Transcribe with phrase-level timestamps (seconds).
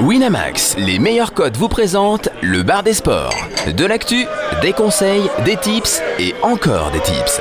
[0.00, 3.34] Winamax, les meilleurs codes vous présentent le bar des sports.
[3.76, 4.26] De l'actu,
[4.62, 7.40] des conseils, des tips et encore des tips.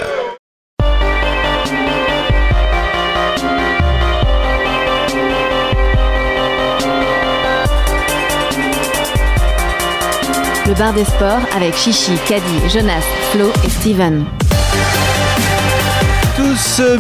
[10.68, 14.26] Le bar des sports avec Chichi, Caddy, Jonas, Flo et Steven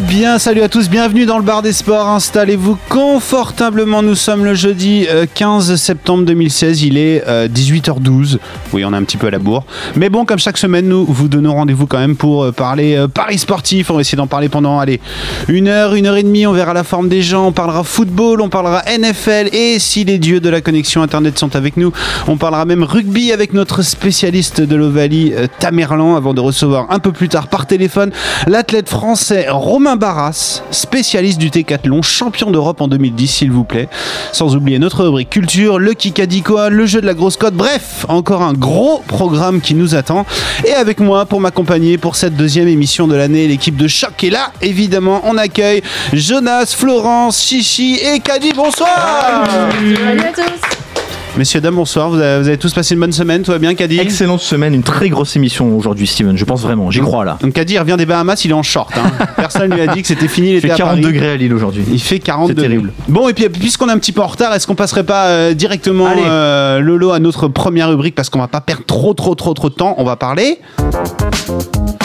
[0.01, 4.53] bien, salut à tous, bienvenue dans le bar des sports, installez-vous confortablement, nous sommes le
[4.53, 8.37] jeudi 15 euh, septembre 2016, il est 18h12, euh,
[8.73, 11.05] oui on est un petit peu à la bourre, mais bon comme chaque semaine nous
[11.05, 14.49] vous donnons rendez-vous quand même pour euh, parler paris sportif, on va essayer d'en parler
[14.49, 14.99] pendant allez,
[15.47, 18.41] une heure, une heure et demie, on verra la forme des gens, on parlera football,
[18.41, 21.93] on parlera NFL et si les dieux de la connexion internet sont avec nous,
[22.27, 27.11] on parlera même rugby avec notre spécialiste de l'Ovalie Tamerlan avant de recevoir un peu
[27.11, 28.11] plus tard par téléphone
[28.47, 33.89] l'athlète français Romain Barras, spécialiste du Técathlon, champion d'Europe en 2010, s'il vous plaît.
[34.31, 37.53] Sans oublier notre rubrique culture, le Kikadikoa, le jeu de la grosse cote.
[37.53, 40.25] Bref, encore un gros programme qui nous attend.
[40.65, 44.29] Et avec moi, pour m'accompagner pour cette deuxième émission de l'année, l'équipe de Choc est
[44.29, 44.51] là.
[44.61, 45.81] Évidemment, on accueille
[46.13, 48.53] Jonas, Florence, Chichi et Kadi.
[48.53, 49.45] Bonsoir
[49.79, 50.88] Salut à tous
[51.37, 52.09] Messieurs, dames, bonsoir.
[52.09, 55.09] Vous avez, tous passé une bonne semaine, tout va bien, Kadir Excellente semaine, une très
[55.09, 56.35] grosse émission aujourd'hui, Steven.
[56.35, 57.37] Je pense vraiment, j'y crois là.
[57.41, 58.91] Donc Kadir vient des Bahamas, il est en short.
[58.97, 59.11] Hein.
[59.35, 60.53] Personne lui a dit que c'était fini.
[60.55, 61.83] Il fait 40 degrés à Lille aujourd'hui.
[61.89, 62.67] Il fait 40 degrés.
[62.67, 62.91] terrible.
[63.07, 65.53] Bon, et puis puisqu'on est un petit peu en retard, est-ce qu'on passerait pas euh,
[65.53, 69.53] directement euh, Lolo à notre première rubrique parce qu'on va pas perdre trop, trop, trop,
[69.53, 69.95] trop de temps.
[69.97, 70.59] On va parler.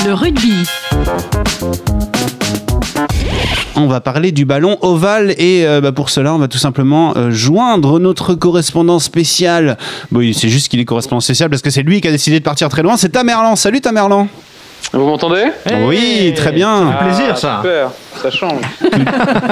[0.06, 0.68] Le rugby
[3.76, 7.14] on va parler du ballon ovale et euh, bah, pour cela on va tout simplement
[7.16, 9.76] euh, joindre notre correspondant spécial.
[10.10, 12.44] Bon, c'est juste qu'il est correspondant spécial parce que c'est lui qui a décidé de
[12.44, 12.96] partir très loin.
[12.96, 13.56] C'est Tamerlan.
[13.56, 14.28] Salut Tamerlan.
[14.92, 15.44] Vous m'entendez?
[15.86, 16.92] Oui, très bien.
[16.92, 17.60] Ah, plaisir ça.
[17.62, 17.90] Super,
[18.22, 18.60] ça change.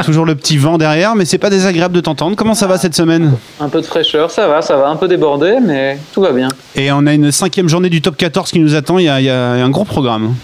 [0.04, 2.36] Toujours le petit vent derrière, mais c'est pas désagréable de t'entendre.
[2.36, 3.32] Comment ça va cette semaine?
[3.58, 6.48] Un peu de fraîcheur, ça va, ça va, un peu débordé, mais tout va bien.
[6.76, 8.98] Et on a une cinquième journée du top 14 qui nous attend.
[8.98, 10.34] Il y il y a un gros programme.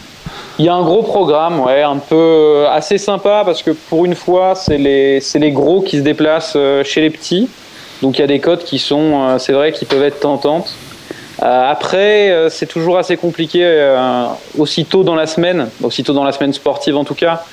[0.60, 4.04] Il y a un gros programme, ouais, un peu euh, assez sympa parce que pour
[4.04, 7.48] une fois, c'est les, les gros qui se déplacent euh, chez les petits.
[8.02, 10.74] Donc il y a des cotes qui sont, euh, c'est vrai, qui peuvent être tentantes.
[11.40, 13.62] Après, c'est toujours assez compliqué
[14.58, 17.44] aussitôt dans la semaine, aussitôt dans la semaine sportive en tout cas,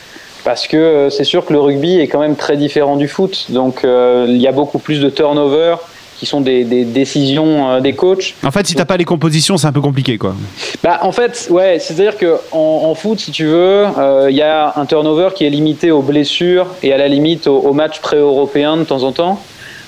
[0.44, 3.46] parce que c'est sûr que le rugby est quand même très différent du foot.
[3.50, 5.76] Donc il y a beaucoup plus de turnover
[6.18, 8.36] qui sont des, décisions euh, des coachs.
[8.44, 10.36] En fait, si t'as pas les compositions, c'est un peu compliqué, quoi.
[10.84, 14.74] Bah, en fait, ouais, c'est-à-dire que en, foot, si tu veux, euh, il y a
[14.76, 18.84] un turnover qui est limité aux blessures et à la limite aux, matchs pré-européens de
[18.84, 19.42] temps en temps.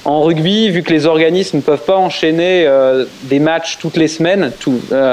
[0.06, 4.08] En rugby, vu que les organismes ne peuvent pas enchaîner euh, des matchs toutes les
[4.08, 4.52] semaines,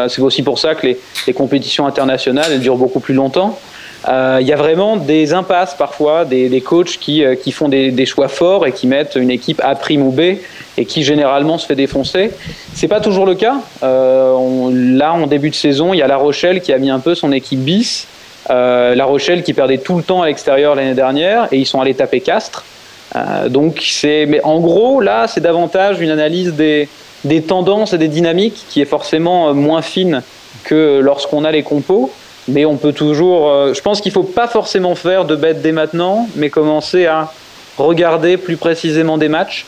[0.08, 3.58] c'est aussi pour ça que les, les, compétitions internationales elles durent beaucoup plus longtemps.
[4.06, 8.66] Il y a vraiment des impasses parfois, des, coachs qui, qui font des, choix forts
[8.66, 10.38] et qui mettent une équipe A prime ou B
[10.76, 12.30] et qui généralement se fait défoncer.
[12.74, 13.56] C'est pas toujours le cas.
[13.82, 16.98] Euh, là, en début de saison, il y a La Rochelle qui a mis un
[16.98, 18.06] peu son équipe bis.
[18.50, 21.80] Euh, la Rochelle qui perdait tout le temps à l'extérieur l'année dernière et ils sont
[21.80, 22.64] allés taper Castres.
[23.16, 26.88] Euh, donc c'est, mais en gros là, c'est davantage une analyse des,
[27.24, 30.22] des tendances et des dynamiques qui est forcément moins fine
[30.64, 32.10] que lorsqu'on a les compos.
[32.48, 33.72] Mais on peut toujours.
[33.72, 37.32] je pense qu'il faut pas forcément faire de bêtes dès maintenant, mais commencer à
[37.78, 39.64] regarder plus précisément des matchs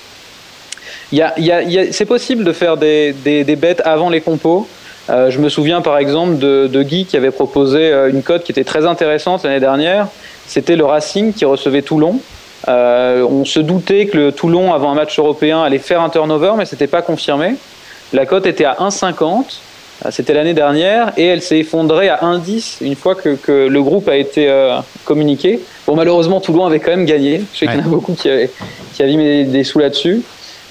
[1.90, 3.14] c'est possible de faire des,
[3.58, 4.66] bêtes avant les compos.
[5.08, 8.50] Euh, je me souviens par exemple de, Guy qui avait proposé euh, une cote qui
[8.50, 10.08] était très intéressante l'année dernière.
[10.46, 12.20] C'était le Racing qui recevait Toulon.
[12.68, 16.54] Euh, on se doutait que le Toulon, avant un match européen, allait faire un turnover,
[16.56, 17.54] mais ce n'était pas confirmé.
[18.12, 19.58] La cote était à 1,50.
[20.10, 24.16] C'était l'année dernière et elle s'est effondrée à 1,10 une fois que, le groupe a
[24.16, 24.48] été
[25.04, 25.60] communiqué.
[25.86, 27.42] Bon, malheureusement, Toulon avait quand même gagné.
[27.52, 28.50] Je sais qu'il y en a beaucoup qui avaient,
[28.94, 30.22] qui avaient mis des sous là-dessus.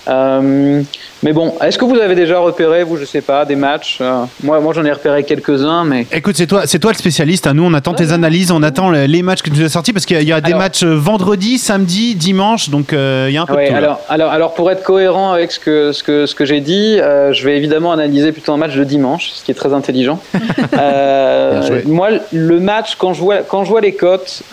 [0.07, 0.81] Euh,
[1.23, 4.25] mais bon, est-ce que vous avez déjà repéré, vous, je sais pas, des matchs euh,
[4.43, 6.05] Moi, moi j'en ai repéré quelques-uns, mais.
[6.11, 7.47] Écoute, c'est toi, c'est toi le spécialiste.
[7.47, 7.53] Hein.
[7.55, 10.21] Nous, on attend tes analyses, on attend les matchs que tu as sortis parce qu'il
[10.21, 13.67] y a, des matchs euh, vendredi, samedi, dimanche, donc il y a un peu de
[13.67, 13.75] tout.
[13.75, 16.97] Alors, alors, alors, pour être cohérent avec ce que, ce que, ce que j'ai dit,
[16.97, 20.19] je vais évidemment analyser plutôt un match de dimanche, ce qui est très intelligent.
[21.85, 24.43] moi, le match, quand je vois, quand je vois les cotes,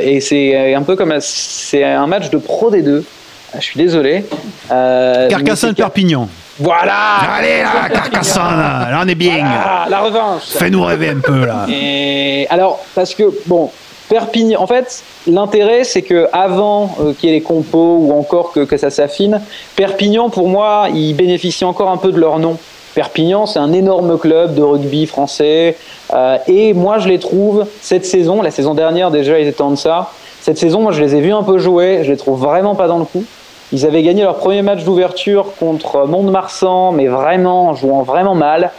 [0.00, 3.04] et c'est un peu comme c'est un match de pro des deux.
[3.54, 4.24] Ah, je suis désolé.
[4.70, 6.28] Euh, Carcassonne-Perpignan.
[6.58, 6.94] Voilà
[7.38, 9.44] Allez là, Carcassonne, là on est bien.
[9.88, 10.42] la revanche.
[10.44, 11.66] Fais-nous rêver un peu là.
[11.68, 13.70] Et alors, parce que, bon,
[14.08, 18.52] Perpignan, en fait, l'intérêt c'est que avant euh, qu'il y ait les compos ou encore
[18.52, 19.40] que, que ça s'affine,
[19.76, 22.58] Perpignan, pour moi, ils bénéficient encore un peu de leur nom.
[22.94, 25.76] Perpignan, c'est un énorme club de rugby français.
[26.12, 29.70] Euh, et moi, je les trouve, cette saison, la saison dernière déjà, ils étaient en
[29.70, 30.10] deçà.
[30.42, 32.00] Cette saison, moi, je les ai vus un peu jouer.
[32.02, 33.24] Je les trouve vraiment pas dans le coup.
[33.72, 38.70] Ils avaient gagné leur premier match d'ouverture contre Mont-de-Marsan, mais vraiment, en jouant vraiment mal.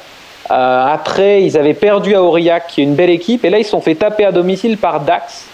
[0.52, 3.64] Euh, après, ils avaient perdu à Aurillac, qui est une belle équipe, et là, ils
[3.64, 5.48] se sont fait taper à domicile par Dax.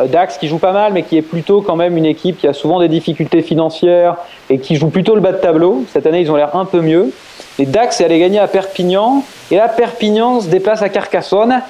[0.00, 2.48] Euh, Dax qui joue pas mal, mais qui est plutôt quand même une équipe qui
[2.48, 4.16] a souvent des difficultés financières
[4.48, 5.84] et qui joue plutôt le bas de tableau.
[5.92, 7.12] Cette année, ils ont l'air un peu mieux.
[7.60, 9.22] Et Dax est allé gagner à Perpignan,
[9.52, 11.62] et là, Perpignan se déplace à Carcassonne.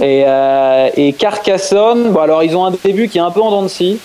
[0.00, 3.50] Et, euh, et Carcassonne, bon alors ils ont un début qui est un peu en
[3.50, 3.98] dents de scie.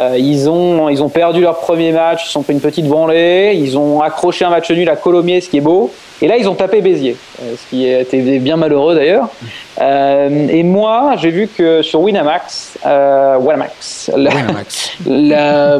[0.00, 3.52] Euh, ils, ont, ils ont perdu leur premier match, ils sont fait une petite branlée,
[3.54, 5.92] ils ont accroché un match nul à Colomiers, ce qui est beau.
[6.22, 9.28] Et là, ils ont tapé Béziers, euh, ce qui était bien malheureux d'ailleurs.
[9.80, 14.92] Euh, et moi, j'ai vu que sur Winamax, Winamax, la, Winamax.
[15.06, 15.78] la,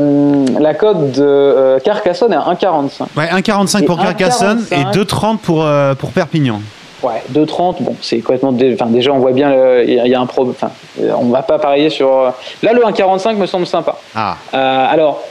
[0.59, 3.03] la cote de Carcassonne est à 1,45.
[3.17, 4.95] Ouais, 1,45 pour Carcassonne et 1,45.
[4.95, 5.69] 2,30 pour,
[5.99, 6.61] pour Perpignan.
[7.03, 8.53] Ouais, 2,30, bon, c'est complètement.
[8.53, 10.55] dé- Enfin, déjà, on voit bien, le- il y, a- un problème.
[10.57, 10.71] Enfin,
[11.01, 12.09] euh, on va pas parier sur.
[12.13, 12.31] euh,
[12.63, 13.97] Là, le 1,45 me semble sympa.
[14.15, 15.23] Ah, Euh, alors,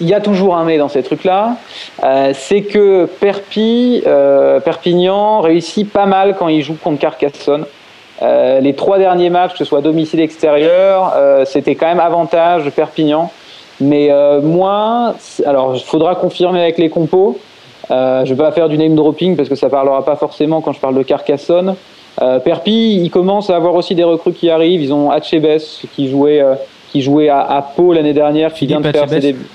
[0.00, 1.56] il y a toujours un mais dans ces trucs-là.
[2.04, 7.64] Euh, c'est que Perpi, euh, Perpignan réussit pas mal quand il joue contre Carcassonne.
[8.22, 11.12] Les trois derniers matchs, que ce soit domicile extérieur,
[11.44, 13.30] c'était quand même avantage de Perpignan.
[13.80, 14.08] Mais
[14.42, 15.14] moi,
[15.44, 17.38] alors il faudra confirmer avec les compos.
[17.90, 20.72] Euh, je vais pas faire du name dropping parce que ça parlera pas forcément quand
[20.72, 21.74] je parle de Carcassonne.
[22.22, 24.82] Euh, Perpi, il commence à avoir aussi des recrues qui arrivent.
[24.82, 25.58] Ils ont Hachebes
[25.94, 26.54] qui jouait, euh,
[26.92, 29.46] qui jouait à, à Pau l'année dernière, qui vient de faire ses Hachebes débuts.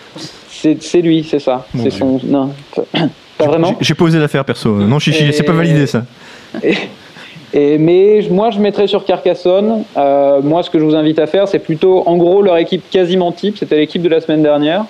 [0.81, 1.65] C'est lui, c'est ça.
[1.77, 2.19] C'est son.
[2.25, 2.49] Non,
[3.37, 3.75] pas vraiment.
[3.79, 4.69] J'ai- posé l'affaire perso.
[4.75, 6.03] Non, chichi, c'est pas validé ça.
[7.53, 9.83] Et, mais moi, je mettrais sur Carcassonne.
[9.97, 12.83] Euh, moi, ce que je vous invite à faire, c'est plutôt, en gros, leur équipe
[12.91, 13.57] quasiment type.
[13.57, 14.85] C'était l'équipe de la semaine dernière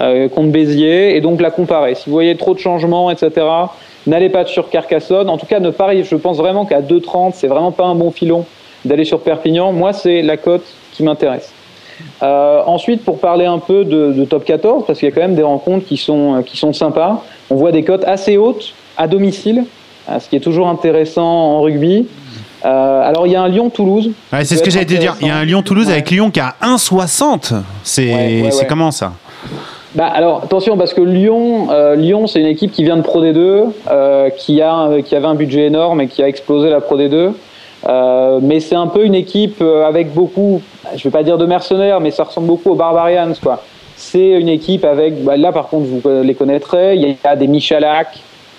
[0.00, 1.94] euh, contre Béziers, et donc la comparer.
[1.94, 3.46] Si vous voyez trop de changements, etc.,
[4.06, 5.28] n'allez pas sur Carcassonne.
[5.28, 6.04] En tout cas, ne pariez.
[6.04, 8.44] Je pense vraiment qu'à 2,30, c'est vraiment pas un bon filon
[8.84, 9.72] d'aller sur Perpignan.
[9.72, 11.52] Moi, c'est la cote qui m'intéresse.
[12.22, 15.20] Euh, ensuite, pour parler un peu de, de top 14, parce qu'il y a quand
[15.20, 19.06] même des rencontres qui sont, qui sont sympas, on voit des cotes assez hautes à
[19.06, 19.64] domicile,
[20.10, 22.06] euh, ce qui est toujours intéressant en rugby.
[22.64, 24.10] Euh, alors, il y a un Lyon-Toulouse.
[24.32, 25.16] Ouais, c'est ce que j'allais te dire.
[25.20, 25.92] Il y a un Lyon-Toulouse Ouais.
[25.92, 27.52] avec Lyon qui a 1,60.
[27.82, 28.50] C'est ouais.
[28.68, 29.12] comment ça?
[29.94, 33.22] Bah, alors attention parce que Lyon, euh, Lyon c'est une équipe qui vient de Pro
[33.22, 36.98] D2, euh, qui a qui avait un budget énorme et qui a explosé la Pro
[36.98, 37.32] D2.
[37.86, 40.62] Euh, mais c'est un peu une équipe euh, avec beaucoup,
[40.96, 43.62] je vais pas dire de mercenaires, mais ça ressemble beaucoup aux Barbarians quoi.
[43.96, 47.46] C'est une équipe avec, bah, là par contre vous les connaîtrez, il y a des
[47.46, 48.08] Michalak,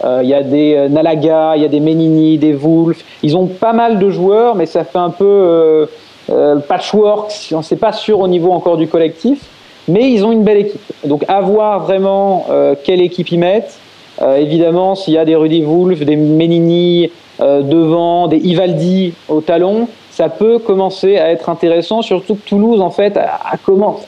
[0.03, 3.03] euh, il y a des euh, Nalaga, il y a des Menini, des Wolf.
[3.23, 5.85] Ils ont pas mal de joueurs, mais ça fait un peu euh,
[6.29, 7.31] euh, patchwork.
[7.53, 9.41] On sait pas sûr au niveau encore du collectif,
[9.87, 10.81] mais ils ont une belle équipe.
[11.03, 13.79] Donc à voir vraiment euh, quelle équipe ils mettent.
[14.21, 17.11] Euh, évidemment, s'il y a des Rudy Wolf, des Menini
[17.41, 22.01] euh, devant, des Ivaldi au talon, ça peut commencer à être intéressant.
[22.01, 23.57] Surtout que Toulouse, en fait, a, a,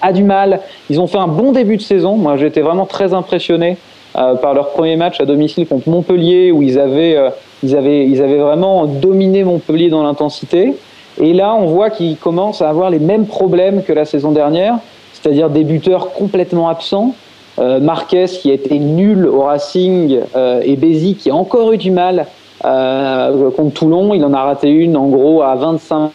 [0.01, 0.61] a du mal.
[0.89, 2.15] Ils ont fait un bon début de saison.
[2.15, 3.75] Moi, j'étais vraiment très impressionné
[4.15, 7.29] euh, par leur premier match à domicile contre Montpellier, où ils avaient, euh,
[7.61, 10.75] ils avaient, ils avaient vraiment dominé Montpellier dans l'intensité.
[11.19, 14.77] Et là, on voit qu'ils commencent à avoir les mêmes problèmes que la saison dernière,
[15.21, 17.15] c'est-à-dire des buteurs complètement absents.
[17.59, 21.77] Euh, Marquez qui a été nul au Racing euh, et Bézi qui a encore eu
[21.77, 22.27] du mal
[22.65, 24.13] euh, contre Toulon.
[24.13, 26.11] Il en a raté une en gros à 25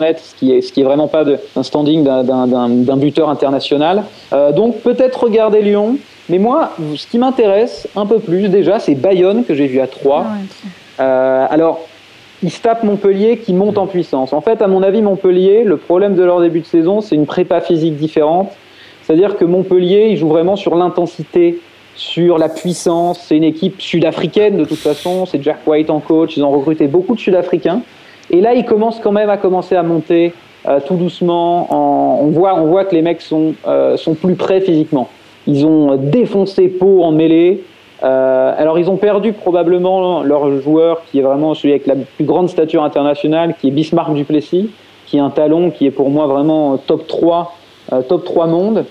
[0.00, 4.04] mètres, ce qui est, ce qui est vraiment pas de- un standing d'un- buteur international.
[4.32, 5.96] Euh, donc peut-être regarder Lyon.
[6.30, 9.86] Mais moi, ce qui m'intéresse un peu plus déjà, c'est Bayonne que j'ai vu à
[9.86, 10.24] 3.
[11.00, 11.80] Euh, alors,
[12.44, 14.34] ils se Montpellier qui monte en puissance.
[14.34, 17.24] En fait, à mon avis, Montpellier, le problème de leur début de saison, c'est une
[17.24, 18.50] prépa physique différente.
[19.02, 21.60] C'est-à-dire que Montpellier, ils jouent vraiment sur l'intensité,
[21.94, 23.18] sur la puissance.
[23.26, 25.24] C'est une équipe sud-africaine de toute façon.
[25.24, 26.36] C'est Jack White en coach.
[26.36, 27.80] Ils ont recruté beaucoup de Sud-Africains.
[28.30, 30.34] Et là, ils commencent quand même à commencer à monter
[30.68, 31.66] euh, tout doucement.
[31.72, 35.08] En- on, voit, on voit que les mecs sont, euh, sont plus prêts physiquement.
[35.46, 37.62] Ils ont défoncé Pau en mêlée.
[38.02, 42.24] Euh, alors, ils ont perdu probablement leur joueur qui est vraiment celui avec la plus
[42.24, 44.70] grande stature internationale, qui est Bismarck Duplessis,
[45.06, 47.56] qui est un talon qui est pour moi vraiment top 3,
[47.92, 48.84] euh, top 3 monde.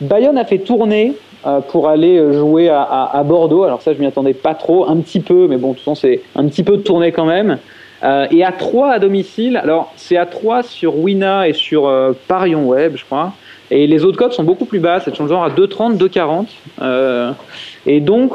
[0.00, 1.14] Bayonne a fait tourner
[1.46, 3.64] euh, pour aller jouer à, Bordeaux.
[3.64, 5.94] Alors ça, je m'y attendais pas trop, un petit peu, mais bon, de toute façon,
[5.94, 7.58] c'est un petit peu de tournée quand même.
[8.04, 12.12] Euh, et à 3 à domicile, alors c'est à 3 sur Wina et sur euh,
[12.28, 13.32] Parion Web, je crois.
[13.70, 16.46] Et les autres codes sont beaucoup plus basses, elles sont genre à 2,30, 2,40.
[16.82, 17.32] Euh,
[17.86, 18.34] et donc,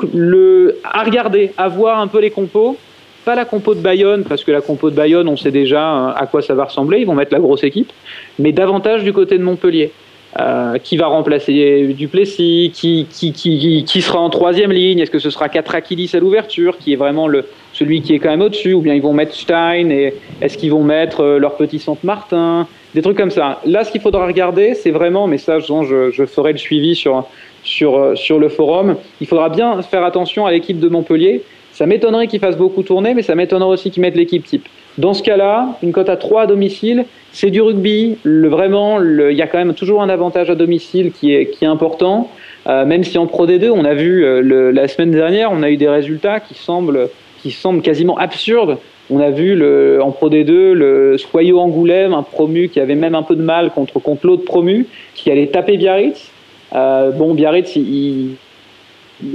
[0.83, 2.77] à regarder, à voir un peu les compos.
[3.23, 6.13] Pas la compo de Bayonne, parce que la compo de Bayonne, on sait déjà euh,
[6.15, 7.91] à quoi ça va ressembler, ils vont mettre la grosse équipe,
[8.39, 9.91] mais davantage du côté de Montpellier.
[10.39, 15.19] Euh, qui va remplacer Duplessis, qui, qui, qui, qui, sera en troisième ligne, est-ce que
[15.19, 18.71] ce sera Katrakidis à l'ouverture, qui est vraiment le, celui qui est quand même au-dessus,
[18.71, 19.89] ou bien ils vont mettre Stein,
[20.39, 23.59] est-ce qu'ils vont mettre leur petit centre Martin, des trucs comme ça.
[23.65, 27.25] Là, ce qu'il faudra regarder, c'est vraiment, mais ça, je, je ferai le suivi sur,
[27.63, 28.95] sur, sur le forum.
[29.19, 31.43] Il faudra bien faire attention à l'équipe de Montpellier.
[31.73, 34.67] Ça m'étonnerait qu'ils fassent beaucoup tourner, mais ça m'étonnerait aussi qu'ils mettent l'équipe type.
[34.97, 38.17] Dans ce cas-là, une cote à 3 à domicile, c'est du rugby.
[38.23, 41.63] Le, vraiment, il y a quand même toujours un avantage à domicile qui est, qui
[41.63, 42.29] est important.
[42.67, 45.69] Euh, même si en Pro D2, on a vu euh, la semaine dernière, on a
[45.69, 47.09] eu des résultats qui semblent,
[47.41, 48.77] qui semblent quasiment absurdes.
[49.13, 53.13] On a vu le, en Pro D2 le Soyot Angoulême, un promu qui avait même
[53.13, 56.31] un peu de mal contre, contre l'autre promu, qui allait taper Biarritz.
[56.73, 57.77] Euh, bon, Biarritz,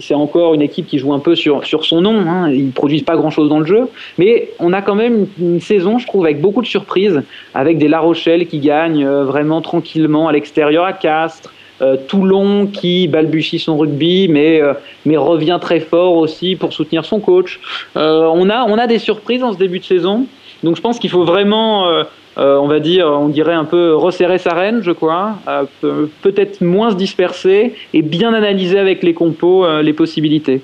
[0.01, 2.21] c'est encore une équipe qui joue un peu sur, sur son nom.
[2.21, 2.51] Hein.
[2.51, 3.91] Ils ne produisent pas grand-chose dans le jeu.
[4.17, 7.23] Mais on a quand même une, saison, je trouve, avec beaucoup de surprises,
[7.55, 11.53] avec des La Rochelle qui gagnent euh, vraiment tranquillement à l'extérieur à Castres.
[11.83, 14.73] Euh, Toulon qui balbutie son rugby, mais, euh,
[15.05, 17.61] mais revient très fort aussi pour soutenir son coach.
[17.95, 20.27] on, a, on a des surprises en ce début de saison.
[20.63, 22.05] Donc je pense qu'il faut vraiment
[22.39, 26.61] euh, on va dire, on dirait un peu resserrer sa reine, je crois, euh, peut-être
[26.61, 30.61] moins se disperser et bien analyser avec les compos euh, les possibilités.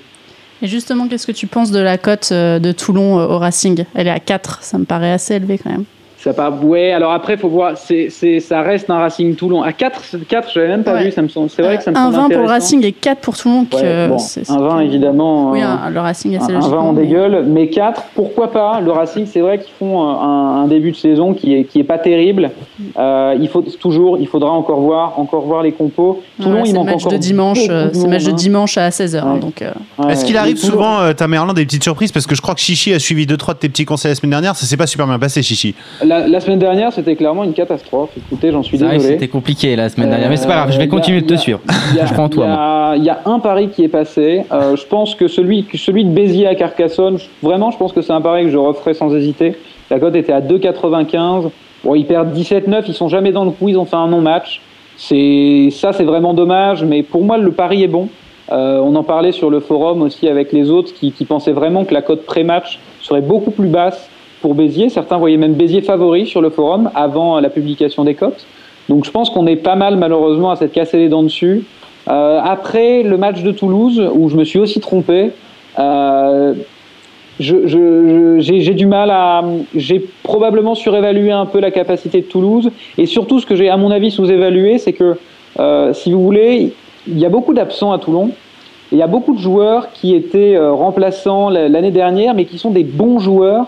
[0.61, 3.85] Et justement, qu'est-ce que tu penses de la cote de Toulon au Racing?
[3.95, 5.85] Elle est à 4, ça me paraît assez élevé quand même.
[6.23, 9.61] Ça pas, ouais, alors après, il faut voir, c'est, ça reste un Racing Toulon.
[9.61, 11.97] À 4, 4 je n'avais même pas vu, ça me c'est vrai que ça me
[11.97, 13.65] Un 20 pour le Racing et 4 pour Toulon.
[13.65, 15.51] Que bon, un 20, évidemment.
[15.51, 18.79] Oui, le Racing, c'est Un 20, on dégueule, mais 4, pourquoi pas?
[18.79, 21.97] Le Racing, c'est vrai qu'ils font un, début de saison qui est, qui est pas
[21.97, 22.51] terrible.
[22.97, 26.23] Euh, il faut toujours, il faudra encore voir, encore voir les compos.
[26.41, 27.59] Toulon, il manque match De dimanche,
[27.91, 28.33] c'est match de hein.
[28.33, 29.19] dimanche à 16h.
[29.19, 29.73] Hein, donc, euh.
[30.07, 32.13] Est-ce qu'il arrive souvent, euh, ta Merlin, des petites surprises?
[32.13, 34.31] Parce que je crois que Chichi a suivi 2-3 de tes petits conseils la semaine
[34.31, 34.55] dernière.
[34.55, 35.75] Ça s'est pas super bien passé, Chichi.
[36.01, 38.09] la semaine dernière, c'était clairement une catastrophe.
[38.17, 38.99] Écoutez, j'en suis désolé.
[38.99, 41.59] C'était compliqué la semaine dernière, mais c'est pas grave, je vais continuer de te suivre.
[41.67, 42.93] je prends toi.
[42.95, 44.43] Il y, a un pari qui est passé.
[44.51, 48.13] Euh, je pense que celui, celui de Béziers à Carcassonne, vraiment, je pense que c'est
[48.13, 49.55] un pari que je referai sans hésiter.
[49.89, 51.49] La cote était à 2,95.
[51.83, 54.61] Bon, ils perdent 17-9, ils sont jamais dans le coup, ils ont fait un non-match.
[54.95, 58.09] C'est ça, c'est vraiment dommage, mais pour moi, le pari est bon.
[58.51, 61.85] Euh, on en parlait sur le forum aussi avec les autres qui, qui pensaient vraiment
[61.85, 64.09] que la cote pré-match serait beaucoup plus basse
[64.43, 64.89] pour Béziers.
[64.89, 68.45] Certains voyaient même Béziers favori sur le forum avant la publication des cotes.
[68.89, 71.63] Donc je pense qu'on est pas mal malheureusement à s'être cassé les dents dessus.
[72.09, 75.31] Euh, après le match de Toulouse, où je me suis aussi trompé,
[75.79, 76.53] euh,
[77.39, 79.45] j'ai du mal à...
[79.73, 82.69] J'ai probablement surévalué un peu la capacité de Toulouse.
[82.97, 85.17] Et surtout, ce que j'ai à mon avis sous-évalué, c'est que,
[85.57, 86.73] euh, si vous voulez,
[87.07, 88.31] il y a beaucoup d'absents à Toulon.
[88.91, 92.83] Il y a beaucoup de joueurs qui étaient remplaçants l'année dernière, mais qui sont des
[92.83, 93.67] bons joueurs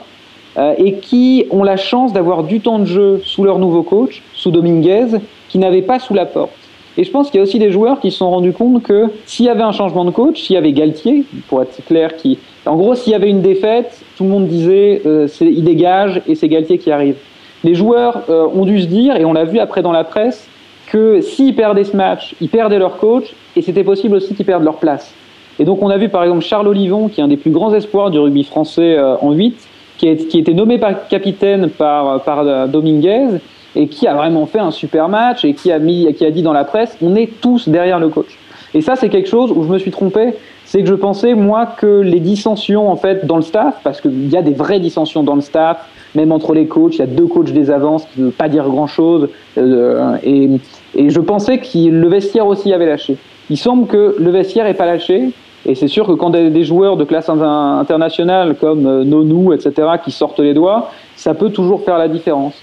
[0.58, 4.52] et qui ont la chance d'avoir du temps de jeu sous leur nouveau coach, sous
[4.52, 5.18] Dominguez,
[5.50, 6.52] qui n'avait pas sous la porte.
[6.98, 9.08] Et je pense qu'il y a aussi des joueurs qui se sont rendus compte que
[9.26, 12.40] s'il y avait un changement de coach, s'il y avait Galtier, pour être clair, qui,
[12.66, 16.36] en gros, s'il y avait une défaite, tout le monde disait euh, il dégage et
[16.36, 17.18] c'est Galtier qui arrive.
[17.64, 20.48] Les joueurs euh, ont dû se dire, et on l'a vu après dans la presse,
[20.88, 24.64] que s'ils perdaient ce match, ils perdaient leur coach et c'était possible aussi qu'ils perdent
[24.64, 25.14] leur place.
[25.60, 27.74] Et donc on a vu par exemple Charles Olivon, qui est un des plus grands
[27.74, 29.58] espoirs du rugby français en 8,
[29.98, 33.40] qui, est, qui était nommé par, capitaine par, par euh, Dominguez
[33.76, 36.42] et qui a vraiment fait un super match et qui a, mis, qui a dit
[36.42, 38.38] dans la presse on est tous derrière le coach.
[38.74, 40.34] Et ça, c'est quelque chose où je me suis trompé.
[40.66, 44.30] C'est que je pensais, moi, que les dissensions, en fait, dans le staff, parce qu'il
[44.30, 45.78] y a des vraies dissensions dans le staff,
[46.14, 48.50] même entre les coachs, il y a deux coachs des avances qui ne veulent pas
[48.50, 49.30] dire grand-chose.
[49.58, 50.50] Euh, et,
[50.96, 53.16] et, je pensais que le vestiaire aussi avait lâché.
[53.50, 55.30] Il semble que le vestiaire n'ait pas lâché
[55.66, 60.12] et c'est sûr que quand des joueurs de classe internationale comme euh, Nonou, etc., qui
[60.12, 62.54] sortent les doigts, ça peut toujours faire la différence.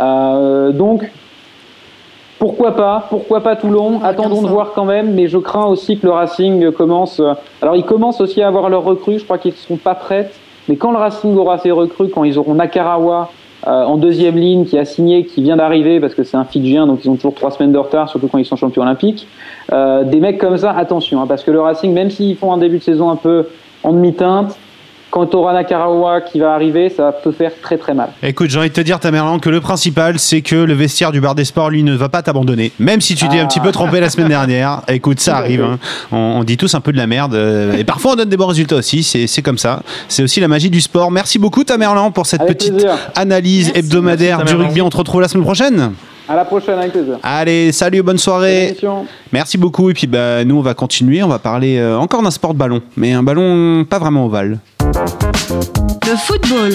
[0.00, 1.08] Euh, donc,
[2.38, 4.00] pourquoi pas Pourquoi pas Toulon?
[4.02, 7.20] Attendons de voir quand même, mais je crains aussi que le Racing commence.
[7.20, 9.18] Euh, alors, ils commencent aussi à avoir leurs recrues.
[9.18, 10.30] Je crois qu'ils ne seront pas prêts.
[10.68, 13.30] Mais quand le Racing aura ses recrues, quand ils auront Nakarawa,
[13.68, 16.86] euh, en deuxième ligne qui a signé, qui vient d'arriver parce que c'est un Fidjien,
[16.86, 19.28] donc ils ont toujours trois semaines de retard, surtout quand ils sont champions olympiques.
[19.72, 22.56] Euh, des mecs comme ça, attention, hein, parce que le Racing, même s'ils font un
[22.56, 23.46] début de saison un peu
[23.84, 24.56] en demi-teinte,
[25.10, 28.10] quand tu auras Nakarawa qui va arriver, ça peut faire très très mal.
[28.22, 31.20] Écoute, j'ai envie de te dire, Tamerlan, que le principal, c'est que le vestiaire du
[31.20, 32.72] bar des sports, lui, ne va pas t'abandonner.
[32.78, 34.82] Même si tu t'es un petit peu trompé la semaine dernière.
[34.88, 35.62] Écoute, ça arrive.
[35.62, 35.78] Hein.
[36.12, 37.34] On, dit tous un peu de la merde.
[37.34, 39.02] Euh, et parfois, on donne des bons résultats aussi.
[39.02, 39.82] C'est comme ça.
[40.08, 41.10] C'est aussi la magie du sport.
[41.10, 44.82] Merci beaucoup, Tamerlan, pour cette petite analyse hebdomadaire du rugby.
[44.82, 45.92] On te retrouve la semaine prochaine.
[46.30, 47.18] À la prochaine, avec plaisir.
[47.22, 48.76] Allez, salut, bonne soirée.
[49.32, 49.88] Merci beaucoup.
[49.88, 51.22] Et puis, bah, nous, on va continuer.
[51.22, 54.58] On va parler euh, encore d'un sport de ballon, mais un ballon pas vraiment ovale.
[54.88, 56.72] Le football.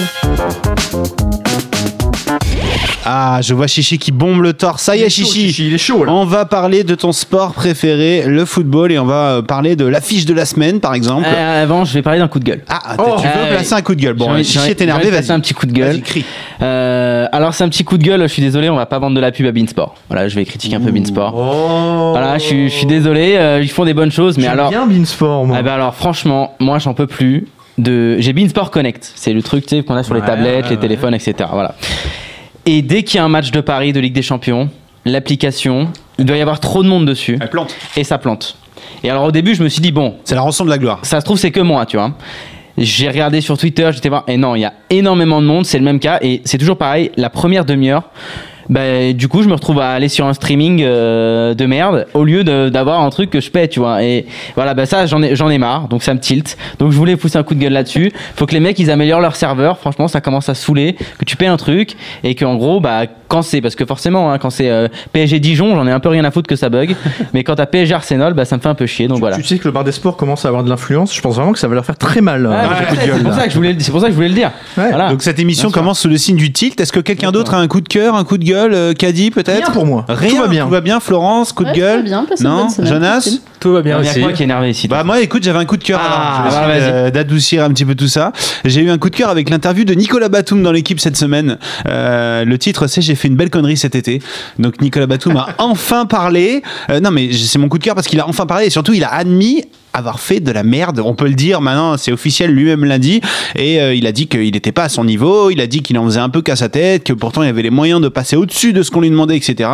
[3.05, 4.84] Ah, je vois Chichi qui bombe le torse.
[4.84, 5.50] Ça y est, Chichi.
[5.67, 6.12] il est chaud là.
[6.13, 9.86] On va parler de ton sport préféré, le football, et on va euh, parler de
[9.86, 11.25] l'affiche de la semaine, par exemple.
[11.27, 12.62] Euh, avant, je vais parler d'un coup de gueule.
[12.70, 13.15] Ah, Oh.
[13.20, 14.15] tu veux Euh, placer un coup de gueule.
[14.17, 15.32] J'ai Bon, envie- Chichi est énervé, vas-y.
[15.32, 16.01] un petit coup de gueule.
[16.62, 19.15] Euh, alors, c'est un petit coup de gueule, je suis désolé, on va pas vendre
[19.15, 19.96] de la pub à Beansport.
[20.10, 21.34] Voilà, je vais critiquer un peu Beansport.
[21.36, 22.12] Oh.
[22.12, 24.70] Voilà, je suis, je suis désolé, euh, ils font des bonnes choses, mais alors.
[24.70, 25.58] bien Beansport, moi.
[25.60, 27.48] Ah bah alors, franchement, moi, j'en peux plus.
[27.77, 28.18] De...
[28.20, 31.50] J'ai Beansport Connect, c'est le truc qu'on a sur les tablettes, ouais, les téléphones, etc.
[31.51, 31.75] Voilà.
[32.65, 34.70] Et dès qu'il y a un match de Paris de Ligue des Champions,
[35.06, 35.89] l'application,
[36.20, 37.75] il doit y avoir trop de monde dessus Elle plante.
[37.98, 38.58] et ça plante.
[39.03, 41.00] Et alors au début, je me suis dit, bon, C'est la rançon de la gloire.
[41.03, 42.13] ça se trouve, c'est que moi, tu vois.
[42.77, 45.77] J'ai regardé sur Twitter, j'étais voir, et non, il y a énormément de monde, c'est
[45.77, 48.03] le même cas, et c'est toujours pareil, la première demi-heure,
[48.70, 52.24] bah, du coup, je me retrouve à aller sur un streaming euh, de merde au
[52.24, 54.03] lieu d'avoir un truc que je paie, tu vois.
[54.03, 56.58] Et voilà, bah ça, j'en ai, j'en ai marre, donc ça me tilte.
[56.79, 58.12] Donc je voulais pousser un coup de gueule là-dessus.
[58.36, 59.77] Faut que les mecs, ils améliorent leur serveur.
[59.77, 63.41] Franchement, ça commence à saouler, que tu payes un truc et qu'en gros, bah, quand
[63.41, 66.24] c'est, parce que forcément, hein, quand c'est euh, PSG Dijon, j'en ai un peu rien
[66.24, 66.96] à foutre que ça bug.
[67.34, 69.08] mais quand t'as PSG Arsenal, bah, ça me fait un peu chier.
[69.08, 69.36] Donc voilà.
[69.38, 71.15] Tu sais que le bar des sports commence à avoir de l'influence.
[71.15, 72.46] Je pense vraiment que ça va leur faire très mal.
[72.46, 74.36] Ouais, euh, c'est pour ça que je voulais, c'est pour ça que je voulais le
[74.36, 74.51] dire.
[74.77, 74.89] Ouais.
[74.89, 75.10] Voilà.
[75.10, 75.82] Donc cette émission Bien sûr.
[75.82, 76.79] commence sous le signe du tilt.
[76.79, 79.31] Est-ce que quelqu'un d'autre a un coup de cœur, un coup de gueule, euh, Caddy
[79.31, 80.05] peut-être Rien pour moi.
[80.07, 80.65] Rien, Tout va bien.
[80.65, 82.69] Tout va bien, Florence, coup de Ouais, gueule tout va bien, passez une Non bonne
[82.69, 83.39] semaine, Jonas tranquille.
[83.60, 84.19] Tout va bien Il y a aussi.
[84.19, 84.88] que moi qui est énervé ici.
[84.88, 87.10] Bah moi écoute j'avais un coup de cœur Ah, alors, je vais bah, essayer de-
[87.12, 88.31] d'adoucir un petit peu tout ça.
[88.65, 91.57] J'ai eu un coup de cœur avec l'interview de Nicolas Batum dans l'équipe cette semaine.
[91.88, 94.22] Euh, le titre c'est j'ai fait une belle connerie cet été.
[94.60, 96.62] Donc Nicolas Batum a enfin parlé.
[96.89, 98.93] Euh, non mais c'est mon coup de cœur parce qu'il a enfin parlé et surtout
[98.93, 102.51] il a admis avoir fait de la merde, on peut le dire maintenant, c'est officiel,
[102.51, 103.21] lui-même l'a dit,
[103.55, 105.97] et euh, il a dit qu'il n'était pas à son niveau, il a dit qu'il
[105.97, 108.35] en faisait un peu qu'à sa tête, que pourtant il avait les moyens de passer
[108.35, 109.69] au-dessus de ce qu'on lui demandait, etc.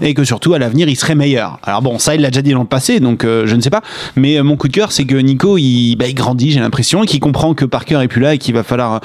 [0.00, 1.58] Et que surtout à l'avenir il serait meilleur.
[1.64, 3.70] Alors bon, ça il l'a déjà dit dans le passé, donc euh, je ne sais
[3.70, 3.82] pas,
[4.16, 7.02] mais euh, mon coup de cœur c'est que Nico il, bah, il grandit, j'ai l'impression,
[7.02, 8.98] et qu'il comprend que Parker est plus là et qu'il va falloir euh,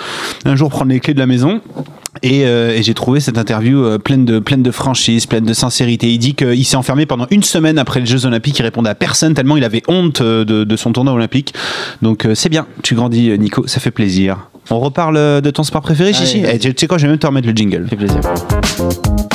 [0.46, 1.62] un jour prendre les clés de la maison.
[2.22, 5.54] Et, euh, et j'ai trouvé cette interview euh, pleine de pleine de franchise, pleine de
[5.54, 6.12] sincérité.
[6.12, 8.60] Il dit qu'il s'est enfermé pendant une semaine après les Jeux Olympiques.
[8.60, 11.54] Il répondait à personne tellement il avait honte euh, de, de son tournoi olympique.
[12.02, 12.68] Donc euh, c'est bien.
[12.84, 13.66] Tu grandis, Nico.
[13.68, 14.50] Ça fait plaisir.
[14.70, 16.42] On reparle de ton sport préféré, Chichi.
[16.42, 16.56] vas-y.
[16.56, 16.98] Eh, tu tu sais quoi?
[16.98, 17.84] Je vais même te remettre le jingle.
[17.84, 18.22] Ça fait plaisir.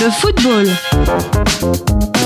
[0.00, 2.17] Le football.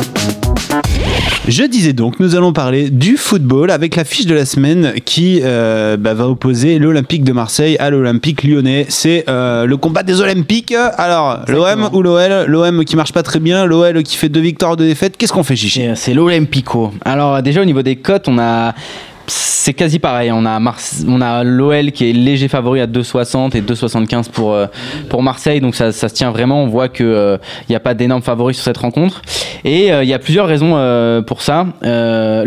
[1.48, 5.40] Je disais donc, nous allons parler du football avec la fiche de la semaine qui
[5.42, 8.86] euh, bah, va opposer l'Olympique de Marseille à l'Olympique lyonnais.
[8.88, 10.72] C'est euh, le combat des Olympiques.
[10.98, 14.76] Alors, l'OM ou l'OL L'OM qui marche pas très bien, l'OL qui fait deux victoires,
[14.76, 15.16] deux défaites.
[15.16, 15.88] Qu'est-ce qu'on fait, Chichi?
[15.88, 16.92] Euh, C'est l'Olympico.
[17.04, 18.72] Alors déjà au niveau des cotes, on a
[19.26, 20.32] c'est quasi pareil.
[20.32, 24.52] On a Mars- on a l'OL qui est léger favori à 2,60 et 2,75 pour
[24.54, 24.66] euh,
[25.08, 25.60] pour Marseille.
[25.60, 26.62] Donc ça, ça se tient vraiment.
[26.62, 27.36] On voit que euh,
[27.68, 29.22] il n'y a pas d'énormes favoris sur cette rencontre.
[29.64, 31.66] Et euh, il y a plusieurs raisons euh, pour ça.
[31.84, 32.44] Euh,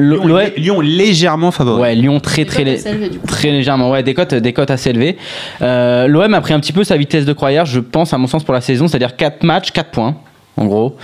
[0.58, 1.82] Lyon, légèrement favori.
[1.82, 2.78] Ouais, Lyon très très, lé-
[3.26, 3.90] très légèrement.
[3.92, 5.16] Ouais, des cotes, des cotes assez élevées.
[5.62, 8.28] Euh, L'OM a pris un petit peu sa vitesse de croisière, je pense, à mon
[8.28, 10.16] sens, pour la saison, c'est-à-dire 4 matchs, 4 points.
[10.58, 10.96] En gros,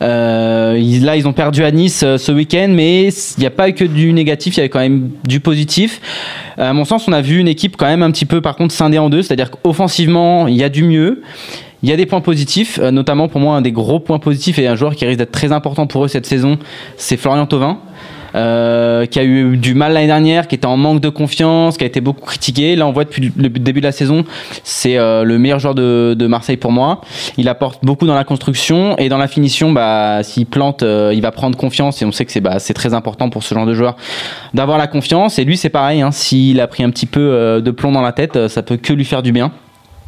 [0.00, 3.68] Euh, là ils ont perdu à Nice euh, ce week-end, mais il n'y a pas
[3.68, 6.00] eu que du négatif, il y avait quand même du positif.
[6.56, 8.72] À mon sens, on a vu une équipe quand même un petit peu, par contre,
[8.72, 11.22] scindée en deux, c'est-à-dire qu'offensivement, il y a du mieux.
[11.82, 14.58] Il y a des points positifs, euh, notamment pour moi un des gros points positifs
[14.58, 16.58] et un joueur qui risque d'être très important pour eux cette saison,
[16.96, 17.78] c'est Florian Thauvin.
[18.34, 21.84] Euh, qui a eu du mal l'année dernière, qui était en manque de confiance, qui
[21.84, 22.76] a été beaucoup critiqué.
[22.76, 24.24] Là, on voit depuis le début de la saison,
[24.62, 27.00] c'est euh, le meilleur joueur de, de Marseille pour moi.
[27.36, 29.72] Il apporte beaucoup dans la construction et dans la finition.
[29.72, 32.74] Bah, s'il plante, euh, il va prendre confiance et on sait que c'est bah, c'est
[32.74, 33.96] très important pour ce genre de joueur
[34.52, 35.38] d'avoir la confiance.
[35.38, 36.02] Et lui, c'est pareil.
[36.02, 38.76] Hein, S'il a pris un petit peu euh, de plomb dans la tête, ça peut
[38.76, 39.52] que lui faire du bien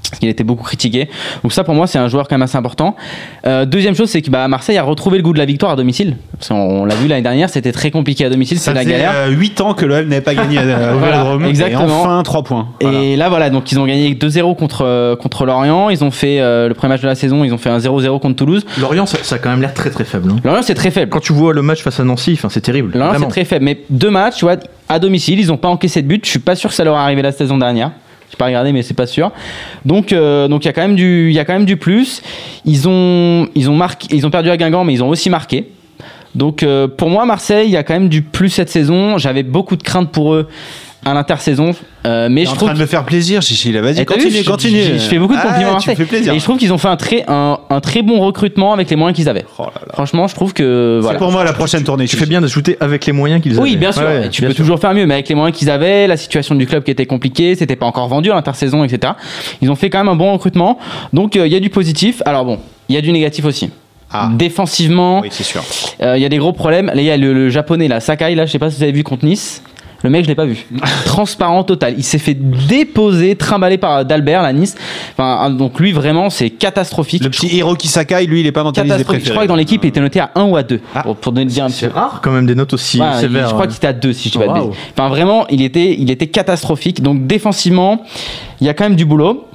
[0.09, 1.09] parce qu'il était beaucoup critiqué.
[1.43, 2.95] Donc ça pour moi c'est un joueur quand même assez important.
[3.47, 5.77] Euh, deuxième chose c'est que bah, Marseille a retrouvé le goût de la victoire à
[5.77, 6.17] domicile.
[6.39, 9.13] Parce qu'on l'a vu l'année dernière, c'était très compliqué à domicile, c'est la galère.
[9.31, 10.63] 8 ans que l'OM n'avait pas gagné à-
[10.95, 11.45] au Voilà, Vélodrome.
[11.47, 11.89] exactement.
[11.89, 12.69] Et enfin 3 points.
[12.81, 13.01] Voilà.
[13.03, 16.41] Et là voilà, donc ils ont gagné 2-0 contre, euh, contre Lorient, ils ont fait
[16.41, 18.65] euh, le premier match de la saison, ils ont fait un 0-0 contre Toulouse.
[18.81, 20.31] Lorient, ça, ça a quand même l'air très très faible.
[20.31, 20.37] hein.
[20.45, 21.11] Lorient c'est très faible.
[21.11, 22.93] Quand tu vois le match face à Nancy, enfin, c'est terrible.
[22.97, 24.57] Lorient c'est très faible, mais deux matchs, tu vois,
[24.89, 26.95] à domicile, ils n'ont pas encaissé de but, je suis pas sûr que ça leur
[26.95, 27.91] est arrivé la saison dernière.
[28.31, 29.31] J'ai pas regardé, mais c'est pas sûr.
[29.85, 32.23] Donc, euh, donc il y a quand même du, il du plus.
[32.65, 35.69] Ils ont, ils ont marqué, ils ont perdu à Guingamp, mais ils ont aussi marqué.
[36.35, 39.17] Donc, euh, pour moi, Marseille, il y a quand même du plus cette saison.
[39.17, 40.49] J'avais beaucoup de craintes pour eux
[41.07, 41.71] à l'intersaison,
[42.05, 43.71] euh, mais je en trouve train de me faire plaisir, Chichi.
[43.73, 44.83] Là, vas-y, Eh, vu, continue, je- continue.
[44.83, 46.35] Je, je fais beaucoup de compliments Ah, à Tu fais plaisir.
[46.35, 48.97] Et je trouve qu'ils ont fait un très, un, un très bon recrutement avec les
[48.97, 49.45] moyens qu'ils avaient.
[49.59, 49.93] Oh là là.
[49.95, 52.07] Franchement, je trouve que C'est pour moi la prochaine tournée.
[52.07, 53.63] Tu fais bien d'ajouter avec les moyens qu'ils avaient.
[53.63, 54.03] Oui, bien sûr.
[54.03, 54.65] Ouais, ouais, et tu bien peux sûr.
[54.65, 57.07] toujours faire mieux, mais avec les moyens qu'ils avaient, la situation du club qui était
[57.07, 59.13] compliquée, c'était pas encore vendu à l'intersaison, etc.
[59.63, 60.79] Ils ont fait quand même un bon recrutement.
[61.13, 62.21] Donc euh, il y a du positif.
[62.27, 63.71] Alors bon, il y a du négatif aussi.
[64.13, 64.29] Ah.
[64.35, 65.63] Défensivement, Oui, c'est sûr.
[66.03, 66.87] euh, il y a des gros problèmes.
[66.87, 68.83] Là, il y a le, le japonais, là, Sakai, là, je sais pas si vous
[68.85, 69.63] avez vu contre Nice.
[70.07, 70.65] Le mec, je l'ai pas vu.
[71.05, 71.95] Transparent total.
[71.99, 74.77] Il s'est fait déposer, trimballer par Dalbert, la Nice.
[75.13, 77.25] Enfin, donc lui, vraiment, c'est catastrophique.
[77.25, 79.27] Le petit Hiroki Sakai, lui, il est pas dans ta liste des Catastrophique.
[79.27, 80.81] Je crois que dans l'équipe, il était noté à 1 ou à 2.
[80.95, 81.03] Ah.
[81.03, 83.49] Pour, pour donner dire un petit C'est rare quand même des notes aussi Ouais, sévères.
[83.49, 83.67] je crois hein.
[83.67, 84.71] qu'il était à 2 si je dis pas bêtises.
[84.93, 87.03] Enfin vraiment, il était, il était catastrophique.
[87.03, 88.05] Donc défensivement,
[88.61, 89.47] il y a quand même du boulot.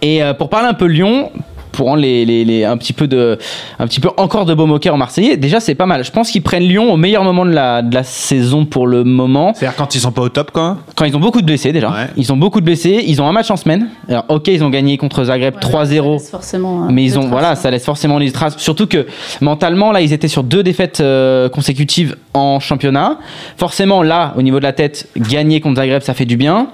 [0.00, 1.30] Et euh, pour parler un peu Lyon,
[1.78, 3.38] pour rendre les, les- les- un petit peu de,
[3.78, 6.02] un petit peu encore de beau moqueur en Marseillais, déjà c'est pas mal.
[6.04, 9.04] Je pense qu'ils prennent Lyon au meilleur moment de la, de la saison pour le
[9.04, 9.52] moment.
[9.54, 10.78] C'est-à-dire quand ils sont pas au top, quoi.
[10.96, 11.88] Quand ils ont beaucoup de blessés déjà.
[11.90, 12.06] Ouais.
[12.16, 13.04] Ils ont beaucoup de blessés.
[13.06, 13.88] Ils ont un match en semaine.
[14.08, 16.12] Alors ok, ils ont gagné contre Zagreb Ouais, ça 3-0.
[16.14, 17.54] laisse forcément, euh, Mais ils des ont, traces, voilà, hein.
[17.54, 18.56] ça laisse forcément les traces.
[18.58, 19.06] Surtout que
[19.40, 23.18] mentalement, là, ils étaient sur deux défaites euh, consécutives en championnat.
[23.56, 26.68] Forcément, là, au niveau de la tête, gagner contre Zagreb, ça fait du bien.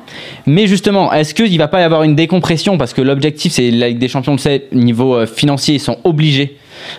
[0.47, 2.79] Mais justement, est-ce qu'il va pas y avoir une décompression?
[2.79, 5.81] Parce que l'objectif, c'est la Ligue des Champions, on le sait, niveau euh, financier, ils
[5.81, 6.57] sont obligés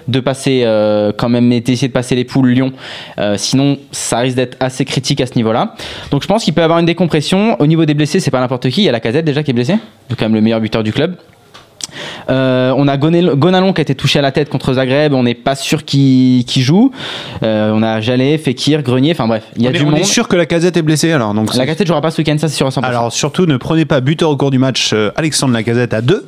[0.08, 2.74] de passer euh, quand même d'essayer de passer les poules Lyon.
[3.18, 5.76] Euh, sinon ça risque d'être assez critique à ce niveau là
[6.12, 7.60] donc je pense qu'il peut y avoir une décompression.
[7.62, 8.82] Au niveau des blessés c'est pas n'importe qui.
[8.82, 9.74] Il y a la casette déjà qui est blessé
[10.10, 11.18] donc quand même le meilleur buteur du club
[12.30, 15.34] euh, on a Gonalon qui a été touché à la tête contre Zagreb, on n'est
[15.36, 16.92] pas sûr qu'il qu'il joue.
[17.44, 19.92] Euh, on a Jallet, Fekir, Grenier, enfin bref, il y a on est, du on
[19.92, 20.00] monde.
[20.00, 21.34] est sûr que la casette est blessée, alors.
[21.34, 22.84] Donc La Gazette jouera pas ce week-end, ça c'est sûr à 100%.
[22.84, 26.28] Alors surtout, ne prenez pas buteur au cours du match euh, Alexandre Lacazette à 2.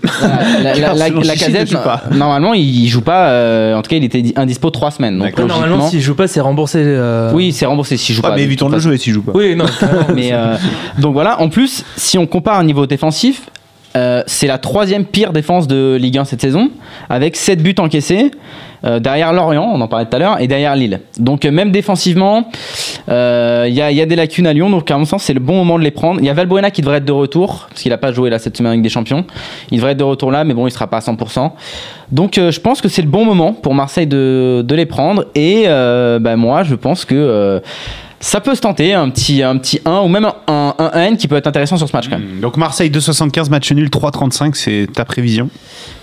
[0.64, 2.04] la, la, la- la joue pas.
[2.14, 3.30] normalement, il, joue pas.
[3.30, 5.18] euh, en tout cas, il était indispo trois semaines.
[5.20, 5.38] Donc.
[5.40, 6.80] Normalement, s'il joue pas, c'est remboursé.
[6.84, 8.36] euh, oui, c'est remboursé s'il joue Ah, pas.
[8.36, 9.32] mais évitons de le jouer s'il joue pas.
[9.36, 9.66] Oui, non.
[10.16, 10.56] Mais euh,
[11.00, 11.40] donc voilà.
[11.42, 13.44] En plus, si on compare un niveau défensif,
[13.98, 16.70] euh, c'est la troisième pire défense de Ligue 1 cette saison,
[17.10, 18.32] avec 7 buts encaissés.
[18.86, 21.02] euh, derrière Lorient, on en parlait tout à l'heure, et derrière Lille.
[21.18, 22.50] Donc euh, même défensivement,
[23.08, 25.80] il y, a, des lacunes à Lyon, donc à mon sens c'est le bon moment
[25.80, 26.20] de les prendre.
[26.20, 28.38] Il y a Valbuena qui devrait être de retour, parce qu'il n'a pas joué là
[28.38, 29.26] cette semaine avec des champions.
[29.72, 31.52] Il devrait être de retour là, mais bon, il sera pas à 100%.
[32.12, 36.36] Donc je pense que c'est le bon moment pour Marseille de, les prendre, et bah,
[36.36, 37.62] moi je pense que...
[38.20, 40.92] euh, ça peut se tenter, un petit, un petit 1 ou même un, un, un
[41.04, 42.40] N qui peut être intéressant sur ce match quand même.
[42.42, 45.50] Donc Marseille 2,75, match nul 3,35, c'est ta prévision?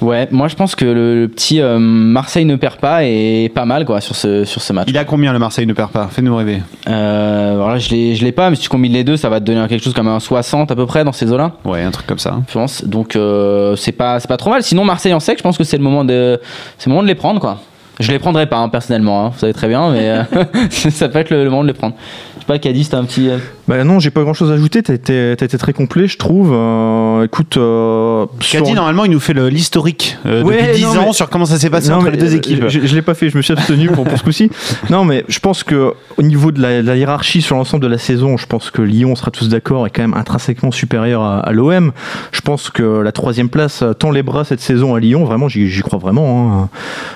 [0.00, 3.64] Ouais, moi je pense que le, le petit euh, Marseille ne perd pas et pas
[3.64, 4.86] mal quoi sur ce, sur ce match.
[4.88, 6.08] Il a combien le Marseille ne perd pas?
[6.08, 6.62] Fais-nous rêver.
[6.88, 9.28] Euh, alors là je l'ai, je l'ai pas, mais si tu combines les deux, ça
[9.28, 11.52] va te donner quelque chose comme un 60 à peu près dans ces eaux-là.
[11.64, 12.36] Ouais, un truc comme ça.
[12.48, 12.84] Je pense.
[12.84, 14.62] Donc euh, c'est pas, c'est pas trop mal.
[14.62, 16.40] Sinon Marseille en sec, je pense que c'est le moment de,
[16.78, 17.60] c'est le moment de les prendre quoi.
[18.00, 20.24] Je les prendrai pas hein, personnellement, hein, vous savez très bien, mais euh,
[20.70, 21.94] ça peut être le, moment de les prendre.
[22.34, 23.30] Je sais pas, Cadis, t'as un petit.
[23.66, 24.82] Bah non, j'ai pas grand chose à ajouter.
[24.82, 26.50] T'as été, très complet, je trouve.
[26.52, 30.90] Euh, écoute, euh, sur- Caddy, normalement, il nous fait l'historique euh, Ouais, depuis 10 non,
[31.00, 32.64] ans mais- sur comment ça s'est passé Non, entre les deux euh, équipes.
[32.68, 34.50] Je, je l'ai pas fait, je me suis abstenu pour, pour ce coup-ci.
[34.90, 37.88] Non, mais je pense que au niveau de la, de la hiérarchie sur l'ensemble de
[37.88, 41.22] la saison, je pense que Lyon, on sera tous d'accord, est quand même intrinsèquement supérieur
[41.22, 41.92] à, à l'OM.
[42.32, 45.24] Je pense que la troisième place tend les bras cette saison à Lyon.
[45.24, 46.64] Vraiment, j'y crois vraiment.
[46.64, 46.68] hein.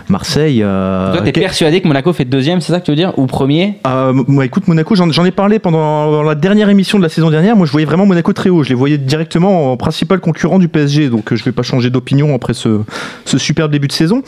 [0.09, 0.63] Marseille.
[0.63, 3.13] euh, Toi, t'es quel- persuadé que Monaco fait deuxième, c'est ça que tu veux dire?
[3.19, 3.75] Ou premier?
[3.87, 7.09] Euh, moi, écoute, Monaco, j'en j'en ai parlé pendant dans la dernière émission de la
[7.09, 7.57] saison dernière.
[7.57, 8.63] Moi, je voyais vraiment Monaco très haut.
[8.63, 11.11] Je les voyais directement en principal concurrent du PSG.
[11.11, 12.81] Donc, euh, je vais pas changer d'opinion après ce,
[13.25, 14.23] superbe début de saison.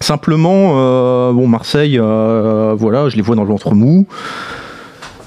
[0.00, 4.06] Simplement, euh, bon, Marseille, euh, voilà, je les vois dans le ventre mou.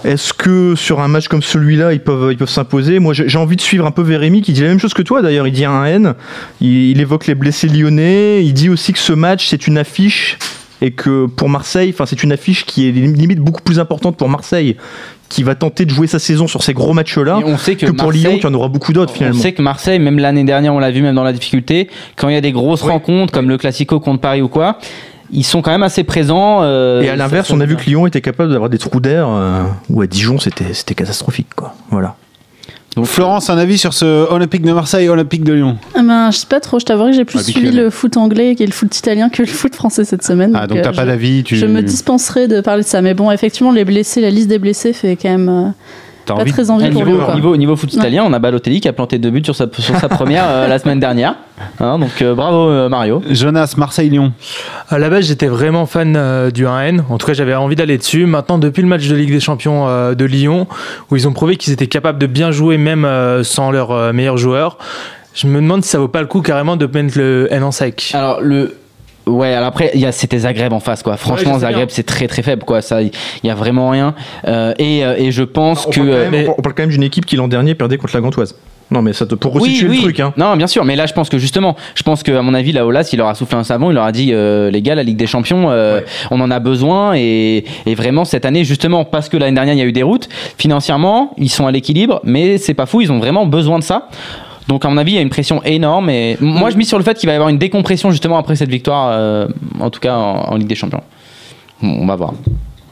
[0.03, 2.99] Est-ce que sur un match comme celui-là, ils peuvent s'imposer?
[2.99, 5.01] Moi, j'ai j'ai envie de suivre un peu Vérémy qui dit la même chose que
[5.01, 5.21] toi.
[5.21, 6.15] D'ailleurs, il dit un N.
[6.59, 8.43] Il, il évoque les blessés lyonnais.
[8.43, 10.37] Il dit aussi que ce match, c'est une affiche
[10.83, 14.27] et que pour Marseille, enfin, c'est une affiche qui est limite beaucoup plus importante pour
[14.27, 14.75] Marseille,
[15.33, 17.91] qui va tenter de jouer sa saison sur ces gros matchs-là, on sait que, que
[17.91, 19.39] pour Lyon, qui en aura beaucoup d'autres On finalement.
[19.39, 22.35] sait que Marseille, même l'année dernière, on l'a vu même dans la difficulté, quand il
[22.35, 24.77] y a des grosses rencontres comme le Classico contre Paris ou quoi,
[25.31, 26.59] ils sont quand même assez présents.
[26.61, 29.25] euh, Et à l'inverse, on a vu que Lyon était capable d'avoir des trous d'air,
[29.27, 31.73] euh, où à Dijon, c'était c'était catastrophique, quoi.
[31.89, 32.15] Voilà.
[32.95, 36.37] Donc, Florence, un avis sur ce Olympique de Marseille, Olympique de Lyon Ah ben, je
[36.37, 37.63] sais pas trop, je t'avouerai que j'ai plus Habituel.
[37.63, 40.51] suivi le foot anglais et le foot italien que le foot français cette semaine.
[40.55, 41.55] Ah, donc euh, t'as je- pas d'avis tu...
[41.55, 43.01] Je me dispenserai de parler de ça.
[43.01, 45.69] Mais bon, effectivement, les blessés, la liste des blessés fait quand même euh,
[46.25, 48.79] Pas envie de- très envie Ah, pour niveau, niveau, niveau foot italien, on a Balotelli
[48.81, 51.35] qui a planté deux buts sur sa, sur sa première euh, la semaine dernière.
[51.79, 53.21] Hein, donc euh, bravo euh, Mario.
[53.29, 54.31] Jonas, Marseille-Lyon.
[54.89, 57.01] À la base, j'étais vraiment fan euh, du 1N.
[57.09, 58.25] En tout cas, j'avais envie d'aller dessus.
[58.25, 60.67] Maintenant, depuis le match de Ligue des Champions euh, de Lyon,
[61.11, 64.13] où ils ont prouvé qu'ils étaient capables de bien jouer même euh, sans leurs euh,
[64.13, 64.77] meilleurs joueurs,
[65.35, 67.71] je me demande si ça vaut pas le coup carrément de mettre le N en
[67.71, 68.11] sec.
[68.13, 68.75] Alors le
[69.25, 71.15] Ouais, alors après, il y a- c'était Zagreb en face, quoi.
[71.17, 72.81] Franchement, Zagreb, c'est très très faible, quoi.
[72.81, 73.11] Ça, il
[73.43, 74.15] y a vraiment rien.
[74.47, 75.95] Euh, et, euh, et je pense On que.
[75.99, 77.97] parle, quand euh, même, mais- on parle- quand même d'une équipe qui l'an dernier perdait
[77.97, 78.55] contre la Gantoise.
[78.91, 80.33] Non, mais ça te, pour resituer le truc, hein.
[80.37, 82.85] Non, bien sûr, mais là, je pense que justement, je pense qu'à mon avis, là,
[82.85, 85.01] Olas, il leur a soufflé un savon, il leur a dit, euh, les gars, la
[85.03, 89.29] Ligue des Champions, euh, on en a besoin, et, et vraiment, cette année, justement, parce
[89.29, 92.57] que l'année dernière, il y a eu des routes, financièrement, ils sont à l'équilibre, mais
[92.57, 94.09] c'est pas fou, ils ont vraiment besoin de ça.
[94.67, 96.97] Donc, à mon avis, il y a une pression énorme, et moi, je mise sur
[96.97, 99.47] le fait qu'il va y avoir une décompression, justement, après cette victoire, euh,
[99.79, 101.01] en tout cas, en, en Ligue des Champions.
[101.81, 102.33] Bon, on va voir.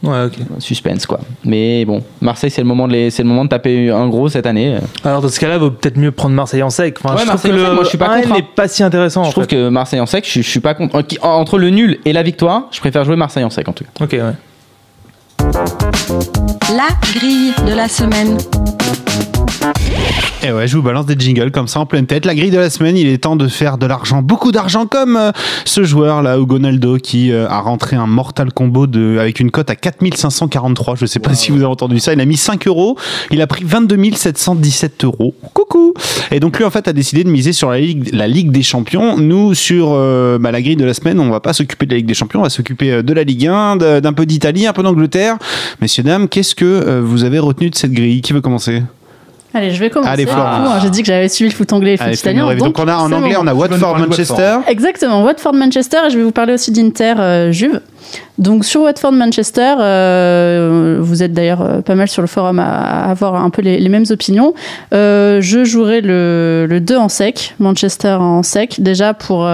[0.04, 0.34] Ouais, ok.
[0.58, 1.20] Suspense quoi.
[1.46, 4.30] Mais bon, Marseille c'est le moment de les- c'est le moment de taper un gros
[4.30, 4.78] cette année.
[5.06, 6.98] Alors dans ce cas-là, vaut peut-être mieux prendre Marseille en sec.
[7.04, 8.32] Enfin, Ouais, je trouve Marseille que en le sec, moi, je suis pas 1N contre,
[8.32, 8.36] hein.
[8.38, 9.24] n'est pas si intéressant.
[9.26, 9.52] Je en trouve fait.
[9.56, 10.96] que Marseille en sec, je, je suis pas contre.
[11.22, 13.84] en- Entre le nul et la victoire, je préfère jouer Marseille en sec en tout
[13.84, 14.04] cas.
[14.04, 14.34] Ok, ouais.
[16.76, 18.38] La grille de la semaine.
[20.44, 22.26] Et ouais, je vous balance des jingles comme ça en pleine tête.
[22.26, 25.16] La grille de la semaine, il est temps de faire de l'argent, beaucoup d'argent, comme
[25.16, 25.32] euh,
[25.66, 29.52] ce joueur là, Hugo Naldo, qui euh, a rentré un mortal combo de, avec une
[29.52, 30.96] cote à 4543.
[30.96, 32.14] Je sais pas si vous avez entendu ça.
[32.14, 32.98] Il a mis 5 euros.
[33.30, 35.36] Il a pris 22 717 euros.
[35.54, 35.94] Coucou.
[36.32, 38.64] Et donc lui, en fait, a décidé de miser sur la Ligue, la Ligue des
[38.64, 39.18] Champions.
[39.18, 41.98] Nous, sur euh, bah, la grille de la semaine, on va pas s'occuper de la
[41.98, 44.74] Ligue des Champions, on va s'occuper de la Ligue 1, de- d'un peu d'Italie, un
[44.74, 45.38] peu d'Angleterre.
[45.82, 48.21] Messieurs, dames, qu'est-ce que euh, vous avez retenu de cette grille?
[48.21, 48.84] Qui veut commencer?
[49.54, 50.12] Allez, je vais commencer.
[50.12, 50.69] Allez, Florence.
[50.71, 52.56] hein, J'ai dit que j'avais suivi le foot anglais et le foot Allez, italien.
[52.56, 53.41] Donc, on a en anglais, bon.
[53.43, 54.58] on a Watford, Manchester.
[54.69, 57.82] Exactement, Watford-Manchester, et je vais vous parler aussi d'Inter euh, Juve.
[58.38, 62.63] Donc sur Watford-Manchester, euh, vous êtes d'ailleurs pas mal sur le forum à,
[63.08, 64.54] à avoir un peu les, les mêmes opinions.
[64.93, 69.49] Euh, je jouerai le, le 2 en sec, Manchester en sec, déjà pour...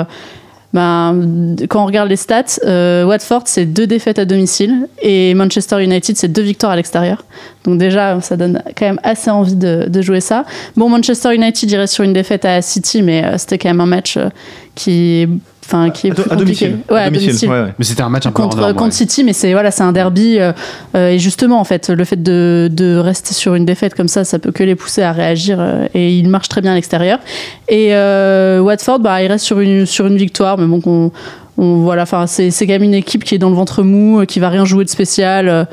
[0.73, 5.81] ben, quand on regarde les stats, euh, Watford c'est deux défaites à domicile et Manchester
[5.81, 7.23] United c'est deux victoires à l'extérieur.
[7.63, 10.43] Donc déjà ça donne quand même assez envie de, jouer ça.
[10.75, 13.85] Bon Manchester United irait sur une défaite à City mais euh, c'était quand même un
[13.85, 14.29] match euh,
[14.75, 15.27] qui
[15.67, 16.67] enfin qui est À, plus à compliqué.
[16.69, 16.77] domicile.
[16.89, 17.49] Ouais, à domicile.
[17.49, 17.73] Ouais, ouais.
[17.77, 18.91] Mais c'était un match un peu contre, contre ouais.
[18.91, 20.39] City, mais c'est voilà, c'est un derby.
[20.39, 20.53] euh,
[20.95, 24.23] euh, et justement, en fait, le fait de, de rester sur une défaite comme ça,
[24.23, 25.57] ça peut que les pousser à réagir.
[25.59, 27.19] euh, et ils marchent très bien à l'extérieur.
[27.67, 31.11] Et euh, Watford, bah, il reste sur une, sur une victoire, mais bon, qu'on-
[31.57, 34.23] on, voilà, enfin, c'est c'est quand même une équipe qui est dans le ventre mou,
[34.27, 35.67] qui va rien jouer de spécial.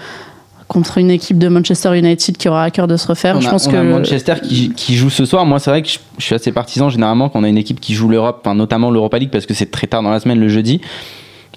[0.75, 3.37] Contre une équipe de Manchester United qui aura à cœur de se refaire.
[3.37, 5.47] On je a, pense on que a Manchester qui, qui joue ce soir.
[5.47, 7.79] Moi, c'est vrai que je, je suis assez partisan généralement quand on a une équipe
[7.79, 10.41] qui joue l'Europe, enfin, notamment l'Europa League parce que c'est très tard dans la semaine
[10.41, 10.81] le jeudi.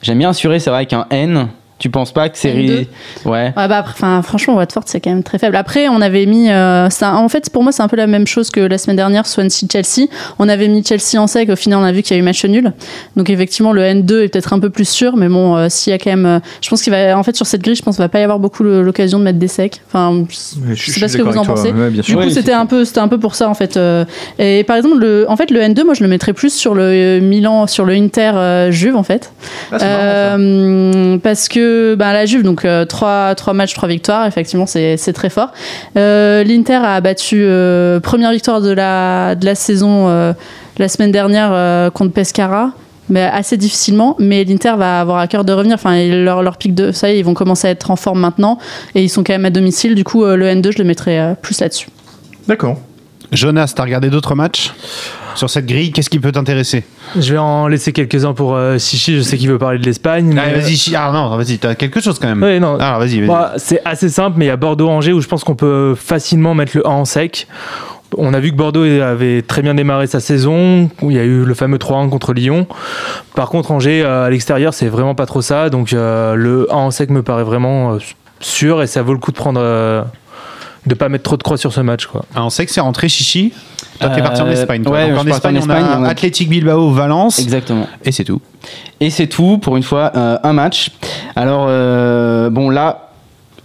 [0.04, 1.48] J'aime bien assurer, c'est vrai qu'un N.
[1.80, 2.56] Tu penses pas que c'est N2?
[2.80, 2.88] ri-
[3.26, 3.54] ouais.
[3.56, 5.56] Ouais, bah, enfin, franchement, Watford, c'est quand même très faible.
[5.56, 6.50] Après, on avait mis.
[6.50, 8.78] euh, c'est un- en fait, pour moi, c'est un peu la même chose que la
[8.80, 10.08] semaine dernière, Swansea-Chelsea.
[10.40, 11.50] On avait mis Chelsea en sec.
[11.52, 12.74] Au final, on a vu qu'il y a eu match nul.
[13.16, 15.16] Donc, effectivement, le N2 est peut-être un peu plus sûr.
[15.18, 16.26] Mais bon, euh, s'il y a quand même.
[16.26, 17.16] euh, je pense qu'il va.
[17.18, 19.24] En fait, sur cette grille, je pense qu'il va pas y avoir beaucoup l'occasion de
[19.24, 19.80] mettre des secs.
[19.88, 21.72] Enfin, je Je sais pas ce que vous en pensez.
[21.72, 23.78] Ouais, bien Du coup, Oui, c'était un peu, c'était un peu pour ça en fait.
[23.78, 24.04] euh,
[24.40, 27.20] et par exemple, le, en fait, le N2, moi, je le mettrais plus sur le
[27.22, 29.32] Milan, sur le Inter euh, Juve en fait.
[29.72, 30.38] Ah, marrant, ça.
[30.40, 31.67] Euh, parce que
[31.98, 35.52] ben, la Juve, donc euh, trois, trois matchs, trois victoires, effectivement, c'est c'est très fort.
[35.98, 40.34] Euh, L'Inter a battu euh, première victoire de la, de la saison euh,
[40.78, 42.72] la semaine dernière euh, contre Pescara.
[43.10, 45.76] Mais assez difficilement, mais l'Inter va avoir à cœur de revenir.
[45.76, 47.96] Enfin, ils- leur, leur pic de ça, y est, ils vont commencer à être en
[47.96, 48.58] forme maintenant,
[48.96, 49.96] et ils sont quand même à domicile.
[49.96, 51.88] Du coup, le N2, je le mettrais euh, plus là-dessus.
[52.50, 52.76] D'accord.
[53.32, 54.74] Jonas, t'as regardé d'autres matchs?
[55.38, 56.84] Sur cette grille Qu'est-ce qui peut t'intéresser
[57.18, 59.16] Je vais en laisser quelques-uns pour euh, Sichi.
[59.18, 60.32] Je sais qu'il veut parler de l'Espagne.
[60.34, 62.44] mais- Allez, Vas-y, chi- ah non, vas-y, t'as quelque chose quand même.
[62.44, 62.78] Ouais, non.
[62.80, 63.28] Alors vas-y, vas-y.
[63.28, 66.54] Bah, c'est assez simple, mais il y a Bordeaux-Angers où je pense qu'on peut facilement
[66.54, 67.48] mettre le 1 en sec.
[68.18, 71.24] On a vu que Bordeaux avait très bien démarré sa saison, où il y a
[71.26, 72.66] eu le fameux 3-1 contre Lyon.
[73.36, 75.70] Par contre, Angers, euh, à l'extérieur, c'est vraiment pas trop ça.
[75.70, 77.98] Donc euh, le 1 en sec me paraît vraiment euh,
[78.40, 79.60] sûr et ça vaut le coup de prendre.
[80.88, 82.06] Euh, de pas mettre trop de croix sur ce match.
[82.08, 82.24] Quoi.
[82.36, 83.54] Ah, on sait que c'est rentré chichi.
[84.00, 84.84] Toi, t'es Euh, parti en Espagne.
[84.84, 84.92] Toi.
[84.94, 87.88] ouais, Donc, en parti en Espagne, on Espagne, a on a- Athletic Bilbao, Valence, Exactement.
[88.06, 88.42] et c'est tout.
[89.00, 90.92] Et c'est tout pour une fois, euh, un match.
[91.36, 93.07] Alors, euh, bon, là,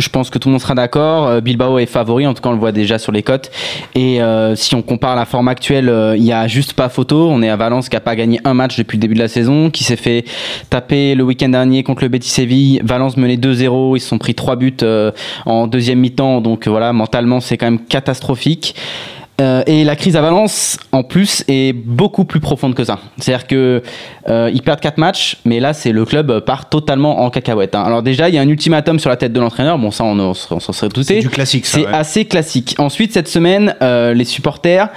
[0.03, 1.27] je pense que tout le monde sera d'accord.
[1.29, 3.51] Euh, Bilbao est favori, en tout cas, on le voit déjà sur les cotes.
[3.95, 7.29] Et euh, si on compare la forme actuelle, euh, il y a juste pas photo.
[7.31, 9.29] On est à Valence qui a pas gagné un match depuis le début de la
[9.29, 10.25] saison, qui s'est fait
[10.69, 12.81] taper le week-end dernier contre le Betis Séville.
[12.85, 14.77] Valence menait 2-0, ils se sont pris 3 buts
[15.47, 16.41] en deuxième mi-temps.
[16.41, 18.75] Donc voilà, mentalement, c'est quand même catastrophique.
[19.42, 22.98] Euh, et la crise à Valence, en plus, est beaucoup plus profonde que ça.
[23.18, 23.83] C'est-à-dire que
[24.28, 27.74] euh, ils perdent 4 matchs, mais là, c'est le club part totalement en cacahuète.
[27.74, 27.83] hein.
[27.83, 29.78] Alors déjà, il y a un ultimatum sur la tête de l'entraîneur.
[29.78, 31.18] Bon, ça, on, on s'en serait C'est douté.
[31.20, 31.78] du classique, ça.
[31.78, 31.92] C'est ouais.
[31.92, 32.76] assez classique.
[32.78, 34.88] Ensuite, cette semaine, euh, les supporters,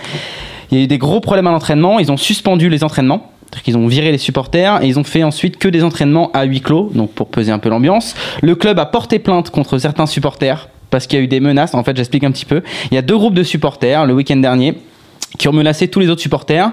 [0.71, 1.97] il y a eu des gros problèmes à l'entraînement.
[1.99, 3.31] Ils ont suspendu les entraînements.
[3.45, 6.43] C'est-à-dire qu'ils ont viré les supporters et ils ont fait ensuite que des entraînements à
[6.43, 8.13] huis clos, donc pour peser un peu l'ambiance.
[8.41, 11.73] Le club a porté plainte contre certains supporters parce qu'il y a eu des menaces.
[11.73, 12.61] En fait, j'explique un petit peu.
[12.89, 14.75] Il y a deux groupes de supporters le week-end dernier
[15.37, 16.71] qui ont menacé tous les autres supporters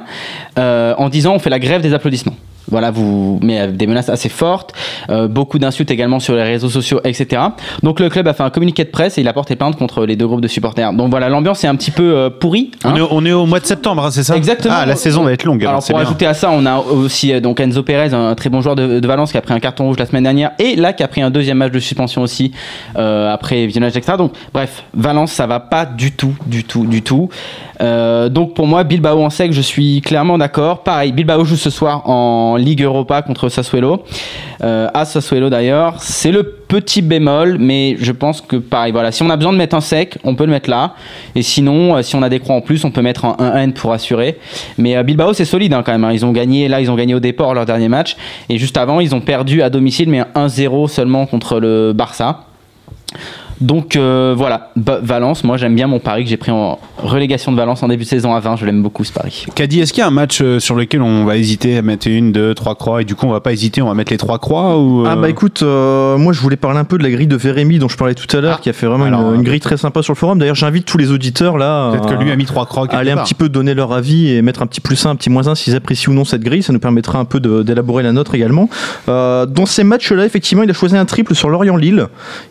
[0.60, 2.36] euh, en disant on fait la grève des applaudissements.
[2.70, 4.72] Voilà, vous, mais des menaces assez fortes,
[5.10, 7.42] euh, beaucoup d'insultes également sur les réseaux sociaux, etc.
[7.82, 10.06] Donc le club a fait un communiqué de presse et il a porté plainte contre
[10.06, 10.92] les deux groupes de supporters.
[10.92, 12.70] Donc voilà, l'ambiance est un petit peu euh, pourrie.
[12.84, 12.92] hein.
[12.94, 14.36] On, est, au- on est au mois de septembre, hein, c'est ça?
[14.36, 14.74] Exactement.
[14.78, 15.64] Ah, la saison va être longue.
[15.64, 16.06] Alors pour bien.
[16.06, 19.00] ajouter à ça, on a aussi euh, donc Enzo Perez, un très bon joueur de,
[19.00, 21.08] de Valence qui a pris un carton rouge la semaine dernière et là qui a
[21.08, 22.52] pris un deuxième match de suspension aussi
[22.96, 24.16] euh, après visionnage extra.
[24.16, 27.28] Donc bref, Valence ça va pas du tout, du tout, du tout.
[28.30, 30.84] Donc pour moi, Bilbao en sec, je suis clairement d'accord.
[30.84, 34.04] Pareil, Bilbao joue ce soir en Ligue Europa contre Sassuolo.
[34.62, 39.22] Euh, à Sassuolo d'ailleurs, c'est le petit bémol, mais je pense que pareil, voilà, si
[39.22, 40.94] on a besoin de mettre un sec, on peut le mettre là.
[41.34, 43.72] Et sinon, euh, si on a des croix en plus, on peut mettre un 1N
[43.72, 44.38] pour assurer.
[44.78, 46.04] Mais euh, Bilbao, c'est solide hein, quand même.
[46.04, 46.12] hein.
[46.12, 48.16] Ils ont gagné, là, ils ont gagné au départ leur dernier match.
[48.48, 52.44] Et juste avant, ils ont perdu à domicile, mais 1-0 seulement contre le Barça.
[53.60, 57.56] Donc euh, voilà, Valence, moi j'aime bien mon pari que j'ai pris en relégation de
[57.56, 59.46] Valence en début de saison à 20, je l'aime beaucoup ce pari.
[59.54, 62.08] Caddy, est-ce qu'il y a un match euh, sur lequel on va hésiter à mettre
[62.08, 64.18] une, deux, trois croix et du coup on va pas hésiter, on va mettre les
[64.18, 67.02] trois croix ou euh, Ah bah écoute, euh, moi je voulais parler un peu de
[67.02, 69.30] la grille de Vérémy dont je parlais tout à l'heure, qui a fait vraiment Alors,
[69.30, 70.38] une, une grille très sympa sur le forum.
[70.38, 72.96] D'ailleurs j'invite tous les auditeurs là Peut-être que à- lui a mis trois croix à
[72.98, 75.30] aller un petit peu donner leur avis et mettre un petit plus 1, un petit
[75.30, 76.62] moins 1 s'ils apprécient ou non cette grille.
[76.62, 78.68] Ça nous permettra un peu de- d'élaborer la nôtre également.
[79.08, 82.06] Euh, dans ces matchs-là, effectivement, il a choisi un triple sur Lorient-Lille.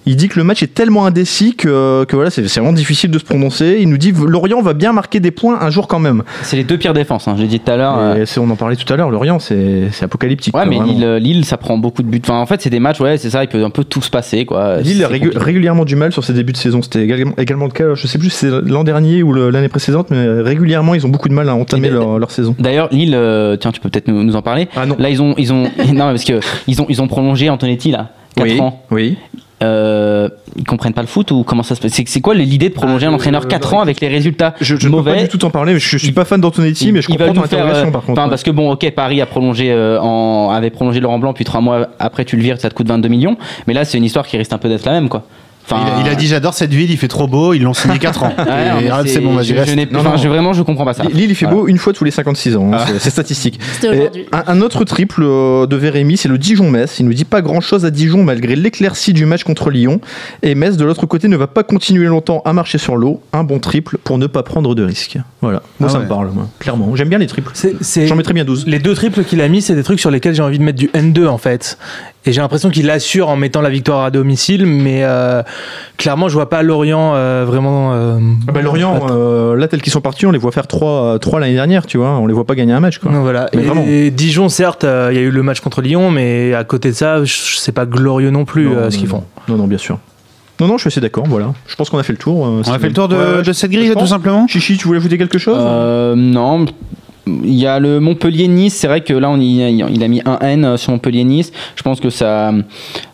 [0.06, 3.17] Il dit que le match est tellement indécis que, que voilà, c'est vraiment difficile de
[3.19, 3.77] se prononcer.
[3.80, 6.23] Il nous dit Lorient va bien marquer des points un jour quand même.
[6.43, 7.95] C'est les deux pires défenses, hein, je l'ai dit tout à l'heure.
[7.97, 10.56] euh, on en parlait tout à l'heure, Lorient, c'est apocalyptique.
[10.56, 10.80] Ouais, mais.
[10.80, 12.21] Lille, Lille, ça prend beaucoup de buts.
[12.23, 14.10] Enfin, en fait, c'est des matchs, ouais, c'est ça, il peut un peu tout se
[14.10, 14.77] passer, quoi.
[14.82, 16.82] Lille a régu- régulièrement du mal sur ses débuts de saison.
[16.82, 20.08] C'était également, également le cas, je sais plus si c'est l'an dernier ou l'année précédente,
[20.12, 22.56] mais régulièrement ils ont beaucoup de mal à entamer leur, leur saison.
[22.60, 24.67] D'ailleurs, Lille, euh, tiens, tu peux peut-être nous, nous en parler.
[24.75, 24.95] Ah non.
[24.97, 28.10] Là, ils ont, ils ont, non, parce que ils ont, ils ont prolongé Antonetti là,
[28.36, 28.82] 4 oui, ans.
[28.91, 29.17] oui.
[29.62, 31.91] Euh, ils comprennent pas le foot ou comment ça se passe?
[32.06, 34.56] C'est quoi l'idée de prolonger Ah, un entraîneur euh, 4 non, ans avec les résultats
[34.60, 35.15] Je, je ne peux mauvais?
[35.15, 37.32] pas du tout en parler, mais je, je suis pas fan d'Antonetti, mais je comprends
[37.34, 38.30] ton interrogation euh, par contre.
[38.30, 41.62] parce que bon, ok, Paris a prolongé, euh, en, avait prolongé Laurent Blanc, puis trois
[41.62, 43.38] mois après tu le vires, ça te coûte 22 millions.
[43.67, 45.24] Mais là, c'est une histoire qui risque un peu d'être la même, quoi.
[45.69, 48.00] Il, a, il a dit j'adore cette ville, il fait trop beau, ils l'ont signé
[48.00, 48.34] 4 ans.
[48.38, 51.04] Ouais, ah, c'est bon, je, je n'ai- Non, je- vraiment, je comprends pas ça.
[51.04, 51.62] Lille, il fait Voilà.
[51.62, 52.86] beau une fois tous les 56 ans, hein, Ah.
[53.00, 53.60] c'est- statistique.
[54.32, 57.00] Un, un autre triple euh, de Vérémy, c'est le Dijon-Metz.
[57.00, 60.00] Il nous dit pas grand-chose à Dijon malgré l'éclaircie du match contre Lyon.
[60.43, 63.21] Et Metz, de l'autre côté, ne va pas continuer longtemps à marcher sur l'eau.
[63.34, 65.17] Un bon triple pour ne pas prendre de risques.
[65.41, 66.04] Voilà, moi Ah ça ouais.
[66.06, 66.47] me parle, moi.
[66.60, 66.95] clairement.
[66.95, 67.52] J'aime bien les triples.
[68.08, 68.65] J'en mettrais bien 12.
[68.67, 70.80] Les deux triples qu'il a mis, c'est des trucs sur lesquels j'ai envie de mettre
[70.80, 71.78] du N2 en fait.
[72.25, 75.41] Et j'ai l'impression qu'il assure en mettant la victoire à domicile, mais euh,
[75.97, 77.93] clairement, je vois pas Lorient euh, vraiment.
[77.95, 81.17] euh, Ah bah, Lorient, euh, là, tels qu'ils sont partis, on les voit faire 3,
[81.39, 82.12] l'année dernière, tu vois.
[82.19, 83.12] On les voit pas gagner un match, quoi.
[83.12, 83.49] donc voilà.
[83.88, 86.89] Et, Dijon, certes, euh, il y a eu le match contre Lyon, mais à côté
[86.89, 89.15] de ça, c'est pas glorieux non plus Non, euh, non, ce qu'ils non.
[89.15, 89.23] font.
[89.47, 89.97] Non, non, bien sûr.
[90.60, 91.53] Non, non, je suis assez d'accord, voilà.
[91.65, 92.45] Je pense qu'on a fait le tour.
[92.45, 94.45] euh, On a fait le tour de, Ouais, ouais, de cette grille, là, tout simplement
[94.47, 96.65] Chichi, tu voulais ajouter quelque chose Euh, non.
[97.44, 100.39] Il y a le Montpellier-Nice, c'est vrai que là on y- il a mis un
[100.39, 101.52] N sur Montpellier-Nice.
[101.76, 102.52] Je pense que ça,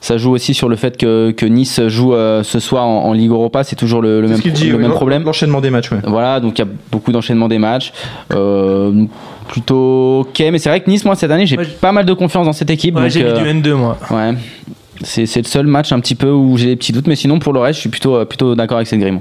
[0.01, 3.13] ça joue aussi sur le fait que, que Nice joue euh, ce soir en, en
[3.13, 4.91] Ligue Europa, c'est toujours le, le C'est même, ce qu'il pro- dit, le oui, même
[4.91, 5.23] problème.
[5.23, 5.99] L'enchaînement des matchs, ouais.
[6.05, 7.91] Voilà, donc il y a beaucoup d'enchaînement des matchs.
[8.33, 9.05] Euh,
[9.47, 12.13] plutôt ok, mais c'est vrai que Nice, moi cette année, j'ai Ouais, pas mal de
[12.13, 12.95] confiance dans cette équipe.
[12.97, 13.97] Ouais, j'ai mis euh, du N2 moi.
[14.11, 14.33] ouais.
[15.03, 17.37] C'est c'est le seul match un petit peu où j'ai des petits doutes, mais sinon
[17.39, 19.19] pour le reste, je suis plutôt, euh, plutôt d'accord avec cette grille.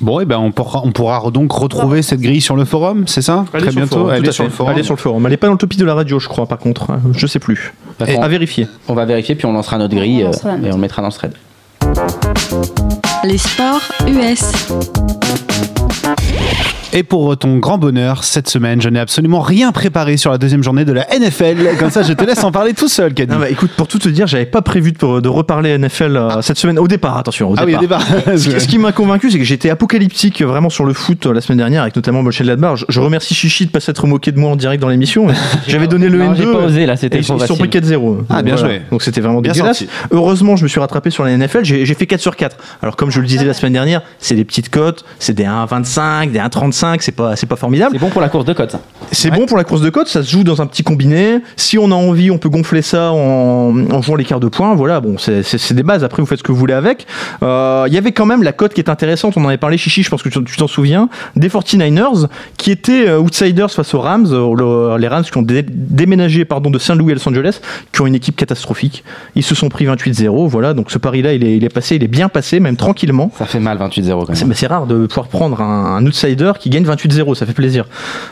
[0.00, 3.22] Bon, et ben on pourra, on pourra donc retrouver cette grille sur le forum, c'est
[3.22, 3.96] ça Allez Très sur le bientôt.
[3.96, 4.50] forum, Elle tout est à sur fait.
[4.50, 4.72] le forum.
[4.74, 5.26] Elle est sur le forum.
[5.26, 6.90] Elle est pas dans le topic de la radio, je crois, par contre.
[6.90, 7.00] hein.
[7.12, 7.72] Je sais plus.
[8.00, 8.68] À vérifier.
[8.88, 10.72] on va vérifier, puis on lancera notre grille On euh, lancera la et nôtre.
[10.72, 11.32] on le mettra dans le thread.
[13.24, 14.66] Les sports US.
[16.92, 20.62] Et pour ton grand bonheur, cette semaine, je n'ai absolument rien préparé sur la deuxième
[20.62, 21.76] journée de la NFL.
[21.78, 23.30] Comme ça, je te laisse en parler tout seul, Caddy.
[23.34, 26.40] Non, bah, écoute, pour tout te dire, j'avais pas prévu de, de reparler NFL euh,
[26.40, 26.78] cette semaine.
[26.78, 27.50] Au départ, attention.
[27.50, 28.02] Au ah oui, au départ.
[28.06, 28.38] départ.
[28.38, 31.26] Ce qui, ce qui m'a convaincu, c'est que j'étais apocalyptique euh, vraiment sur le foot
[31.26, 32.76] euh, la semaine dernière, avec notamment Mönchengladbach.
[32.78, 35.26] Je, je remercie Chichi de pas s'être moqué de moi en direct dans l'émission.
[35.68, 36.36] J'avais donné le Non, N2.
[36.36, 37.68] j'ai pas osé là, c'était ils trop ils sont facile.
[37.68, 38.16] pris 4-0.
[38.30, 38.80] Ah, bien joué.
[38.90, 39.80] Donc c'était vraiment Bien dégueulasse.
[39.80, 39.92] sorti.
[40.12, 41.64] Heureusement, je me suis rattrapé sur la NFL.
[41.66, 42.56] J'ai fait 4 sur 4.
[42.82, 46.30] Alors, comme je le disais la semaine dernière, c'est des petites cotes, c'est des 1,25,
[46.30, 47.92] des 1,35, c'est pas, pas formidable.
[47.94, 48.80] C'est bon pour la course de côte, ça.
[49.12, 51.38] C'est bon pour la course de côte, ça se joue dans un petit combiné.
[51.56, 54.74] Si on a envie, on peut gonfler ça en, en jouant les quarts de points.
[54.74, 56.04] Voilà, bon, c'est- des bases.
[56.04, 57.06] Après, vous faites ce que vous voulez avec.
[57.42, 59.34] Euh, Il y avait quand même la cote qui est intéressante.
[59.36, 63.08] On en avait parlé, Chichi, je pense que tu t'en souviens, des 49ers qui étaient
[63.08, 64.26] euh, outsiders face aux Rams.
[64.30, 67.60] euh, le- les Rams qui ont dé- déménagé pardon, de Saint-Louis à Los Angeles,
[67.92, 69.04] qui ont une équipe catastrophique.
[69.34, 70.46] Ils se sont pris 28-0.
[70.48, 73.30] Voilà, donc ce pari-là, il est, il est passé, il est bien passé, même tranquillement.
[73.38, 74.48] Ça fait mal 28-0 quand C'est même.
[74.48, 77.86] mais c'est rare de pouvoir prendre un, un outsider qui gagne 28-0, ça fait plaisir.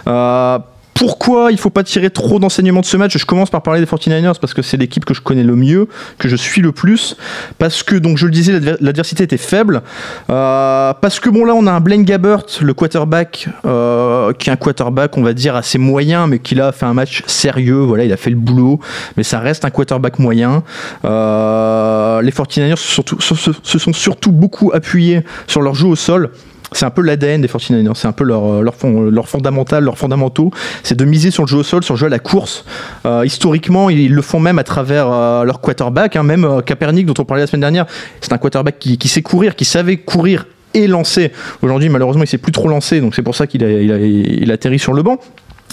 [0.06, 0.58] Euh,
[0.94, 3.86] pourquoi il faut pas tirer trop d'enseignements de ce match Je commence par parler des
[3.86, 7.16] 49ers parce que c'est l'équipe que je connais le mieux, que je suis le plus,
[7.58, 9.82] parce que donc je le disais l'adver- l'adversité était faible,
[10.30, 14.52] Euh, parce que bon là on a un Blaine Gabbert, le quarterback, euh, qui est
[14.52, 17.80] un quarterback on va dire assez moyen, mais qui là a fait un match sérieux,
[17.80, 18.78] voilà il a fait le boulot,
[19.16, 20.62] mais ça reste un quarterback moyen.
[21.04, 25.86] Euh, les 49ers se, surtout- se- se- se sont surtout beaucoup appuyés sur leur jeu
[25.88, 26.30] au sol.
[26.74, 29.82] C'est un peu l'ADN des 49ers, c'est un peu leur, euh, leur, fond- leur fondamental,
[29.84, 30.50] leurs fondamentaux,
[30.82, 32.64] c'est de miser sur le jeu au sol, sur le jeu à la course.
[33.06, 36.60] Euh, historiquement, ils le font même à travers euh, leur quarterback, hein, même euh,
[37.04, 37.86] dont on parlait la semaine dernière,
[38.20, 41.30] c'est un quarterback qui, sait courir, qui savait courir et lancer.
[41.62, 44.54] Aujourd'hui, malheureusement, il sait plus trop lancer, donc c'est pour ça qu'il a, il a,
[44.54, 45.18] atterrit sur le banc.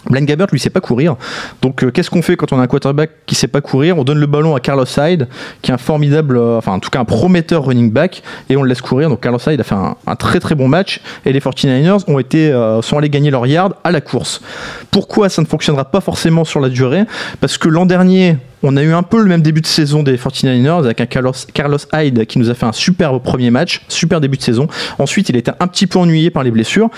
[0.10, 1.16] Blaine Gabbert, lui, sait pas courir.
[1.62, 3.98] Donc, euh, qu'est-ce qu'on fait quand on a un quarterback qui sait pas courir?
[3.98, 5.28] On donne le ballon à Carlos Hyde,
[5.62, 8.64] qui est un formidable, euh, enfin, en tout cas, un prometteur running back, et on
[8.64, 9.10] le laisse courir.
[9.10, 12.52] Donc, Carlos Hyde a fait un, très très bon match, et les 49ers ont été,
[12.52, 14.42] euh, sont allés gagner leur yard à la course.
[14.90, 17.04] Pourquoi ça ne fonctionnera pas forcément sur la durée?
[17.40, 20.18] Parce que l'an dernier, on a eu un peu le même début de saison des
[20.18, 24.38] 49ers avec un Carlos, Hyde qui nous a fait un superbe premier match, super début
[24.38, 24.68] de saison.
[25.00, 26.90] Ensuite, il était un petit peu ennuyé par les blessures.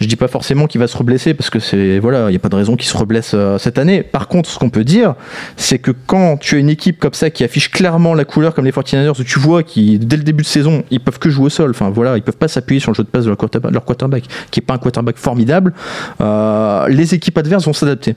[0.00, 2.40] Je dis pas forcément qu'il va se reblesser parce que c'est voilà, il n'y a
[2.40, 4.02] pas de raison qu'il se reblesse euh, cette année.
[4.02, 5.14] Par contre, ce qu'on peut dire,
[5.56, 8.64] c'est que quand tu as une équipe comme ça qui affiche clairement la couleur comme
[8.64, 11.46] les 49ers, où tu vois qui dès le début de saison, ils peuvent que jouer
[11.46, 11.70] au sol.
[11.70, 13.84] Enfin voilà, ils peuvent pas s'appuyer sur le jeu de passe de leur quarterback, leur
[13.84, 15.72] quarterback qui est pas un quarterback formidable.
[16.20, 18.16] Euh, les équipes adverses vont s'adapter.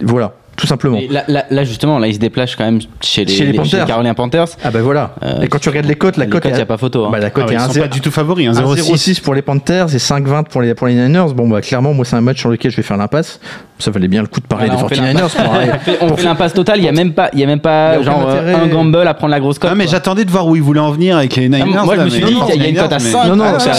[0.00, 0.98] Voilà, tout simplement.
[1.08, 3.86] Là, là- là, justement, là, il se déplace quand même chez les, Chez les Panthers.
[3.86, 4.48] Carolina Panthers.
[4.62, 5.14] Ah bah voilà.
[5.22, 7.04] Euh, et quand tu regardes les cotes, la cote cotes, est y a pas photo.
[7.06, 7.10] hein.
[7.12, 7.80] Bah, la cote Ah ouais, est ils sont 1-0.
[7.80, 8.82] pas du tout favoris, hein, 0,6.
[8.92, 11.32] 0,6 pour les Panthers et 5,20 pour les, pour les Niners.
[11.34, 13.40] Bon, bah, clairement, moi, c'est un match sur lequel je vais faire l'impasse.
[13.78, 15.14] Ça valait bien le coup de parler Voilà, on des fait 49ers.
[15.14, 15.34] l'impasse.
[15.44, 15.92] pour arrêter.
[16.00, 17.62] On fait- l'impasse totale, il n'y a même pas, il y a même Il y
[17.62, 19.70] pas a genre euh, un gamble à prendre la grosse cote.
[19.72, 21.62] Ah, mais j'attendais de voir où il voulait en venir avec les Niners.
[21.78, 23.22] Ah, moi, je là, me suis dit, il y a une cote à 49ers, 5.
[23.22, 23.74] mais- Non, non, Ah,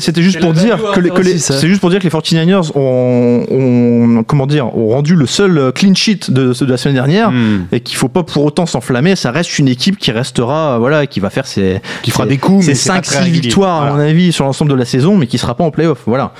[0.00, 2.72] c'était juste pour dire que, les- que les- c'est juste pour dire que les 49ers
[2.74, 6.94] ont, ont- comment dire, ont rendu le seul euh, clean sheet de, de la semaine
[6.94, 7.66] dernière Hmm.
[7.72, 9.16] et qu'il faut pas pour autant s'enflammer.
[9.16, 12.38] Ça reste une équipe qui restera, voilà, qui va faire ses, Qui fera ses- des
[12.38, 13.40] coups, ses mais c'est pas 5 très 6 régulier.
[13.42, 16.00] victoires à mon avis sur l'ensemble de la saison, mais qui sera pas en playoff.
[16.06, 16.32] Voilà.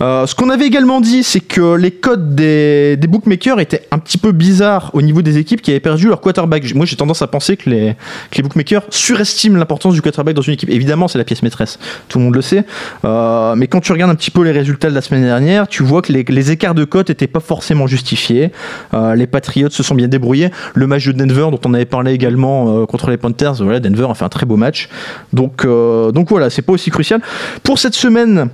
[0.00, 3.98] Euh, ce qu'on avait également dit, c'est que les codes des, des bookmakers étaient un
[3.98, 6.74] petit peu bizarres au niveau des équipes qui avaient perdu leur quarterback.
[6.74, 7.94] Moi, j'ai tendance à penser que les,
[8.30, 10.70] que les bookmakers surestiment l'importance du quarterback dans une équipe.
[10.70, 11.78] Évidemment, c'est la pièce maîtresse,
[12.08, 12.64] tout le monde le sait.
[13.04, 15.82] Euh, mais quand tu regardes un petit peu les résultats de la semaine dernière, tu
[15.82, 18.50] vois que les, les écarts de cote n'étaient pas forcément justifiés.
[18.94, 20.50] Euh, les Patriots se sont bien débrouillés.
[20.74, 24.06] Le match de Denver, dont on avait parlé également euh, contre les Panthers, voilà, Denver
[24.10, 24.88] a fait un très beau match.
[25.32, 27.20] Donc, euh, donc voilà, c'est pas aussi crucial.
[27.62, 28.48] Pour cette semaine,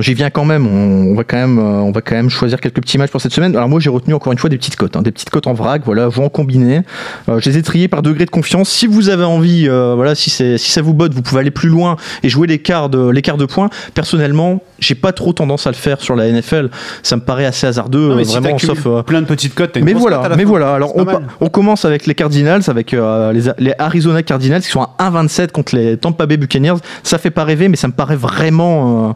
[0.00, 0.66] J'y viens quand même.
[0.66, 3.20] On, on va quand même, euh, on va quand même choisir quelques petits matchs pour
[3.20, 3.56] cette semaine.
[3.56, 5.54] Alors moi, j'ai retenu encore une fois des petites cotes, hein, des petites cotes en
[5.54, 5.82] vrac.
[5.84, 6.82] Voilà, vous en combinez.
[7.28, 8.68] Euh, je les ai triées par degré de confiance.
[8.68, 11.50] Si vous avez envie, euh, voilà, si c'est, si ça vous botte, vous pouvez aller
[11.50, 13.70] plus loin et jouer l'écart de, l'écart de points.
[13.94, 16.70] Personnellement, j'ai pas trop tendance à le faire sur la NFL.
[17.02, 18.86] Ça me paraît assez hasardeux, Non, mais si vraiment, sauf.
[19.04, 20.62] plein de petites cotes, mais voilà, mais fin.
[20.62, 20.94] Alors
[21.40, 25.74] on, commence avec les Cardinals, avec les, les Arizona Cardinals qui sont à 1,27 contre
[25.74, 26.74] les Tampa Bay Buccaneers.
[27.02, 29.08] Ça fait pas rêver, mais ça me paraît vraiment.
[29.10, 29.12] euh,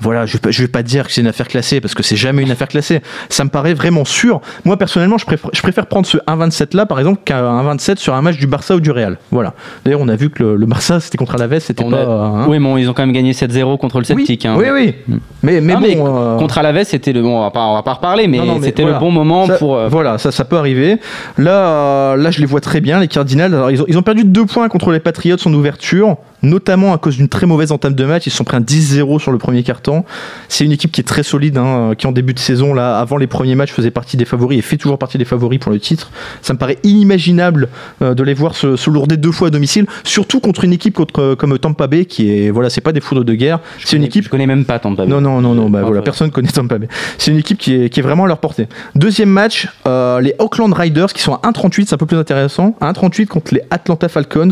[0.00, 2.42] voilà, je je vais pas dire que c'est une affaire classée parce que c'est jamais
[2.42, 3.00] une affaire classée.
[3.28, 4.40] Ça me paraît vraiment sûr.
[4.64, 8.14] Moi personnellement, je préfère, je préfère prendre ce 1,27 là par exemple qu'un 1,27 sur
[8.14, 9.18] un match du Barça ou du Real.
[9.30, 9.54] Voilà.
[9.84, 12.02] D'ailleurs, on a vu que le, le Barça c'était contre Alaves, c'était pas.
[12.02, 12.46] a- hein.
[12.48, 14.42] Oui, bon, ils ont quand même gagné 7-0 contre le Celtic.
[14.44, 14.56] oui, hein.
[14.74, 15.16] oui, oui.
[15.42, 15.82] Mais, mais Ah, bon.
[15.86, 17.38] mais euh, Contre Alaves, c'était le bon.
[17.38, 18.98] On va pas, on va pas reparler, mais, mais c'était voilà.
[18.98, 19.76] le bon moment Ça- pour.
[19.76, 20.98] euh, Voilà, ça, ça peut arriver.
[21.38, 23.54] Là, euh, là, je les vois très bien, les Cardinals.
[23.54, 26.98] Alors, ils ont, ils ont perdu deux points contre les Patriots en ouverture, notamment à
[26.98, 28.26] cause d'une très mauvaise entame de match.
[28.26, 30.04] Ils sont pris un 10-0 sur le premier carton.
[30.48, 33.16] C'est une équipe qui est très solide, hein, qui en début de saison, là, avant
[33.16, 35.80] les premiers matchs, faisait partie des favoris et fait toujours partie des favoris pour le
[35.80, 36.10] titre.
[36.42, 37.68] Ça me paraît inimaginable
[38.02, 40.94] euh, de les voir se, se lourder deux fois à domicile, surtout contre une équipe
[40.94, 43.60] contre, comme Tampa Bay, qui est, voilà, c'est pas des foudres de guerre.
[43.84, 45.10] C'est une équipe Je connais même pas Tampa Bay.
[45.10, 46.88] non, non, non, non, bah Ah, voilà, personne connaît Tampa Bay.
[47.18, 48.68] C'est une équipe qui est, qui est vraiment à leur portée.
[48.94, 52.76] Deuxième match, euh, les Oakland Riders qui sont à 1,38, c'est un peu plus intéressant.
[52.80, 54.50] À 1,38 contre les Atlanta Falcons.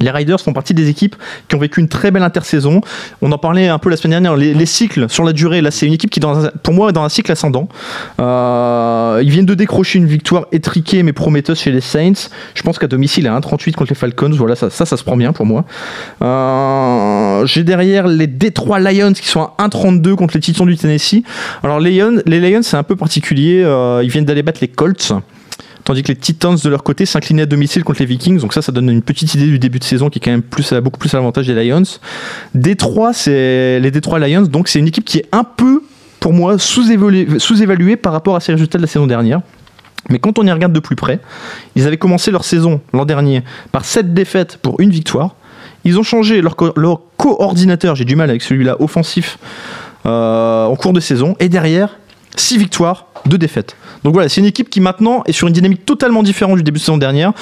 [0.00, 1.16] Les Riders font partie des équipes
[1.48, 2.80] qui ont vécu une très belle intersaison.
[3.22, 4.36] On en parlait un peu la semaine dernière.
[4.36, 6.92] Les, les cycles sur la durée, là, c'est une équipe qui, dans pour moi, est
[6.92, 7.68] dans un cycle ascendant.
[8.20, 12.28] Euh, ils viennent de décrocher une victoire étriquée mais prometteuse chez les Saints.
[12.54, 14.30] Je pense qu'à domicile, à 1,38 contre les Falcons.
[14.32, 15.64] Voilà, ça, ça, se prend bien pour moi.
[16.22, 21.22] Euh, J'ai derrière les Detroit Lions qui sont à 1,32 contre les Titans du Tennessee.
[21.62, 23.62] Alors, les Lions, les c'est un peu particulier.
[23.62, 25.12] Euh, ils viennent d'aller battre les Colts.
[25.88, 28.38] Tandis que les Titans de leur côté s'inclinaient à domicile contre les Vikings.
[28.42, 30.42] Donc ça, ça donne une petite idée du début de saison qui est quand même
[30.72, 31.82] à- beaucoup plus à l'avantage des Lions.
[32.54, 34.42] Détroit, c'est les Détroit Lions.
[34.42, 35.82] Donc c'est une équipe qui est un peu,
[36.20, 39.40] pour moi, sous-évaluée par rapport à ses résultats de la saison dernière.
[40.10, 41.20] Mais quand on y regarde de plus près,
[41.74, 45.36] ils avaient commencé leur saison l'an dernier par 7 défaites pour une victoire.
[45.84, 46.54] Ils ont changé leur
[47.16, 49.38] coordinateur, j'ai du mal avec celui-là, offensif,
[50.04, 51.34] euh, en cours de saison.
[51.40, 51.96] Et derrière,
[52.36, 53.74] 6 victoires, 2 défaites.
[54.04, 56.78] Donc voilà, c'est une équipe qui maintenant est sur une dynamique totalement différente du début
[56.78, 57.32] de saison dernière,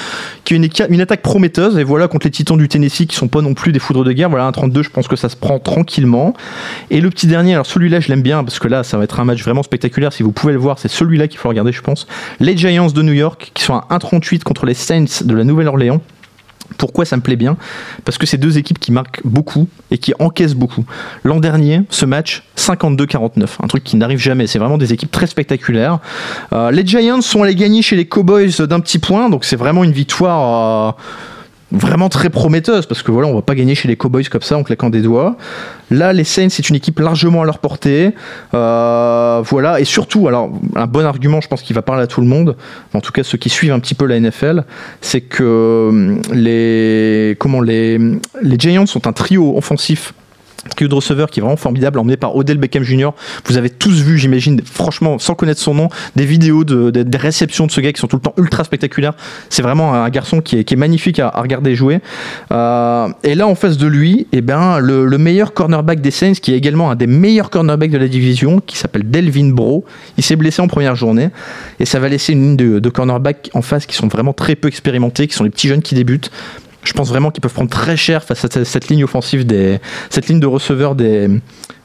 [0.44, 1.78] qui a une, attaque prometteuse.
[1.78, 4.12] Et voilà, contre les Titans du Tennessee, qui sont pas non plus des foudres de
[4.12, 4.30] guerre.
[4.30, 6.34] Voilà, un 32, je pense que ça se prend tranquillement.
[6.90, 9.20] Et le petit dernier, alors celui-là, je l'aime bien, parce que là, ça va être
[9.20, 10.12] un match vraiment spectaculaire.
[10.12, 12.06] Si vous pouvez le voir, c'est celui-là qu'il faut regarder, je pense.
[12.40, 16.00] Les Giants de New York, qui sont à 1,38 contre les Saints de la Nouvelle-Orléans.
[16.78, 17.56] Pourquoi ça me plaît bien?
[18.04, 20.84] Parce que c'est deux équipes qui marquent beaucoup et qui encaissent beaucoup.
[21.24, 24.46] L'an dernier, ce match, 52-49, un truc qui n'arrive jamais.
[24.46, 25.98] C'est vraiment des équipes très spectaculaires.
[26.52, 29.84] Euh, les Giants sont allés gagner chez les Cowboys d'un petit point, donc c'est vraiment
[29.84, 30.94] une victoire.
[30.98, 31.02] euh,
[31.72, 34.56] vraiment très prometteuse parce que voilà, on va pas gagner chez les Cowboys comme ça
[34.56, 35.36] en claquant des doigts.
[35.90, 38.14] Là, les Saints, c'est une équipe largement à leur portée.
[38.54, 42.20] Euh, voilà, et surtout, alors un bon argument, je pense qu'il va parler à tout
[42.20, 42.56] le monde,
[42.94, 44.64] en tout cas ceux qui suivent un petit peu la NFL,
[45.00, 47.98] c'est que euh, les comment les
[48.42, 50.14] les Giants sont un trio offensif
[50.68, 53.10] trio de receveur qui est vraiment formidable, emmené par Odell Beckham Jr.
[53.46, 57.18] Vous avez tous vu, j'imagine, franchement, sans connaître son nom, des vidéos de, de- des
[57.18, 59.14] réceptions de ce gars qui sont tout le temps ultra spectaculaires.
[59.48, 62.00] C'est vraiment un garçon qui est, magnifique à, regarder jouer.
[62.52, 66.34] Euh, et là, en face de lui, eh ben, le, le meilleur cornerback des Saints,
[66.34, 69.84] qui est également un des meilleurs cornerbacks de la division, qui s'appelle Delvin Bro.
[70.18, 71.30] Il s'est blessé en première journée.
[71.80, 74.68] Et ça va laisser une ligne de cornerbacks en face qui sont vraiment très peu
[74.68, 76.30] expérimentés, qui sont les petits jeunes qui débutent.
[76.86, 80.28] Je pense vraiment qu'ils peuvent prendre très cher face à cette, ligne offensive, des, cette
[80.28, 81.28] ligne de receveurs des,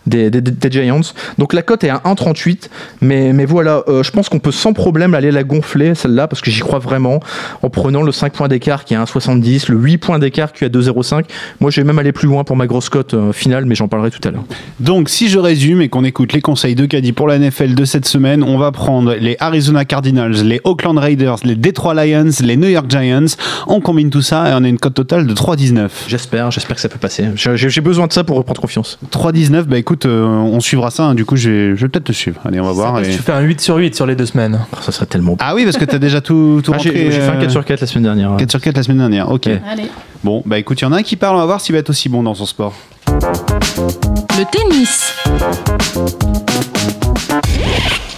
[0.05, 1.01] des, des- des Giants.
[1.37, 2.69] Donc la cote est à 1,38,
[3.01, 6.41] mais, mais voilà, euh, je pense qu'on peut sans problème aller la gonfler, celle-là, parce
[6.41, 7.19] que j'y crois vraiment,
[7.61, 10.63] en prenant le 5 points d'écart qui est à 1,70, le 8 points d'écart qui
[10.63, 11.25] est à 2,05.
[11.59, 13.87] Moi, je vais même aller plus loin pour ma grosse cote euh, finale, mais j'en
[13.87, 14.43] parlerai tout à l'heure.
[14.79, 17.85] Donc, si je résume et qu'on écoute les conseils de Caddy pour la NFL de
[17.85, 22.57] cette semaine, on va prendre les Arizona Cardinals, les Oakland Raiders, les Detroit Lions, les
[22.57, 23.25] New York Giants.
[23.67, 25.89] On combine tout ça et on a une cote totale de 3,19.
[26.07, 27.25] J'espère, j'espère que ça peut passer.
[27.35, 28.97] J'ai j'ai besoin de ça pour reprendre confiance.
[29.11, 31.03] 3,19, bah écoute, euh, on suivra ça.
[31.03, 31.15] hein.
[31.15, 32.39] Du coup, je vais, je vais peut-être te suivre.
[32.45, 32.99] Allez, on va voir.
[32.99, 34.59] et- Tu fais un 8 sur 8 sur les deux semaines.
[34.81, 35.37] Ça serait tellement beau.
[35.39, 37.11] Ah oui, parce que t'as déjà tout, tout Ah, j'ai rentré.
[37.11, 38.35] j'ai fait un euh, 4 sur 4 la semaine dernière.
[38.37, 39.29] 4 sur 4 la semaine dernière.
[39.31, 39.45] Ok.
[39.47, 39.61] Ouais.
[39.69, 39.83] Allez.
[40.23, 41.35] Bon, bah écoute, il y en a un qui parle.
[41.35, 42.73] On va voir s'il va être aussi bon dans son sport.
[43.07, 45.13] Le tennis.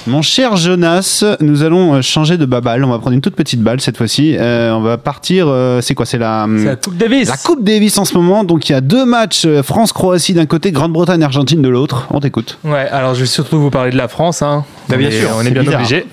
[0.05, 2.83] Mon cher Jonas, nous allons euh, changer de balle.
[2.83, 4.35] On va prendre une toute petite balle cette fois-ci.
[4.37, 5.45] Euh, on va partir.
[5.47, 6.45] euh, c'est quoi C'est la.
[6.57, 7.29] C'est la Coupe Davis.
[7.29, 10.73] La Coupe Davis en ce moment, donc il y a deux matchs, France-Croatie d'un côté,
[10.73, 12.07] Grande-Bretagne-Argentine de l'autre.
[12.11, 12.59] On t'écoute.
[12.65, 14.41] Ouais, alors je vais surtout vous parler de la France.
[14.41, 14.65] Hein.
[14.89, 16.05] Bah, bien est- sûr, on est c'est bien obligé.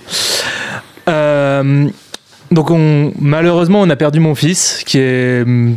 [1.09, 1.88] Euh,
[2.51, 5.76] donc on, malheureusement, on a perdu mon fils qui est hum,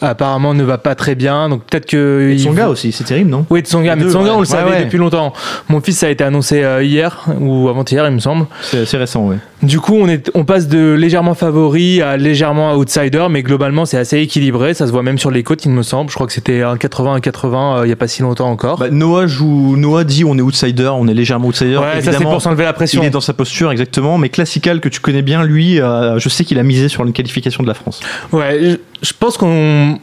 [0.00, 1.48] apparemment ne va pas très bien.
[1.48, 3.46] Donc peut-être que Son gars aussi, c'est terrible, non?
[3.50, 4.30] Oui, Tsonga, Les mais ouais.
[4.30, 4.84] on le savait ouais.
[4.84, 5.32] depuis longtemps.
[5.68, 8.46] Mon fils ça a été annoncé euh, hier ou avant-hier, il me semble.
[8.62, 9.36] C'est récent, ouais.
[9.62, 13.96] Du coup, on, est, on passe de légèrement favori à légèrement outsider, mais globalement, c'est
[13.96, 14.74] assez équilibré.
[14.74, 16.10] Ça se voit même sur les côtes, il me semble.
[16.10, 18.50] Je crois que c'était un 80, un 80 euh, il n'y a pas si longtemps
[18.50, 18.78] encore.
[18.78, 21.78] Bah, Noah joue, Noah dit on est outsider, on est légèrement outsider.
[21.78, 23.02] ouais, ça c'est pour s'enlever la pression.
[23.02, 26.28] il est dans sa posture exactement, mais Classical que tu connais bien, lui, euh, je
[26.28, 28.00] sais qu'il a misé sur une qualification de la France.
[28.32, 29.98] Ouais, je, je pense qu'on.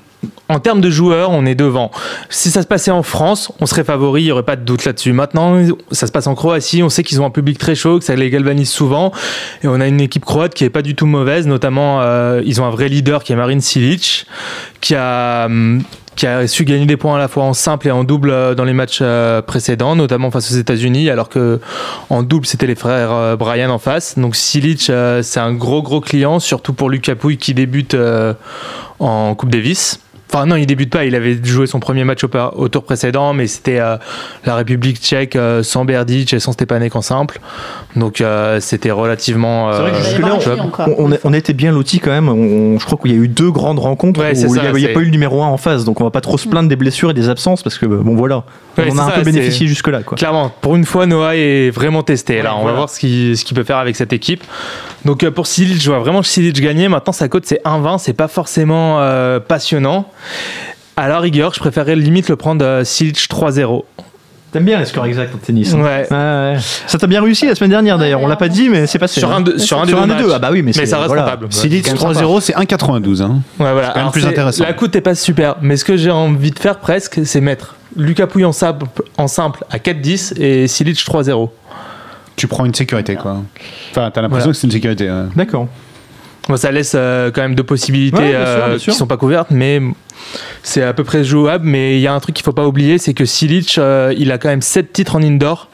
[0.47, 1.91] En termes de joueurs, on est devant.
[2.29, 4.85] Si ça se passait en France, on serait favori, il n'y aurait pas de doute
[4.85, 5.11] là-dessus.
[5.11, 5.57] Maintenant,
[5.91, 8.15] ça se passe en Croatie, on sait qu'ils ont un public très chaud, que ça
[8.15, 9.11] les galvanise souvent.
[9.63, 12.61] Et on a une équipe croate qui est pas du tout mauvaise, notamment euh, ils
[12.61, 14.25] ont un vrai leader qui est Marin Silic,
[14.79, 15.83] qui a, hum,
[16.23, 18.55] qui a su gagner des points à la fois en simple et en double euh,
[18.55, 21.59] dans les matchs euh, précédents, notamment face aux États-Unis, alors que
[22.09, 24.17] en double c'était les frères euh, Brian en face.
[24.17, 24.89] Donc Silic,
[25.21, 27.97] c'est un gros gros client, surtout pour Lucas Pouille qui débute
[28.99, 29.99] en Coupe Davis.
[30.33, 31.05] Enfin non, il débute pas.
[31.05, 33.97] Il avait joué son premier match au, tour précédent, mais c'était euh,
[34.45, 37.39] la République tchèque euh, sans Berdic et sans Stepanek en simple.
[37.95, 39.71] Donc euh, c'était relativement.
[39.71, 40.89] C'est vrai que euh, encore.
[40.97, 42.29] On, on était bien lotis quand même.
[42.29, 44.93] On- je crois qu'il y a eu deux grandes rencontres Ouais, où il n'y a,
[44.93, 46.75] pas eu le numéro 1 en face, donc on va pas trop se plaindre des
[46.75, 48.43] blessures et des absences parce que bon voilà,
[48.77, 50.01] Ouais, on a un ça, peu bénéficié jusque-là.
[50.01, 50.17] quoi.
[50.17, 52.41] Clairement, pour une fois, Noah est vraiment testé.
[52.41, 52.71] Là, on voilà.
[52.71, 54.43] va voir ce qu'il peut faire avec cette équipe.
[55.05, 56.87] Donc euh, pour Silic, je vois vraiment Silic gagner.
[56.87, 57.99] Maintenant, sa cote c'est 1,20.
[57.99, 60.09] C'est pas forcément euh, passionnant.
[60.95, 63.83] À la rigueur, je préférerais limite le prendre euh, Silic 3-0.
[64.51, 65.73] T'aimes bien les scores exacts en tennis.
[65.73, 66.07] hein Ouais.
[66.11, 66.15] Ouais,
[66.55, 66.57] ouais.
[66.85, 68.21] Ça t'a bien réussi la semaine dernière d'ailleurs.
[68.21, 69.19] On l'a pas dit, mais c'est passé.
[69.19, 69.37] Sur hein.
[69.37, 70.31] un, de- sur un Sur un des deux.
[70.31, 71.23] Ah bah oui, mais, Mais c'est- ça reste voilà.
[71.23, 71.47] rentable.
[71.49, 73.23] Silic c'est quand même 3-0, c'est 1,92.
[73.23, 73.41] Hein.
[73.59, 73.87] Ouais, voilà.
[73.87, 74.63] quand même Alors, plus c'est- intéressant.
[74.63, 77.75] La cote est pas super, mais ce que j'ai envie de faire presque, c'est mettre
[77.97, 78.85] Lucas Pouille en simple,
[79.17, 81.49] en simple à 4-10 et Silic 3-0.
[82.35, 83.37] Tu prends une sécurité, quoi.
[83.91, 84.45] Enfin, t'as l'impression Voilà.
[84.51, 85.09] que c'est une sécurité.
[85.09, 85.23] ouais.
[85.35, 85.67] D'accord.
[86.49, 88.93] Bon, ça laisse euh, quand même deux possibilités Ouais, bien sûr, euh, bien sûr.
[88.93, 89.81] qui sont pas couvertes, mais
[90.61, 91.65] c'est à peu près jouable.
[91.65, 94.31] Mais il y a un truc qu'il faut pas oublier, c'est que Silic, euh, il
[94.31, 95.69] a quand même 7 titres en indoor.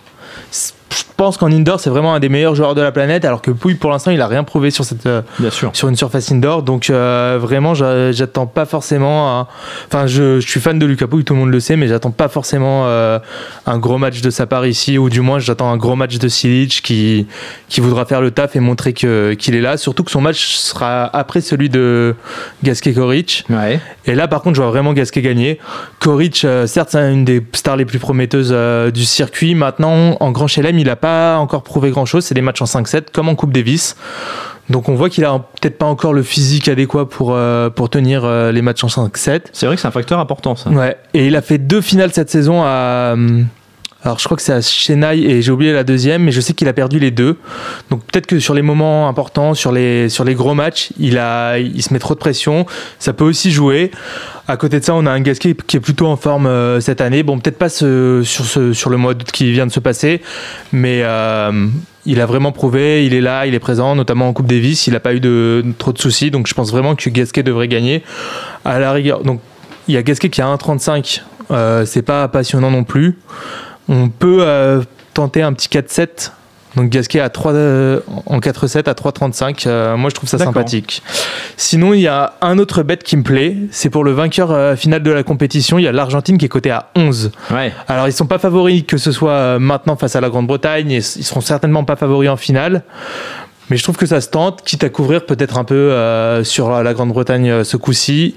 [0.92, 3.52] Je pense qu'en indoor, c'est vraiment un des meilleurs joueurs de la planète, alors que
[3.52, 5.70] Pouille, pour l'instant, il a rien prouvé sur cette, euh, Bien sûr.
[5.74, 6.64] sur une surface indoor.
[6.64, 9.46] Donc euh, vraiment, j'a- j'attends pas forcément.
[9.88, 12.12] Enfin, je, je suis fan de Lucas Pouille, tout le monde le sait, mais j'attends
[12.12, 13.20] pas forcément euh,
[13.66, 16.28] un gros match de sa part ici, ou du moins j'attends un gros match de
[16.30, 17.28] Silic qui
[17.68, 19.76] qui voudra faire le taf et montrer que qu'il est là.
[19.76, 22.16] Surtout que son match sera après celui de
[22.64, 23.44] Gasquet Koric.
[23.50, 23.82] Ouais.
[24.06, 25.60] Et là, par contre, je vois vraiment Gasquet gagner.
[26.00, 29.54] Koric, euh, certes, c'est une des stars les plus prometteuses euh, du circuit.
[29.54, 32.26] Maintenant, en Grand Chelem, il n'a pas encore prouvé grand-chose.
[32.26, 33.96] C'est des matchs en 5-7, comme en Coupe Davis.
[34.70, 38.24] Donc, on voit qu'il a peut-être pas encore le physique adéquat pour, euh, pour tenir
[38.24, 39.46] euh, les matchs en 5-7.
[39.52, 40.70] C'est vrai que c'est un facteur important ça.
[40.70, 40.96] Ouais.
[41.14, 43.16] Et il a fait deux finales cette saison à,
[44.04, 46.54] Alors je crois que c'est à Chennai et j'ai oublié la deuxième, mais je sais
[46.54, 47.38] qu'il a perdu les deux.
[47.90, 52.14] Donc peut-être que sur les moments importants, sur les, gros matchs, il, se met trop
[52.14, 52.66] de pression.
[52.98, 53.92] Ça peut aussi jouer.
[54.48, 57.02] À côté de ça, on a un Gasquet qui est plutôt en forme euh, cette
[57.02, 57.24] année.
[57.24, 60.22] Bon, peut-être pas sur le mois d'août qui vient de se passer,
[60.72, 61.68] mais euh,
[62.06, 64.88] il a vraiment prouvé, il est là, il est présent, notamment en Coupe Davis.
[64.88, 67.68] Il n'a pas eu de, trop de soucis, donc je pense vraiment que Gasquet devrait
[67.68, 68.02] gagner.
[68.64, 69.42] À la rigueur, donc
[69.90, 71.22] il y a Gasquet qui a 1,35.
[71.52, 73.18] Euh, c'est pas passionnant non plus.
[73.90, 74.82] On peut euh,
[75.14, 76.32] tenter un petit 4-7.
[76.76, 79.68] Donc Gasquet à 3, euh, en 4-7 à 3,35.
[79.68, 81.02] Euh, moi, je trouve ça sympathique.
[81.58, 83.58] Sinon, il y a un autre bet qui me plaît.
[83.72, 85.80] C'est pour le vainqueur euh, final de la compétition.
[85.80, 87.32] Il y a l'Argentine qui est coté à 11.
[87.52, 87.74] Ouais.
[87.88, 90.92] Alors, ils sont pas favoris que ce soit euh, maintenant face à la Grande-Bretagne.
[90.92, 92.84] Et ils seront certainement pas favoris en finale.
[93.70, 96.70] Mais je trouve que ça se tente, quitte à couvrir peut-être un peu euh, sur
[96.70, 98.36] la la Grande-Bretagne euh, ce coup-ci.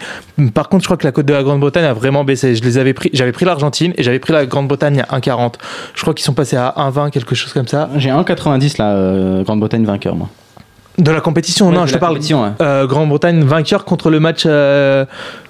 [0.54, 2.54] Par contre, je crois que la cote de la Grande-Bretagne a vraiment baissé.
[2.54, 5.54] Je les avais pris, j'avais pris l'Argentine et j'avais pris la Grande-Bretagne à 1,40.
[5.94, 7.88] Je crois qu'ils sont passés à 1,20, quelque chose comme ça.
[7.96, 10.28] J'ai 1,90 là, euh, Grande-Bretagne vainqueur, moi.
[10.98, 12.18] De la compétition, Ouais, non, je te parle.
[12.18, 12.50] ouais.
[12.60, 15.06] euh, Grande-Bretagne vainqueur contre le match euh,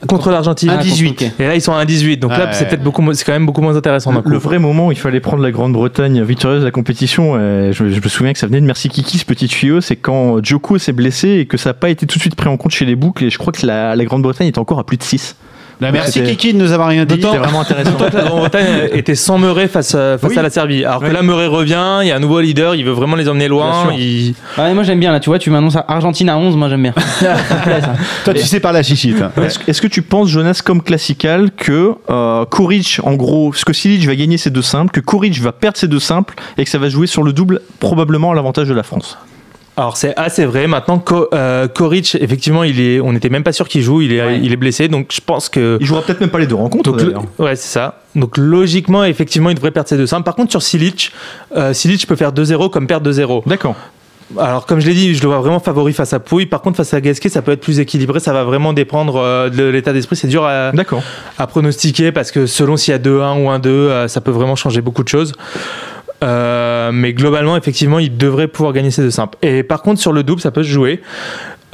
[0.06, 0.70] contre l'Argentine.
[0.72, 1.10] Ah, 1,18.
[1.10, 1.22] ok.
[1.40, 2.18] Et là, ils sont à 1,18.
[2.20, 2.52] Donc là, Ouais.
[2.52, 4.12] c'est peut-être beaucoup, c'est quand même beaucoup moins intéressant.
[4.24, 7.88] Le vrai moment où il fallait prendre la Grande-Bretagne victorieuse de la compétition, euh, je,
[7.88, 10.78] je me souviens que ça venait de Merci Kiki, ce petit tuyau, c'est quand Joko
[10.78, 12.84] s'est blessé et que ça n'a pas été tout de suite pris en compte chez
[12.84, 13.24] les boucles.
[13.24, 15.34] Et je crois que la, la Grande-Bretagne était encore à plus de 6.
[15.80, 17.14] Bah, merci Kiki de nous avoir rien dit.
[17.20, 17.96] C'était vraiment intéressant.
[18.12, 20.38] La Grande-Bretagne était sans Murray face, face Oui.
[20.38, 20.84] à la Serbie.
[20.84, 23.28] Alors que là, Murray revient, il y a un nouveau leader, il veut vraiment les
[23.28, 23.88] emmener loin.
[23.96, 26.82] Il- Ouais, moi j'aime bien là, tu vois, tu m'annonces Argentine à 11, moi j'aime
[26.82, 26.92] bien.
[26.92, 27.94] Plaît, ça.
[28.24, 29.16] Toi, tu sais par la chichite.
[29.20, 29.32] hein.
[29.66, 34.06] Est-ce que tu penses, Jonas, comme classical, que euh, Kuric, en gros, parce que Silic
[34.06, 36.78] va gagner ses deux simples, que Kuric va perdre ses deux simples et que ça
[36.78, 39.18] va jouer sur le double, probablement à l'avantage de la France?
[39.76, 40.66] Alors c'est assez vrai.
[40.66, 44.02] Maintenant, Ko- euh, Koric, effectivement, il est, on n'était même pas sûr qu'il joue.
[44.02, 44.40] Il est, Ouais.
[44.42, 45.78] il est blessé, donc je pense que.
[45.80, 46.90] Il jouera peut-être même pas les deux rencontres.
[46.92, 47.14] Donc, le-
[47.44, 48.00] ouais, c'est ça.
[48.14, 50.24] Donc logiquement, effectivement, il devrait perdre ses deux simples.
[50.24, 51.10] Par contre, sur Silic,
[51.56, 53.42] euh, Silic peut faire 2-0 comme perdre 2-0.
[53.46, 53.74] D'accord.
[54.38, 56.46] Alors, comme je l'ai dit, je le vois vraiment favori face à Pouille.
[56.46, 58.18] Par contre, face à Gasquet, ça peut être plus équilibré.
[58.20, 60.16] Ça va vraiment dépendre euh, de l'état d'esprit.
[60.16, 60.72] C'est dur à
[61.48, 64.80] pronostiquer parce que selon s'il y a 2-1 ou 1-2, euh, ça peut vraiment changer
[64.82, 65.32] beaucoup de choses.
[66.22, 69.38] Euh, mais globalement, effectivement, il devrait pouvoir gagner ces deux simples.
[69.42, 71.02] Et par contre, sur le double, ça peut se jouer.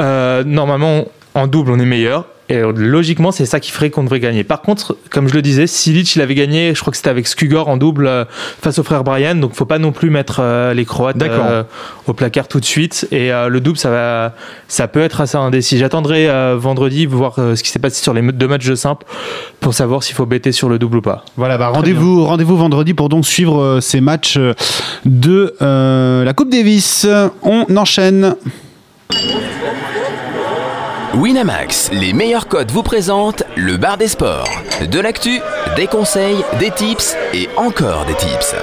[0.00, 2.26] Euh, normalement, en double, on est meilleur.
[2.50, 4.42] Et euh, logiquement, c'est ça qui ferait qu'on devrait gagner.
[4.42, 7.28] Par contre, comme je le disais, Silic, il avait gagné, je crois que c'était avec
[7.28, 8.24] Skugor en double euh,
[8.62, 9.34] face au frère Brian.
[9.34, 11.62] Donc, faut pas non plus mettre euh, les Croates euh,
[12.06, 13.06] au placard tout de suite.
[13.10, 14.34] Et euh, le double, ça, va,
[14.66, 15.76] ça peut être assez indécis.
[15.76, 19.04] J'attendrai euh, vendredi voir euh, ce qui s'est passé sur les deux matchs de simple
[19.60, 21.24] pour savoir s'il faut bêter sur le double ou pas.
[21.36, 24.38] Voilà, bah, rendez-vous rendez-vous vendredi pour donc suivre euh, ces matchs
[25.04, 27.06] de euh, la Coupe Davis.
[27.42, 28.34] On enchaîne.
[31.20, 34.48] Winamax, les meilleurs codes vous présentent le bar des sports.
[34.88, 35.40] De l'actu,
[35.74, 38.54] des conseils, des tips et encore des tips.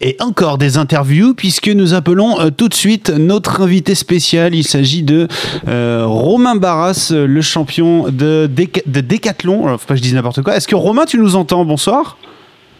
[0.00, 4.52] Et encore des interviews puisque nous appelons euh, tout de suite notre invité spécial.
[4.52, 5.28] Il s'agit de
[5.68, 9.66] euh, Romain Barras, le champion de, déca- de décathlon.
[9.68, 10.56] Alors, faut pas que je dise n'importe quoi.
[10.56, 11.64] Est-ce que Romain, tu nous entends?
[11.64, 12.18] Bonsoir.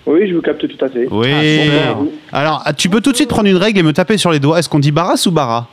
[0.07, 1.07] Oui, je vous capte tout à fait.
[1.13, 1.29] Oui.
[1.97, 2.11] vous.
[2.33, 4.41] Alors, ah, tu peux tout de suite prendre une règle et me taper sur les
[4.41, 4.59] doigts.
[4.59, 5.69] Est-ce qu'on dit Barras ou Barra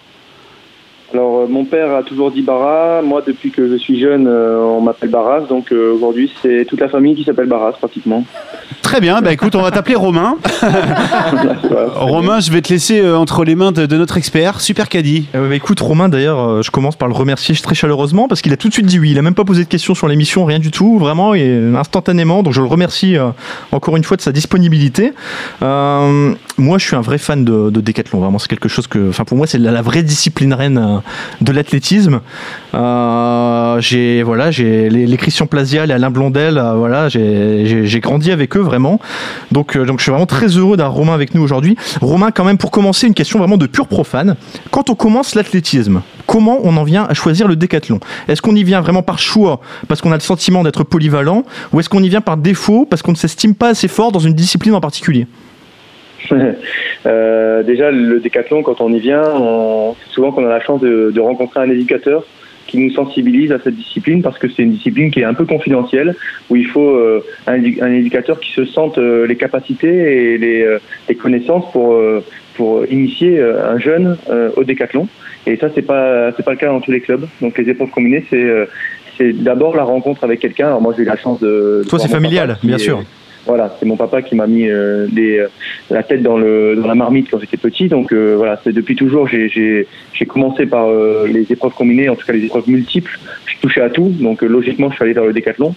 [1.14, 3.02] Alors, euh, mon père a toujours dit Barra.
[3.04, 5.42] Moi, depuis que je suis jeune, euh, on m'appelle Barras.
[5.42, 8.26] Donc, euh, aujourd'hui, c'est toute la famille qui s'appelle Barras, pratiquement.
[8.84, 9.22] Très bien.
[9.22, 10.38] Bah écoute, on va t'appeler Romain.
[11.96, 15.26] Romain, je vais te laisser euh, entre les mains de, de notre expert, Super Caddy.
[15.34, 18.54] Euh, bah, écoute, Romain, d'ailleurs, euh, je commence par le remercier très chaleureusement parce qu'il
[18.54, 19.12] a tout de suite dit oui.
[19.12, 22.44] Il a même pas posé de questions sur l'émission, rien du tout, vraiment, et instantanément.
[22.44, 23.30] Donc je le remercie euh,
[23.72, 25.14] encore une fois de sa disponibilité.
[25.64, 28.20] Euh, moi, je suis un vrai fan de, de décathlon.
[28.20, 30.98] Vraiment, c'est quelque chose que, enfin, pour moi, c'est la, la vraie discipline reine euh,
[31.42, 32.22] de l'athlétisme.
[32.74, 36.58] Euh, j'ai voilà, j'ai les, Christian Plazial et Alain Blondel.
[36.58, 39.00] euh, voilà, j'ai grandi avec eux vraiment.
[39.52, 41.76] Donc, euh, donc, je suis vraiment très heureux d'avoir Romain avec nous aujourd'hui.
[42.02, 44.36] Romain, quand même, pour commencer, une question vraiment de pur profane.
[44.72, 48.00] Quand on commence l'athlétisme, comment on en vient à choisir le décathlon?
[48.28, 51.80] Est-ce qu'on y vient vraiment par choix parce qu'on a le sentiment d'être polyvalent ou
[51.80, 54.34] est-ce qu'on y vient par défaut parce qu'on ne s'estime pas assez fort dans une
[54.34, 55.28] discipline en particulier?
[57.06, 59.94] Euh, déjà, le décathlon, quand on y vient, on...
[60.02, 62.24] c'est souvent qu'on a la chance de, de rencontrer un éducateur
[62.66, 65.44] qui nous sensibilise à cette discipline parce que c'est une discipline qui est un peu
[65.46, 66.16] confidentielle,
[66.50, 70.38] où il faut euh, un, édu- un éducateur qui se sente euh, les capacités et
[70.38, 70.78] les,
[71.10, 71.94] les connaissances pour,
[72.56, 74.18] pour initier un jeune
[74.56, 75.10] au décathlon.
[75.46, 77.26] Et ça, c'est pas c'est pas le cas dans tous les clubs.
[77.42, 78.50] Donc les épreuves combinées, c'est
[79.18, 80.68] c'est d'abord la rencontre avec quelqu'un.
[80.68, 81.84] Alors moi, j'ai eu la chance de.
[81.90, 83.04] Toi, c'est familial, bien est- sûr.
[83.46, 85.48] Voilà, c'est mon papa qui m'a mis euh, les, euh,
[85.90, 87.88] la tête dans, le, dans la marmite quand j'étais petit.
[87.90, 89.88] Donc euh, voilà, c'est depuis toujours, j'ai-
[90.28, 93.20] commencé par euh, les épreuves combinées, en tout cas les épreuves multiples.
[93.46, 95.76] Je touchais à tout, donc logiquement, je suis allé vers le décathlon.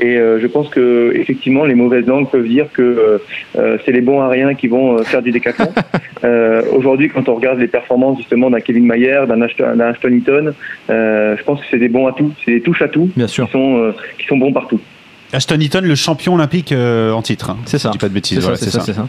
[0.00, 3.20] Et euh, je pense que effectivement, les mauvaises langues peuvent dire que
[3.54, 5.68] c'est les bons à rien qui vont faire du décathlon.
[6.24, 10.08] Euh, Aujourd'hui, quand on regarde les performances justement d'un Kevin Mayer, d'un Ashton, d'un Ashton
[10.08, 10.54] Eaton,
[10.88, 13.26] euh, je pense que c'est des bons à tout, c'est des touches à tout Bien
[13.26, 13.44] sûr.
[13.44, 14.80] qui sont euh, qui sont bons partout.
[15.34, 17.50] Ashton Eaton, le champion olympique euh, en titre.
[17.50, 17.56] hein.
[17.66, 17.88] C'est ça.
[17.88, 18.38] Je dis pas de bêtises.
[18.56, 19.06] C'est ça, voilà.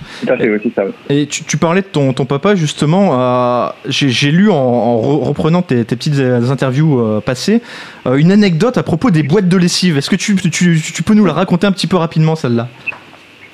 [1.10, 3.12] Et tu, tu parlais de ton, ton papa justement.
[3.20, 7.62] euh, J'ai j'ai lu en, en re- reprenant tes, tes petites euh, interviews euh, passées
[8.08, 9.98] euh, une anecdote à propos des boîtes de lessive.
[9.98, 12.68] Est-ce que tu, tu, tu peux nous la raconter un petit peu rapidement celle-là?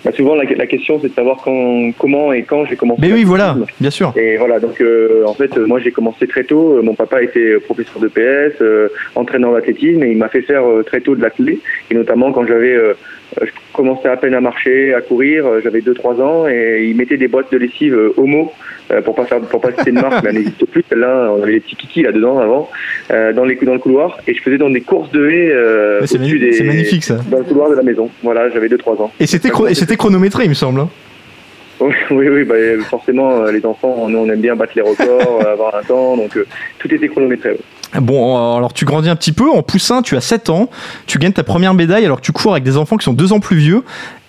[0.03, 3.01] Bah, souvent, la, la question, c'est de savoir quand, comment et quand j'ai commencé.
[3.01, 4.11] Mais oui, voilà, bien sûr.
[4.15, 6.77] Et voilà, donc euh, en fait, euh, moi j'ai commencé très tôt.
[6.77, 10.67] Euh, Mon papa était professeur de PS, euh, entraîneur d'athlétisme, et il m'a fait faire
[10.67, 11.59] euh, très tôt de l'athlé.
[11.89, 12.93] Et notamment quand j'avais, euh, euh,
[13.39, 17.17] je commençais à peine à marcher, à courir, euh, j'avais 2-3 ans, et il mettait
[17.17, 18.51] des boîtes de lessive euh, Homo,
[18.91, 20.83] euh, pour pas faire, pour pas citer de marque, mais elle n'existe plus.
[20.89, 22.69] Celle-là, on avait des petits kikis là dedans avant,
[23.11, 26.01] euh, dans les dans le couloir, et je faisais dans des courses de haie euh,
[26.01, 27.19] Ouais, c'est magnifique, ça.
[27.29, 28.09] dans le couloir de la maison.
[28.23, 29.11] Voilà, j'avais 2-3 ans.
[29.19, 30.81] Et c'était chro- et c'était chronométré, il me semble.
[30.81, 30.89] hein.
[32.11, 32.55] Oui, oui, bah,
[32.89, 36.15] forcément, euh, les enfants, nous, on aime bien battre les records, euh, avoir un temps,
[36.17, 36.45] donc euh,
[36.79, 37.51] tout était chronométré.
[37.51, 37.57] ouais.
[37.99, 39.49] Bon, alors tu grandis un petit peu.
[39.49, 40.69] En poussin, tu as 7 ans.
[41.07, 43.33] Tu gagnes ta première médaille alors que tu cours avec des enfants qui sont 2
[43.33, 43.83] ans plus vieux.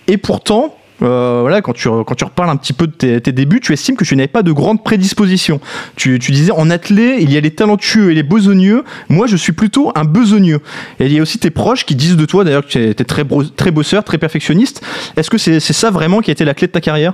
[0.07, 3.31] Et pourtant, euh, voilà, quand tu, quand tu reparles un petit peu de tes, tes
[3.31, 5.59] débuts, tu estimes que tu n'avais pas de grande prédisposition.
[5.95, 8.83] Tu, tu disais en athlée, il y a les talentueux et les besogneux.
[9.09, 10.59] Moi, je suis plutôt un besogneux.
[10.99, 12.93] Et il y a aussi tes proches qui disent de toi d'ailleurs que tu es,
[12.93, 13.23] très,
[13.55, 14.85] très bosseur, très perfectionniste.
[15.17, 17.13] Est-ce que c'est c'est ça vraiment qui a été la clé de ta carrière?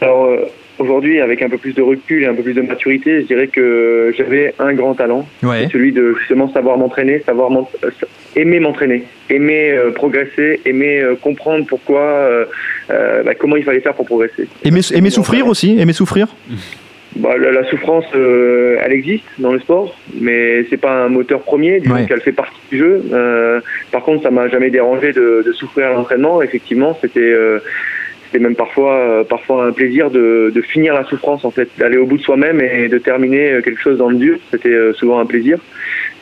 [0.00, 0.46] Alors euh,
[0.78, 3.48] aujourd'hui, avec un peu plus de recul et un peu plus de maturité, je dirais
[3.48, 5.64] que j'avais un grand talent, Ouais.
[5.64, 7.90] c'est celui de justement savoir m'entraîner, savoir euh,
[8.36, 12.44] aimer m'entraîner, aimer euh, progresser, aimer euh, comprendre pourquoi, euh,
[13.24, 14.46] bah, comment il fallait faire pour progresser.
[14.64, 16.28] Aimer, aimer souffrir aussi Aimer souffrir?
[17.16, 21.40] Bah, la, la souffrance, euh, elle existe dans le sport, mais c'est pas un moteur
[21.40, 21.80] premier.
[21.80, 22.06] Disons Ouais.
[22.06, 23.02] qu'elle fait partie du jeu.
[23.12, 23.60] Euh,
[23.90, 26.42] par contre, ça m'a jamais dérangé de, de souffrir à l'entraînement.
[26.42, 27.58] Effectivement, c'était euh,
[28.28, 31.96] c'était même parfois euh, parfois un plaisir de, de finir la souffrance en fait, d'aller
[31.96, 34.38] au bout de soi-même et de terminer euh, quelque chose dans le dur.
[34.50, 35.58] C'était euh, souvent un plaisir.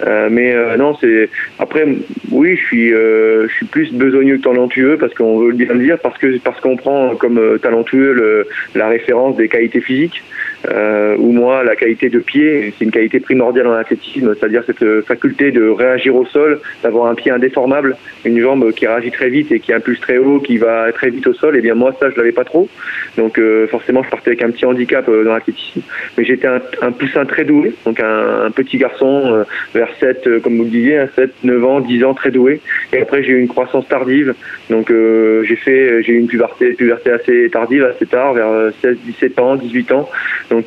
[0.06, 1.86] Euh, mais euh, non, c'est après
[2.30, 5.80] oui, je suis euh, je suis plus besogneux que talentueux parce qu'on veut bien le
[5.80, 10.22] dire parce que parce qu'on prend comme talentueux le, la référence des qualités physiques.
[10.68, 14.82] Euh, où moi, la qualité de pied, c'est une qualité primordiale en athlétisme, c'est-à-dire cette
[14.82, 19.28] euh, faculté de réagir au sol, d'avoir un pied indéformable, une jambe qui réagit très
[19.28, 21.56] vite et qui impulse très haut, qui va très vite au sol.
[21.56, 22.68] Et bien moi, ça, je l'avais pas trop.
[23.16, 25.80] Donc euh, forcément, je partais avec un petit handicap euh, dans l'athlétisme.
[26.16, 29.44] Mais j'étais un, poussin très doué, donc un, petit garçon euh,
[29.74, 32.60] vers 7, euh, comme vous le disiez, hein, 7, 9 ans, 10 ans, très doué.
[32.92, 34.34] Et après, j'ai eu une croissance tardive.
[34.70, 38.98] Donc j'ai fait, j'ai eu une puberté, puberté assez tardive, assez tard, vers euh, 16,
[39.04, 40.08] 17 ans, 18 ans.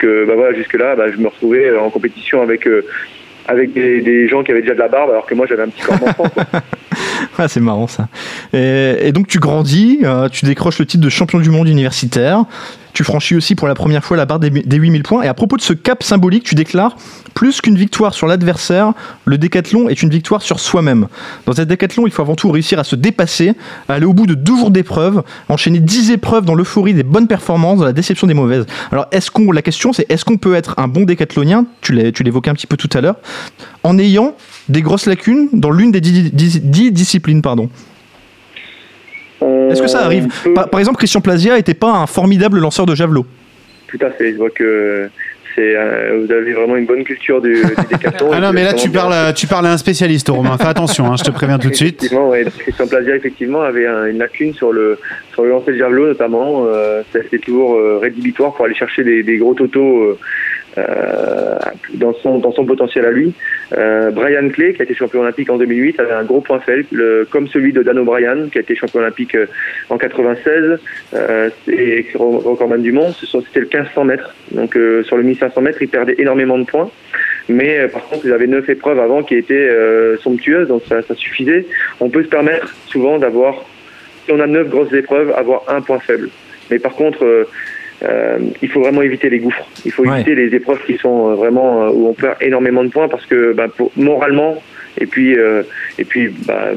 [0.04, 2.86] Euh, bah voilà, jusque là, bah, je me retrouvais euh, en compétition avec euh,
[3.50, 5.98] des, gens qui avaient déjà de la barbe, alors que moi j'avais un petit corps
[5.98, 6.26] d'enfant.
[7.48, 8.08] c'est marrant ça.
[8.54, 12.46] Et, donc tu grandis, tu décroches le titre de champion du monde universitaire.
[12.94, 15.22] Tu franchis aussi pour la première fois la barre des, des 8000 points.
[15.24, 16.96] Et à propos de ce cap symbolique, tu déclares
[17.36, 18.94] plus qu'une victoire sur l'adversaire,
[19.26, 21.08] le décathlon est une victoire sur soi-même.
[21.46, 23.54] Dans cette décathlon, il faut avant tout réussir à se dépasser,
[23.88, 27.28] à aller au bout de deux jours d'épreuves, enchaîner 10 épreuves dans l'euphorie des bonnes
[27.28, 28.66] performances, dans la déception des mauvaises.
[28.92, 31.66] Alors, est-ce qu'on, la question, c'est est-ce qu'on peut être un bon décathlonien?
[31.82, 33.16] Tu l'évoquais un petit peu tout à l'heure,
[33.84, 34.36] en ayant
[34.68, 37.70] des grosses lacunes dans l'une des dix, dix- dix disciplines, pardon.
[39.42, 42.86] Est-ce que ça arrive peut- par, par exemple, Christian Plazia était pas un formidable lanceur
[42.86, 43.26] de javelot.
[43.88, 45.10] Tout à fait, je vois que
[45.56, 47.62] c'est, euh, vous avez vraiment une bonne culture du, du
[47.92, 48.30] décathlon.
[48.32, 50.58] Ah non, mais là, tu parles, à- tu parles à un spécialiste, Romain.
[50.58, 51.96] Fais attention, hein, je te préviens tout de suite.
[52.04, 52.46] Effectivement, ouais.
[52.60, 55.00] Christian Plazia, effectivement, avait un- une lacune sur le,
[55.34, 56.66] sur le lancer de javelot, notamment.
[56.68, 60.18] Euh, C'était toujours euh, rédhibitoire pour aller chercher des, des gros totaux euh, euh,
[61.94, 63.34] dans, son, dans son potentiel à lui.
[63.78, 66.86] Euh, Brian Clay, qui a été champion olympique en 2008, avait un gros point faible,
[66.92, 69.46] le- comme celui de Dan O'Brien, qui a été champion olympique euh,
[69.90, 70.80] en 96
[71.14, 73.14] euh, et recordman du monde.
[73.20, 74.34] C'était le 1500 mètres.
[74.52, 76.90] Donc euh, sur le 1500 mètres, il perdait énormément de points.
[77.48, 81.02] Mais euh, par contre, il avait neuf épreuves avant qui étaient euh, somptueuses, donc ça,
[81.16, 81.66] suffisait.
[82.00, 83.66] On peut se permettre souvent d'avoir,
[84.26, 86.30] si on a neuf grosses épreuves, avoir un point faible.
[86.70, 87.46] Mais par contre, euh,
[88.04, 89.66] euh, il faut vraiment éviter les gouffres.
[89.86, 90.22] Il faut Ouais.
[90.22, 93.26] éviter les épreuves qui sont euh, vraiment euh, où on perd énormément de points parce
[93.26, 94.62] que bah, pour- moralement
[94.98, 95.64] et puis euh,
[95.98, 96.70] et puis bah,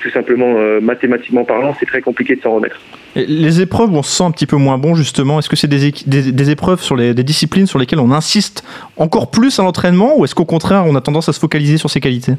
[0.00, 2.78] tout simplement euh, mathématiquement parlant, c'est très compliqué de s'en remettre.
[3.16, 5.56] Et les épreuves où on se sent un petit peu moins bon, justement, est-ce que
[5.56, 8.62] c'est des, des épreuves sur les des disciplines sur lesquelles on insiste
[8.96, 11.90] encore plus à l'entraînement ou est-ce qu'au contraire on a tendance à se focaliser sur
[11.90, 12.34] ses qualités?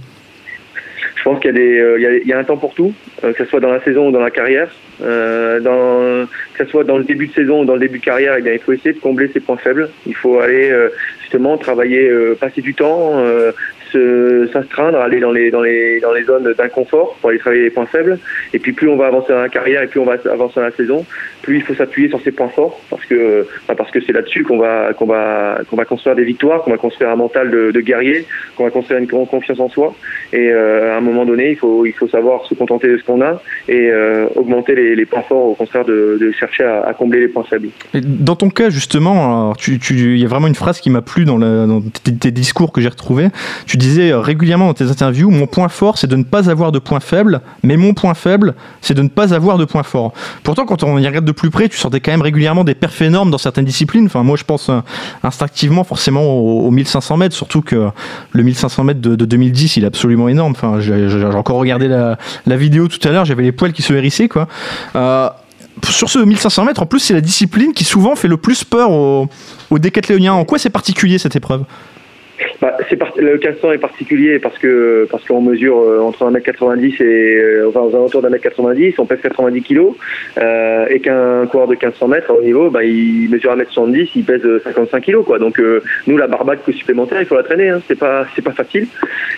[1.16, 2.94] Je pense qu'il y euh, y y a un temps pour tout,
[3.24, 4.70] euh, que ce soit dans la saison ou dans la carrière.
[5.02, 8.04] Euh, dans, que ce soit dans le début de saison ou dans le début de
[8.04, 9.90] carrière, eh bien, il faut essayer de combler ses points faibles.
[10.06, 10.74] Il faut aller
[11.22, 13.24] justement travailler, passer du temps,
[14.52, 17.86] s'astreindre, aller dans les, dans, les, dans les zones d'inconfort pour aller travailler les points
[17.86, 18.20] faibles.
[18.54, 20.66] Et puis plus on va avancer dans la carrière et plus on va avancer dans
[20.66, 21.06] la saison,
[21.50, 24.60] plus il faut s'appuyer sur ses points forts parce que parce que c'est là-dessus qu'on
[24.60, 28.28] va qu'on va qu'on va construire des victoires, qu'on va construire un mental de, guerrier,
[28.56, 29.96] qu'on va construire une con- confiance en soi.
[30.32, 33.04] Et euh, à un moment donné, il faut il faut savoir se contenter de ce
[33.04, 37.20] qu'on a et euh, augmenter les, les points forts au contraire de, chercher à, combler
[37.20, 37.70] les points faibles.
[37.94, 42.32] Dans ton cas, justement, il y a vraiment une phrase qui m'a plu dans, tes,
[42.32, 43.30] discours que j'ai retrouvés.
[43.66, 46.72] Tu disais euh, régulièrement dans tes interviews, mon point fort, c'est de ne pas avoir
[46.72, 50.14] de points faibles, mais mon point faible, c'est de ne pas avoir de points forts.
[50.44, 53.02] Pourtant, quand on y regarde de plus près, tu sortais quand même régulièrement des perfs
[53.02, 54.06] énormes dans certaines disciplines.
[54.06, 54.82] Enfin, moi, je pense euh,
[55.24, 57.90] instinctivement, forcément, au, au 1500 mètres, surtout que
[58.34, 60.54] le 1500 mètres de, de 2010, il est absolument énorme.
[60.80, 62.18] J'ai encore regardé la,
[62.58, 64.50] vidéo tout à l'heure, j'avais les poils qui se hérissaient, quoi.
[64.98, 65.30] Euh,
[65.88, 68.92] sur ce 1500 mètres, en plus, c'est la discipline qui souvent fait le plus peur
[68.92, 69.30] aux,
[69.70, 70.34] aux décathloniens.
[70.34, 71.64] En quoi c'est particulier cette épreuve?
[72.62, 77.02] Bah, c'est par- le 1500 est particulier parce que parce qu'on mesure euh, entre 1m90
[77.02, 79.80] et euh, enfin aux alentours d'un mètre 90, on pèse 90 kg
[80.38, 84.44] euh, et qu'un coureur de 1500 mètres haut niveau, bah, il mesure 1m70, il pèse
[84.46, 85.40] euh, 55 kg quoi.
[85.40, 87.82] Donc euh, nous la barbaque supplémentaire, il faut la traîner, hein.
[87.88, 88.88] c'est pas c'est pas facile.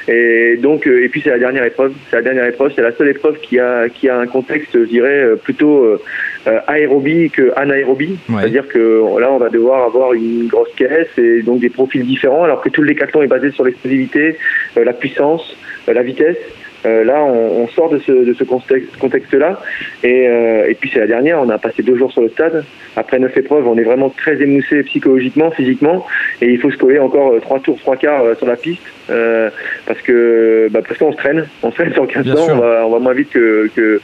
[0.08, 2.92] Et donc euh, et puis c'est la dernière épreuve, c'est la dernière épreuve, c'est la
[2.94, 6.02] seule épreuve qui a qui a un contexte, je dirais euh, plutôt euh,
[6.41, 8.42] euh, aérobie que anaérobie, Ouais.
[8.42, 12.44] c'est-à-dire que là on va devoir avoir une grosse caisse et donc des profils différents,
[12.44, 14.38] alors que tout le décathlon est basé sur l'explosivité,
[14.78, 15.56] euh, la puissance,
[15.88, 16.38] euh, la vitesse.
[16.84, 19.62] Euh, là, on, on sort de ce, de ce contexte- contexte-là.
[20.04, 21.40] Et, euh, et puis, c'est la dernière.
[21.40, 22.66] On a passé deux jours sur le stade.
[22.96, 26.04] Après neuf épreuves, on est vraiment très émoussé psychologiquement, physiquement.
[26.42, 28.82] Et il faut se coller encore euh, trois tours, trois quarts euh, sur la piste.
[29.10, 29.50] Euh,
[29.86, 31.48] parce que bah, parce qu'on se traîne.
[31.64, 32.48] On se traîne sur 15 Bien ans.
[32.52, 34.00] On va, on va moins vite que, que,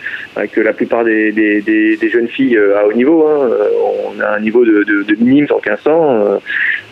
[0.51, 3.27] que la plupart des, des, des, des jeunes filles euh, à haut niveau.
[3.27, 3.49] Hein.
[3.51, 3.69] Euh,
[4.15, 5.89] On a un niveau de, de, de minime sur 1500.
[6.25, 6.37] euh,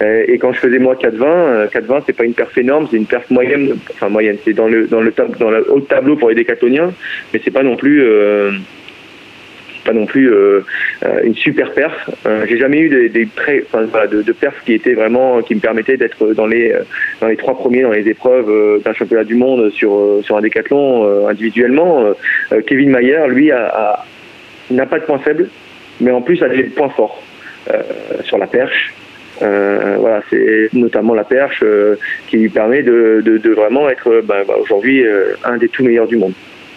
[0.01, 2.97] euh, et quand je faisais moi 4,20, euh, 4,20 c'est pas une perf énorme, c'est
[2.97, 6.17] une perf moyenne, enfin moyenne, c'est dans le dans le dans le haut de tableau
[6.17, 6.91] pour les décathloniens,
[7.33, 8.51] mais c'est pas non plus euh,
[9.85, 10.65] pas non plus euh,
[11.05, 12.09] euh, une super perf.
[12.25, 16.33] Euh, J'ai jamais eu des, des de, de perfs qui vraiment qui me permettaient d'être
[16.33, 16.73] dans les
[17.21, 21.27] dans les trois premiers dans les épreuves d'un championnat du monde sur sur un décathlon
[21.27, 22.13] individuellement.
[22.67, 23.51] Kevin Mayer, lui,
[24.71, 25.47] n'a pas de point faible,
[26.01, 27.21] mais en plus a des points forts
[28.23, 28.93] sur la perche.
[29.39, 31.63] Voilà, c'est notamment la perche
[32.27, 35.03] qui lui permet de, de, vraiment être bah, bah, aujourd'hui
[35.43, 36.33] un des tout meilleurs du monde.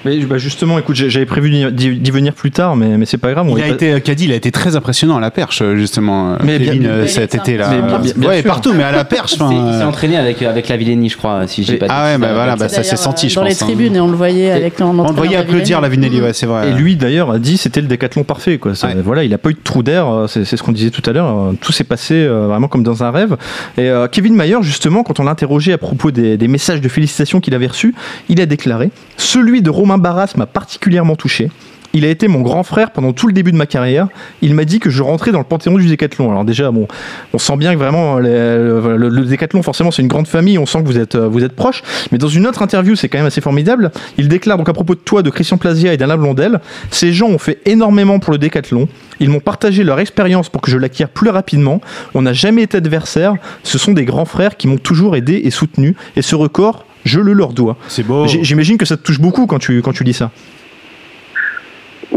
[0.09, 3.46] Mais bah, justement, écoute, j'avais prévu d'y venir plus tard, mais, mais c'est pas grave.
[3.48, 6.32] on Il a pas- été, Caddy, il a été très impressionnant à la perche, justement,
[6.32, 7.68] euh, Mais bien- Kevin, bien- euh, cet a été été-là.
[7.70, 8.46] Mais bien- bien- bien ouais, sûr.
[8.50, 9.32] partout, mais à la perche.
[9.34, 12.18] Il s'est- euh, entraîné avec, avec la Villénie, je crois, si j'ai pas Ah ouais,
[12.18, 13.62] bah voilà, bah, ça s'est senti, je Dans les pense.
[13.62, 13.66] hein.
[13.66, 16.70] tribunes, et on le voyait avec On le voyait applaudir la Vinelli, ouais, c'est vrai.
[16.70, 18.74] Et lui d'ailleurs a dit c'était le décathlon parfait quoi.
[18.74, 18.94] Ça- Ouais.
[19.04, 21.12] Voilà, il a pas eu de trou d'air, euh, c'est ce qu'on disait tout à
[21.12, 21.28] l'heure.
[21.28, 23.36] euh, Tout s'est passé euh, vraiment comme dans un rêve.
[23.76, 26.88] Et euh, Kevin Mayer justement, quand on l'a interrogé à propos des, des messages de
[26.88, 27.94] félicitations qu'il avait reçus,
[28.28, 31.51] il a déclaré celui de Romain M'a particulièrement touché.
[31.94, 34.09] Il a été mon grand frère pendant tout le début de ma carrière.
[34.42, 36.30] Il m'a dit que je rentrais dans le panthéon du décathlon.
[36.30, 36.86] Alors déjà, bon,
[37.32, 40.59] on sent bien que vraiment le, décathlon, forcément, c'est une grande famille.
[40.59, 41.82] On sent que vous êtes, euh, vous êtes proches.
[42.12, 43.90] Mais dans une autre interview, c'est quand même assez formidable.
[44.18, 47.28] Il déclare donc à propos de toi, de Christian Plasia et d'Alain Blondel, ces gens
[47.28, 48.86] ont fait énormément pour le décathlon.
[49.18, 51.80] Ils m'ont partagé leur expérience pour que je l'acquière plus rapidement.
[52.14, 53.34] On n'a jamais été adversaires.
[53.62, 55.96] Ce sont des grands frères qui m'ont toujours aidé et soutenu.
[56.16, 57.76] Et ce record, je le leur dois.
[57.88, 58.26] C'est beau.
[58.26, 60.30] J- J'imagine que ça te touche beaucoup quand tu, quand tu dis ça.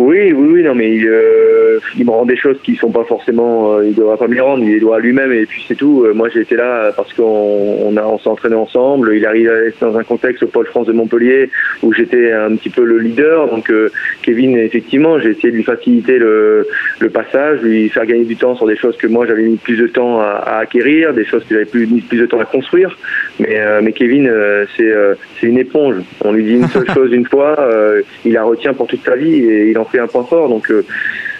[0.01, 3.03] Oui, oui, oui, non, mais il, euh, il me rend des choses qui sont pas
[3.03, 5.63] forcément, euh, il devra pas me les rendre, il les doit à lui-même et puis
[5.67, 6.03] c'est tout.
[6.05, 9.13] Euh, moi, j'ai été là parce qu'on on a, on s'est entraîné ensemble.
[9.15, 11.51] Il arrive dans un contexte au Pôle France de Montpellier
[11.83, 13.47] où j'étais un petit peu le leader.
[13.47, 13.91] Donc, euh,
[14.23, 16.67] Kevin, effectivement, j'ai essayé de lui faciliter le,
[16.99, 19.77] le passage, lui faire gagner du temps sur des choses que moi j'avais mis plus
[19.77, 22.45] de temps à, à acquérir, des choses que j'avais plus, mis plus de temps à
[22.45, 22.97] construire.
[23.39, 25.95] Mais, euh, mais Kevin, euh, c'est euh, une éponge.
[26.23, 29.15] On lui dit une seule chose une fois, euh, il la retient pour toute sa
[29.15, 30.49] vie et il en un point fort.
[30.49, 30.85] Donc, euh,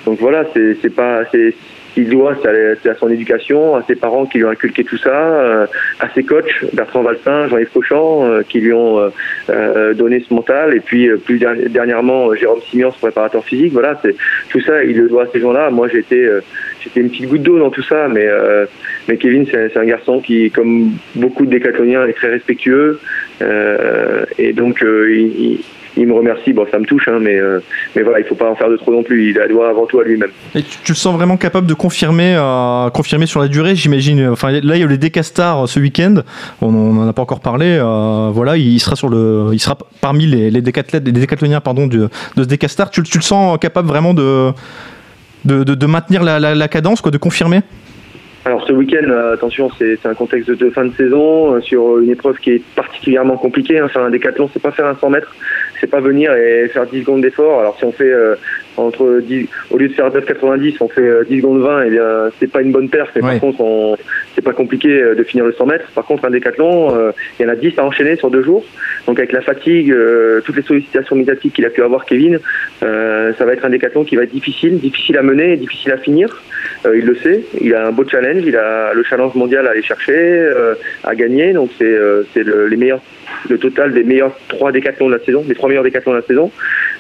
[0.06, 1.24] donc voilà, c'est pas,
[1.98, 2.36] il doit
[2.82, 5.66] c'est à, son éducation, à ses parents qui lui ont inculqué tout ça, euh,
[6.00, 9.12] à ses coachs Bertrand Valsin, Jean-Yves Cochon, euh, qui lui ont
[9.96, 13.74] donné ce mental, et puis plus der- dernièrement Jérôme Simian, son préparateur physique.
[13.74, 14.16] Voilà, c'est
[14.50, 15.70] tout ça, il le doit à ces gens-là.
[15.70, 16.28] Moi, j'étais
[16.82, 18.28] j'étais une petite goutte d'eau dans tout ça, mais
[19.08, 23.00] mais Kevin, c'est un garçon qui, comme beaucoup de décathloniens, est très respectueux,
[24.40, 25.60] et donc il, il-
[25.98, 26.54] il me remercie.
[26.54, 27.60] Bon, ça me touche, hein, mais euh,
[27.96, 29.30] mais voilà, il faut pas en faire de trop non plus.
[29.30, 30.30] Il la doit avant tout à lui-même.
[30.56, 34.28] Et tu, tu le sens vraiment capable de confirmer, euh, confirmer sur la durée, j'imagine.
[34.30, 36.16] Enfin, là, il y a eu les Decastars ce week-end.
[36.62, 37.78] On n'en a pas encore parlé.
[37.80, 41.88] euh, voilà, il sera sur le, il sera parmi les, les décathlètes, les décathloniens, pardon,
[41.88, 42.90] de, de ce Decastar.
[42.90, 44.52] Tu, tu le sens capable vraiment de,
[45.46, 47.62] de, de- de maintenir la, la- la cadence, quoi, de confirmer?
[48.44, 52.00] Alors ce week-end, euh, attention, c'est c'est un contexte de fin de saison euh, sur
[52.00, 53.78] une épreuve qui est particulièrement compliquée.
[53.78, 53.88] Hein.
[53.88, 55.32] Faire un décathlon, c'est pas faire un 100 mètres,
[55.82, 57.60] c'est pas venir et faire 10 secondes d'effort.
[57.60, 58.36] Alors si on fait euh,
[58.78, 62.30] entre 10, au lieu de faire 9,90, on fait euh, 10 secondes 20, et bien
[62.40, 63.10] c'est pas une bonne perf.
[63.16, 63.32] Mais Ouais.
[63.32, 63.98] par contre, on-
[64.36, 65.86] c'est pas compliqué euh, de finir le 100 mètres.
[65.94, 68.64] Par contre, un décathlon, euh, il y en a 10 à enchaîner sur deux jours.
[69.08, 72.40] Donc avec la fatigue, euh, toutes les sollicitations médiatiques qu'il a pu avoir, Kevin,
[72.84, 75.98] euh, ça va être un décathlon qui va être difficile, difficile à mener difficile à
[75.98, 76.42] finir.
[76.86, 79.72] Euh, il le sait, il a un beau challenge, il a le challenge mondial à
[79.72, 81.52] aller chercher, euh, à gagner.
[81.54, 83.02] Donc c'est euh, c'est le, les meilleurs,
[83.50, 86.24] le total des meilleurs trois décathlons de la saison, les trois meilleurs décathlons de la
[86.24, 86.52] saison,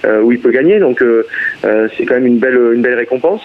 [0.06, 0.80] euh, où il peut gagner.
[0.80, 1.28] Donc euh,
[1.66, 3.44] euh, c'est quand même une belle, une belle récompense.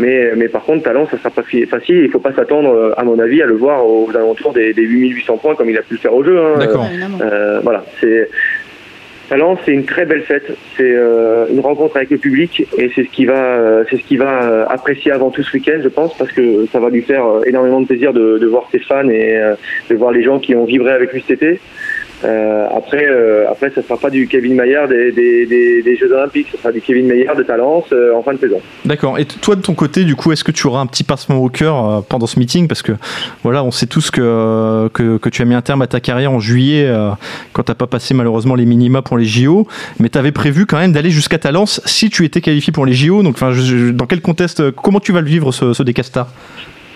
[0.00, 1.98] Mais, mais par contre, talent, ça sera pas facile.
[2.04, 5.36] Il faut pas s'attendre, à mon avis, à le voir aux alentours des, des 8800
[5.38, 6.36] points comme il a pu le faire au jeu.
[6.36, 6.58] hein.
[6.58, 6.84] D'accord.
[7.22, 8.28] Euh, voilà, c'est
[9.28, 10.48] Talent, c'est une très belle fête.
[10.76, 14.02] C'est euh, une rencontre avec le public et c'est ce qui va, euh, c'est ce
[14.02, 17.24] qui va apprécier avant tout ce week-end, je pense, parce que ça va lui faire
[17.46, 19.54] énormément de plaisir de, de voir ses fans et euh,
[19.88, 21.60] de voir les gens qui ont vibré avec lui cet été.
[22.24, 26.58] Euh, après, euh, après, ça sera pas du Kevin Maillard des, des, Jeux Olympiques, ce
[26.58, 28.60] sera du Kevin Maillard de Talence euh, en fin de saison.
[28.84, 29.18] D'accord.
[29.18, 31.48] Et toi, de ton côté, du coup, est-ce que tu auras un petit pincement au
[31.48, 32.66] cœur pendant ce meeting?
[32.66, 32.92] Parce que,
[33.42, 36.40] voilà, on sait tous que, que, tu as mis un terme à ta carrière en
[36.40, 36.90] juillet
[37.52, 39.66] quand t'as pas passé malheureusement les minima pour les JO.
[39.98, 42.94] Mais tu avais prévu quand même d'aller jusqu'à Talence si tu étais qualifié pour les
[42.94, 43.22] JO.
[43.22, 46.28] Donc, dans quel contexte, comment tu vas le vivre, ce, ce Decastar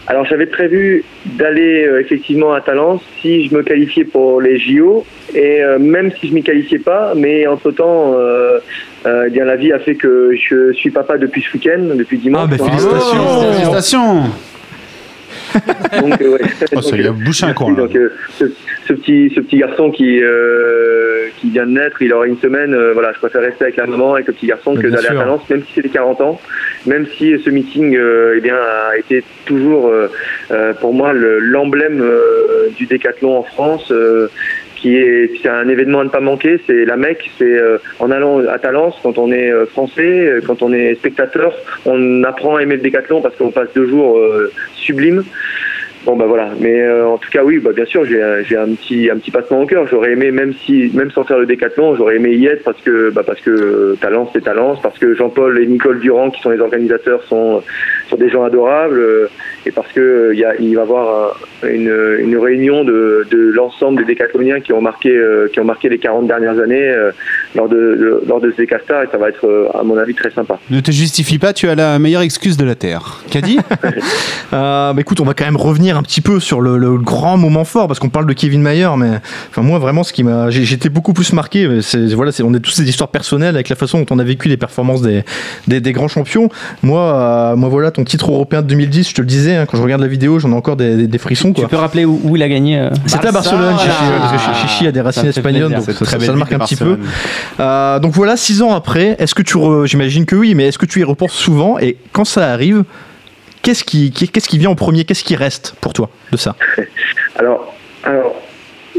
[0.08, 5.04] Alors j'avais prévu d'aller euh, effectivement à Talence si je me qualifiais pour les JO
[5.34, 8.58] et euh, même si je m'y qualifiais pas, mais entre temps, euh,
[9.04, 12.16] euh, eh bien la vie a fait que je suis papa depuis ce week-end, depuis
[12.16, 12.48] dimanche.
[12.50, 13.20] Ah, bah, félicitations.
[13.20, 14.22] Oh, félicitations
[16.00, 16.40] donc, euh, ouais.
[16.74, 17.72] Oh, ça Donc, lui a euh, bouché un coin.
[17.72, 18.44] Donc, euh, ce,
[18.86, 20.20] ce petit, ce petit garçon qui,
[21.38, 22.74] qui vient de naître, il aura une semaine.
[22.92, 25.18] voilà, je préfère rester avec la maman, avec le petit garçon, que d'aller à sûr.
[25.20, 26.40] Talence, même si c'était 40 ans,
[26.86, 27.98] même si ce meeting,
[28.36, 29.92] eh bien, a été toujours
[30.80, 32.02] pour moi le- l'emblème
[32.76, 33.92] du décathlon en France.
[34.78, 38.10] Qui est c'est un événement à ne pas manquer, c'est la Mecque, c'est euh, en
[38.10, 41.52] allant à Talence, quand on est euh, français, euh, quand on est spectateur,
[41.84, 45.24] on apprend à aimer le décathlon parce qu'on passe deux jours euh, sublimes.
[46.08, 48.56] Bon bah voilà, mais euh, en tout cas oui, bah bien sûr j'ai un- j'ai
[48.56, 49.86] un petit un petit passement au cœur.
[49.86, 53.10] J'aurais aimé même si même sans faire le décathlon, j'aurais aimé y être parce que
[53.10, 56.60] bah parce que Talence c'est Talence, parce que Jean-Paul et Nicole Durand qui sont les
[56.60, 57.62] organisateurs sont
[58.08, 59.26] sont des gens adorables euh,
[59.66, 62.84] et parce que euh, il y a il va y avoir un- une, une réunion
[62.84, 66.58] de, de l'ensemble des décathloniens qui ont marqué euh, qui ont marqué les 40 dernières
[66.58, 67.10] années euh,
[67.54, 70.14] lors de, de- lors de ces castas et ça va être euh, à mon avis
[70.14, 70.58] très sympa.
[70.70, 73.22] Ne te justifie pas, tu as la meilleure excuse de la Terre.
[73.30, 73.58] Qu'a dit?
[74.54, 77.36] Euh, bah écoute, on va quand même revenir un petit peu sur le, le grand
[77.36, 79.10] moment fort parce qu'on parle de Kevin Mayer, mais
[79.50, 81.68] enfin moi vraiment ce qui m'a, j'étais beaucoup plus marqué.
[81.82, 84.24] C'est voilà, c'est on est tous des histoires personnelles avec la façon dont on a
[84.24, 85.24] vécu les performances des
[85.66, 86.48] des, des grands champions.
[86.82, 89.76] Moi, euh, moi voilà, ton titre européen de 2010, je te le disais, hein, quand
[89.76, 92.20] je regarde la vidéo, j'en ai encore des, des- des frissons Tu peux rappeler où,
[92.22, 93.90] où il a gagné euh C'était à Barcelone, Chichi,
[94.20, 96.58] parce que Chi- Chichi a des Ça racines espagnoles, donc ça, ça le marque un
[96.60, 96.96] petit peu.
[97.60, 100.78] Euh, donc voilà, six ans après, est-ce que tu, re- j'imagine que oui, mais est-ce
[100.78, 102.84] que tu y repenses souvent et quand ça arrive,
[103.68, 106.56] qu'est-ce qui, vient en premier, qu'est-ce qui reste pour toi de ça?
[107.36, 108.34] Alors alors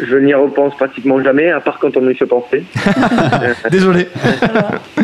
[0.06, 2.64] je n'y repense pratiquement jamais, à part quand on me fait penser.
[3.72, 4.08] Désolé.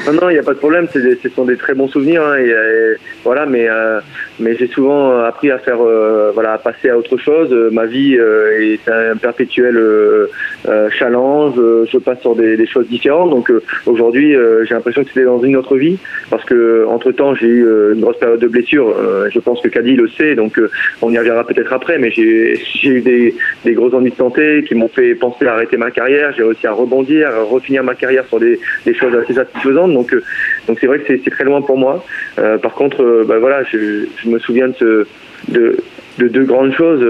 [0.08, 0.88] Non, non, il n'y a pas de problème.
[0.94, 2.22] Des- ce sont des très bons souvenirs.
[2.24, 4.00] hein, et, euh, voilà, mais euh,
[4.40, 7.50] mais j'ai souvent appris à faire, euh, voilà, à passer à autre chose.
[7.52, 10.28] Euh, ma vie euh, est un perpétuel euh,
[10.68, 11.56] euh, challenge.
[11.58, 13.30] Euh, Je passe sur des, des choses différentes.
[13.32, 15.98] Donc euh, aujourd'hui, euh, j'ai l'impression que c'était dans une autre vie,
[16.30, 18.90] parce que entre temps, j'ai eu euh, une grosse période de blessure.
[18.98, 20.70] Euh, je pense que Caddy le sait, donc euh,
[21.02, 21.98] on y reviendra peut-être après.
[21.98, 25.54] Mais j'ai j'ai eu des des gros ennuis de santé qui m'ont fait penser à
[25.54, 26.34] arrêter ma carrière.
[26.36, 28.60] J'ai réussi à rebondir, à refinir ma carrière sur des,
[28.94, 29.94] choses assez satisfaisantes.
[29.94, 30.24] Donc, euh,
[30.68, 32.04] donc c'est vrai que c'est très loin pour moi.
[32.40, 35.08] Euh, par contre, euh, bah voilà, je, me souviens de, ce,
[35.50, 35.78] de,
[36.18, 37.04] de deux grandes choses.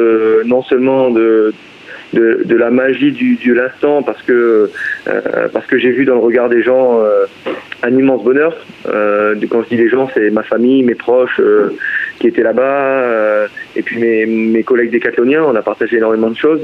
[0.45, 1.53] non seulement de
[2.13, 4.69] de, de la magie du, du l'instant parce que
[5.51, 7.01] parce que j'ai vu dans le regard des gens
[7.83, 8.55] un immense bonheur.
[8.85, 11.41] De- quand je dis les gens, c'est ma famille, mes proches
[12.19, 15.43] qui étaient là-bas, et puis mes, mes collègues décathloniens.
[15.43, 16.61] On a partagé énormément de choses.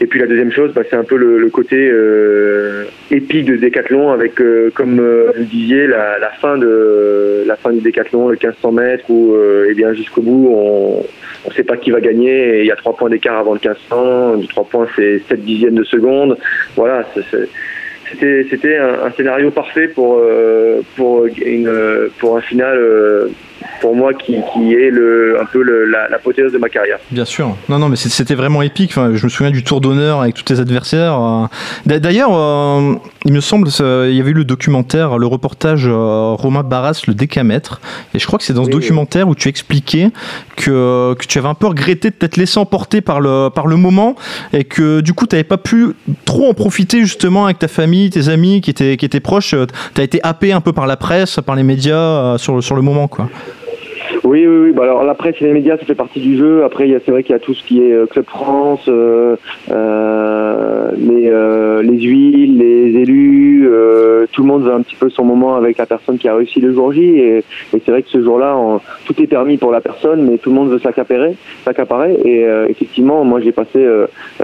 [0.00, 3.56] Et puis la deuxième chose, bah, c'est un peu le, le côté euh, épique de
[3.56, 8.28] Décathlon avec, euh, comme euh, vous disiez, la, la fin de la fin du Décathlon,
[8.28, 11.04] le 1500 mètres, où euh, eh bien jusqu'au bout, on
[11.48, 12.58] ne sait pas qui va gagner.
[12.58, 14.34] Et il y a trois points d'écart avant le 1500.
[14.36, 16.38] Les trois points, c'est 7 dixièmes de seconde.
[16.76, 17.04] Voilà,
[18.06, 23.28] c'était un, un scénario parfait pour euh, pour une pour un final euh,
[23.80, 26.98] pour moi qui, qui est le, un peu le, la, l'apothéose de ma carrière.
[27.10, 27.56] Bien sûr.
[27.68, 28.90] Non, non, mais c'était vraiment épique.
[28.90, 31.20] Enfin, je me souviens du tour d'honneur avec tous tes adversaires.
[31.20, 31.46] euh.
[31.86, 32.94] D'a- D'ailleurs, euh,
[33.24, 37.14] il me semble, il y avait eu le documentaire, le reportage euh, Romain Barras, le
[37.14, 37.80] décamètre.
[38.14, 38.80] Et je crois que c'est dans ce Oui, oui.
[38.80, 40.10] documentaire où tu expliquais
[40.56, 43.76] que, que tu avais un peu regretté de t'être laissé emporter par le, par le
[43.76, 44.16] moment
[44.52, 45.88] et que du coup, tu n'avais pas pu
[46.24, 49.54] trop en profiter justement avec ta famille, tes amis qui étaient, qui étaient proches.
[49.94, 52.62] Tu as été happé un peu par la presse, par les médias euh, sur, le-
[52.62, 53.28] sur le moment, quoi.
[54.28, 54.72] Oui, oui, oui.
[54.72, 56.62] Bah alors la presse et les médias, ça fait partie du jeu.
[56.62, 59.36] Après, c'est vrai qu'il y a tout ce qui est euh, Club France, euh,
[59.70, 63.66] euh, les, euh, les huiles, les élus.
[63.72, 66.34] euh, tout le monde veut un petit peu son moment avec la personne qui a
[66.34, 67.04] réussi le jour J.
[67.04, 67.42] Et, et
[67.82, 68.54] c'est vrai que ce jour-là,
[69.06, 71.34] tout est permis pour la personne, mais tout le monde veut s'accaparer.
[71.64, 72.18] s'accaparer.
[72.26, 73.80] Et euh, effectivement, moi, j'ai passé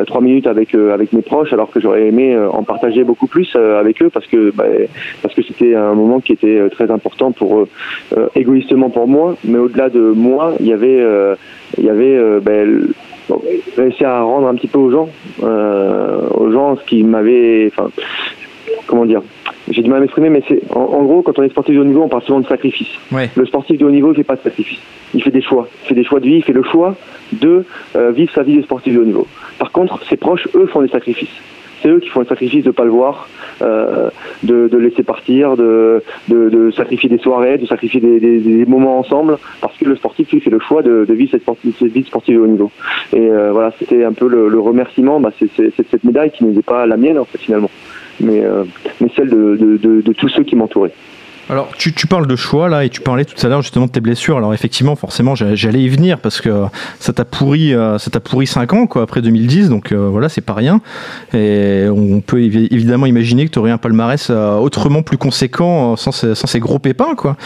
[0.07, 4.01] trois minutes avec avec mes proches, alors que j'aurais aimé en partager beaucoup plus avec
[4.03, 4.65] eux, parce que bah,
[5.21, 7.69] parce que c'était un moment qui était très important pour eux
[8.35, 11.35] égoïstement pour moi, mais au-delà de moi, il y avait, euh,
[11.79, 12.91] il y avait euh, ben, le-
[13.29, 13.43] bon,
[13.77, 15.09] réussi à rendre un petit peu aux gens,
[15.43, 17.91] euh, aux gens ce qui m'avait, enfin,
[18.87, 19.23] comment dire,
[19.71, 21.81] j'ai du mal à m'exprimer, mais c'est en, en gros quand on est sportif de
[21.81, 22.89] haut niveau, on parle souvent de sacrifice.
[23.11, 23.29] Ouais.
[23.35, 24.79] Le sportif de haut niveau, il fait pas de sacrifice,
[25.13, 26.95] il fait des choix, il fait des choix de vie, il fait le choix
[27.33, 27.65] de
[27.97, 29.27] euh, vivre sa vie de sportif de haut niveau.
[29.59, 31.35] Par contre, ses proches, eux, font des sacrifices.
[31.85, 33.29] C'est eux qui font le sacrifice de pas le voir,
[33.61, 34.09] euh,
[34.43, 39.85] de, laisser partir, de, de, sacrifier des soirées, de sacrifier des, moments ensemble, parce que
[39.85, 42.41] le sportif, lui, fait le choix de, vivre cette, sportive, cette vie de sportif de
[42.41, 42.71] haut niveau.
[43.13, 46.87] Et euh, voilà, c'était un peu le, remerciement, bah, c'est cette médaille qui n'était pas
[46.87, 47.71] la mienne, en fait, finalement,
[48.19, 48.65] mais, euh,
[49.03, 50.95] mais celle de tous ceux qui m'entouraient.
[51.51, 54.01] Alors, tu, parles de choix là, et tu parlais tout à l'heure justement de tes
[54.01, 54.39] blessures.
[54.39, 56.65] Alors, effectivement, forcément, j'a- j'allais y venir parce que
[56.99, 60.31] ça t'a pourri, euh, ça t'a pourri 5 ans quoi, après 2010, donc euh, voilà,
[60.31, 60.81] c'est pas rien.
[61.35, 65.97] Et on peut évi- évidemment imaginer que tu aurais un palmarès euh, autrement plus conséquent
[65.97, 67.37] sans, ces, gros pépins quoi.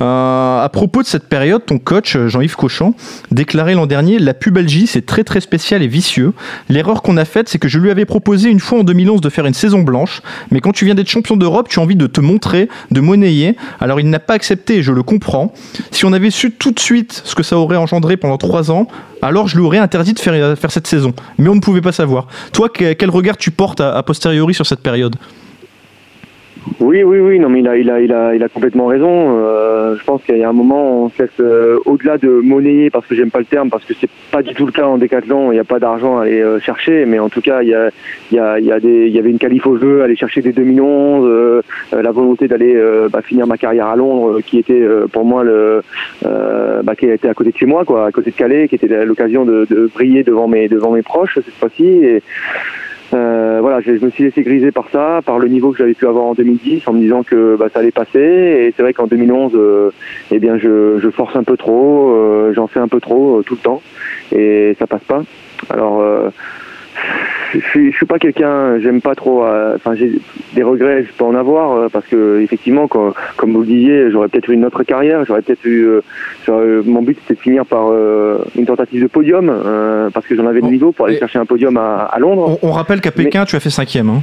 [0.00, 2.92] À propos de cette période, ton coach Jean-Yves Cochon
[3.30, 6.34] déclarait l'an dernier La pubalgie, c'est très très spécial et vicieux.
[6.68, 9.30] L'erreur qu'on a faite, c'est que je lui avais proposé une fois en 2011 de
[9.30, 12.06] faire une saison blanche, mais quand tu viens d'être champion d'Europe, tu as envie de
[12.06, 13.45] te montrer, de monnayer.
[13.80, 15.52] Alors il n'a pas accepté, je le comprends.
[15.90, 18.88] Si on avait su tout de suite ce que ça aurait engendré pendant trois ans,
[19.22, 21.12] alors je lui aurais interdit de faire, euh, cette saison.
[21.38, 22.26] Mais on ne pouvait pas savoir.
[22.52, 25.16] Toi, que- quel regard tu portes à, posteriori sur cette période?
[26.80, 29.38] Oui, oui, oui, non, mais il a, il a, il a, il a complètement raison.
[29.38, 32.90] Euh, je pense qu'il y a un moment, on se laisse euh, au-delà de monnayer,
[32.90, 34.98] parce que j'aime pas le terme, parce que c'est pas du tout le cas en
[34.98, 35.52] décathlon.
[35.52, 37.74] Il n'y a pas d'argent à aller euh, chercher, mais en tout cas, il y
[37.74, 37.90] a,
[38.30, 40.16] il y a, il y a des, il y avait une qualif au jeu, aller
[40.16, 41.62] chercher des 2011, euh,
[41.92, 42.76] la volonté d'aller
[43.10, 45.82] bah, finir ma carrière à Londres, qui était pour moi le,
[46.22, 49.04] bah, qui était à côté de chez moi, quoi, à côté de Calais, qui était
[49.04, 52.20] l'occasion de, de briller devant mes, devant mes proches cette fois-ci.
[53.14, 56.06] Euh, voilà, je, me suis laissé griser par ça, par le niveau que j'avais pu
[56.06, 58.18] avoir en 2010, en me disant que bah, ça allait passer.
[58.18, 59.90] Et c'est vrai qu'en 2011, euh,
[60.30, 63.42] eh bien, je, je force un peu trop, euh, j'en fais un peu trop euh,
[63.42, 63.82] tout le temps,
[64.32, 65.22] et ça passe pas.
[65.70, 66.02] Alors,
[67.54, 69.44] je suis, je suis pas quelqu'un, j'aime pas trop.
[69.44, 70.12] euh, Enfin, j'ai
[70.54, 74.10] des regrets, je peux en avoir euh, parce que effectivement, quand- comme vous le disiez,
[74.10, 75.24] j'aurais peut-être eu une autre carrière.
[75.24, 75.86] J'aurais peut-être eu.
[75.86, 77.88] euh, mon but c'était de finir par
[78.56, 79.52] une tentative de podium
[80.14, 82.58] parce que j'en avais le niveau pour aller chercher un podium à, à Londres.
[82.62, 84.08] on, on rappelle qu'à Pékin, tu as fait cinquième.
[84.10, 84.22] Hein.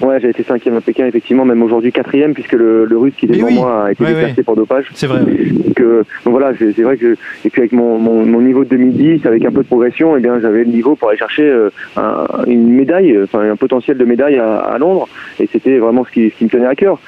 [0.00, 3.26] Ouais, j'ai été cinquième à Pékin, effectivement, même aujourd'hui quatrième, puisque le, le russe qui
[3.26, 3.54] était devant oui.
[3.54, 4.42] moi a été déclassé ouais.
[4.44, 4.86] pour dopage.
[4.94, 5.20] C'est vrai.
[5.20, 8.64] Donc, euh, donc voilà, c'est vrai que je- et puis avec mon, mon, mon niveau
[8.64, 11.44] de 2010, avec un peu de progression, eh bien j'avais le niveau pour aller chercher
[11.44, 15.08] euh, un- une médaille, enfin un potentiel de médaille à, à Londres,
[15.40, 16.98] et c'était vraiment ce qui, ce qui me tenait à cœur.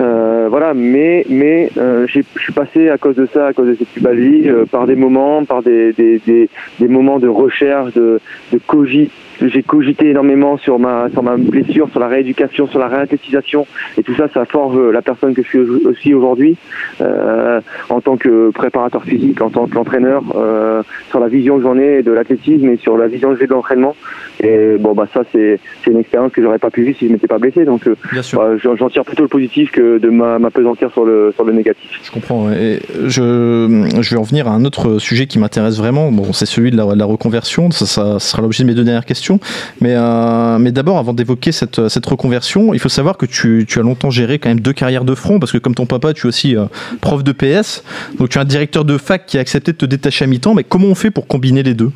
[0.00, 3.74] Euh, voilà, mais mais euh, je suis passé à cause de ça, à cause de
[3.74, 6.48] cette pubalgie, euh, par des moments, par des, des, des,
[6.80, 8.18] des moments de recherche, de,
[8.52, 9.10] de cogit.
[9.48, 13.66] J'ai cogité énormément sur ma sur ma blessure, sur la rééducation, sur la réathlétisation,
[13.98, 16.56] et tout ça, ça forge la personne que je suis aussi aujourd'hui,
[17.00, 21.78] euh, en tant que préparateur physique, en tant qu'entraîneur, euh, sur la vision que j'en
[21.78, 23.94] ai de l'athlétisme et sur la vision que j'ai de l'entraînement.
[24.42, 27.12] Et bon, bah ça, c'est c'est une expérience que j'aurais pas pu vivre si je
[27.12, 27.64] m'étais pas blessé.
[27.64, 27.94] Donc, euh,
[28.34, 31.88] bah, j'en tire plutôt le positif que de ma- m'apesantir sur le sur le négatif.
[32.02, 32.50] Je comprends.
[32.52, 36.10] Et je, je vais en venir à un autre sujet qui m'intéresse vraiment.
[36.10, 37.70] Bon, c'est celui de la, de la reconversion.
[37.70, 39.31] Ça, ça sera l'objet de mes deux dernières questions.
[39.80, 43.78] Mais, euh, mais d'abord, avant d'évoquer cette, cette reconversion, il faut savoir que tu, tu
[43.78, 46.26] as longtemps géré quand même deux carrières de front, parce que comme ton papa, tu
[46.26, 46.64] es aussi euh,
[47.00, 47.84] prof de PS.
[48.18, 50.54] Donc tu es un directeur de fac qui a accepté de te détacher à mi-temps.
[50.54, 51.90] Mais comment on fait pour combiner les deux?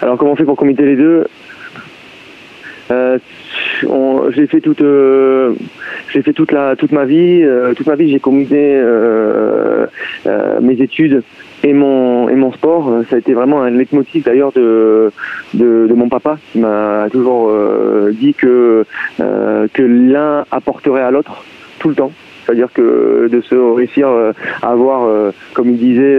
[0.00, 1.26] Alors comment on fait pour combiner les deux?
[2.90, 3.18] Euh,
[4.34, 5.54] J'ai fait toute, euh,
[6.12, 9.86] j'ai fait toute la, toute ma vie, euh, toute ma vie j'ai combiné euh,
[10.26, 11.22] euh, mes études
[11.62, 12.88] et mon et mon sport.
[12.88, 15.10] Euh, Ça a été vraiment un leitmotiv d'ailleurs de,
[15.54, 18.84] de de mon papa qui m'a toujours euh, dit que
[19.20, 21.44] euh, que l'un apporterait à l'autre
[21.78, 22.12] tout le temps.
[22.44, 24.32] C'est-à-dire que de se réussir euh,
[24.62, 26.18] à avoir, euh, comme il disait,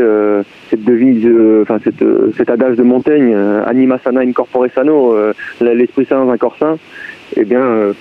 [0.70, 1.28] cette devise,
[1.62, 2.04] enfin cette,
[2.38, 5.16] cet adage de Montaigne, euh, anima sana in corpore sano,
[5.60, 6.78] l'esprit sain dans un corps sain,
[7.36, 7.94] eh bien, euh,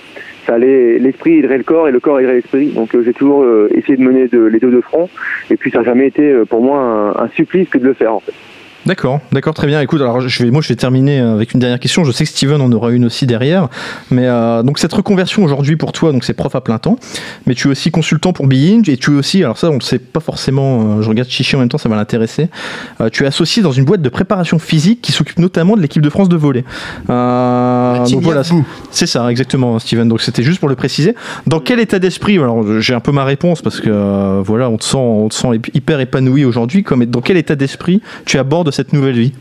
[0.57, 2.67] l'esprit aiderait le corps et le corps aiderait l'esprit.
[2.67, 5.09] Donc euh, j'ai toujours euh, essayé de mener les deux de front,
[5.49, 8.19] et puis ça n'a jamais été pour moi un supplice que de le faire en
[8.19, 8.33] fait.
[8.85, 9.79] D'accord, d'accord, très bien.
[9.79, 12.03] Écoute, alors je vais, moi je vais terminer euh, avec une dernière question.
[12.03, 13.69] Je sais que Steven en aura une aussi derrière.
[14.11, 16.97] Mais euh, donc cette reconversion aujourd'hui pour toi, donc c'est prof à plein temps,
[17.47, 19.79] mais tu es aussi consultant pour Be-Inch et tu es aussi, alors ça on ne
[19.81, 22.49] sait pas forcément, euh, je regarde Chichi en même temps, ça va l'intéresser.
[22.99, 26.01] Euh, tu es associé dans une boîte de préparation physique qui s'occupe notamment de l'équipe
[26.01, 26.65] de France de volley.
[28.09, 28.43] Donc voilà,
[28.91, 30.09] c'est- ça, exactement, Steven.
[30.09, 31.15] Donc c'était juste pour le préciser.
[31.47, 34.83] Dans quel état d'esprit Alors j'ai un peu ma réponse parce que voilà, on te
[34.83, 36.83] sent, on te sent hyper épanoui aujourd'hui.
[36.83, 39.33] Comme dans quel état d'esprit tu abordes cette nouvelle vie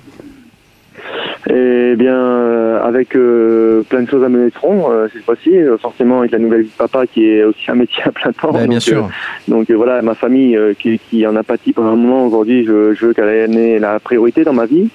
[1.50, 5.50] Eh bien, euh, avec euh, plein de choses à mener de front euh, cette fois-ci,
[5.80, 8.52] forcément avec la nouvelle vie de papa qui est aussi un métier à plein temps.
[8.52, 9.04] Bah, bien donc, sûr.
[9.04, 9.08] euh,
[9.48, 13.06] donc voilà, ma famille qui, qui en a pâti pendant un moment aujourd'hui, je, je
[13.06, 14.88] veux qu'elle ait la priorité dans ma vie.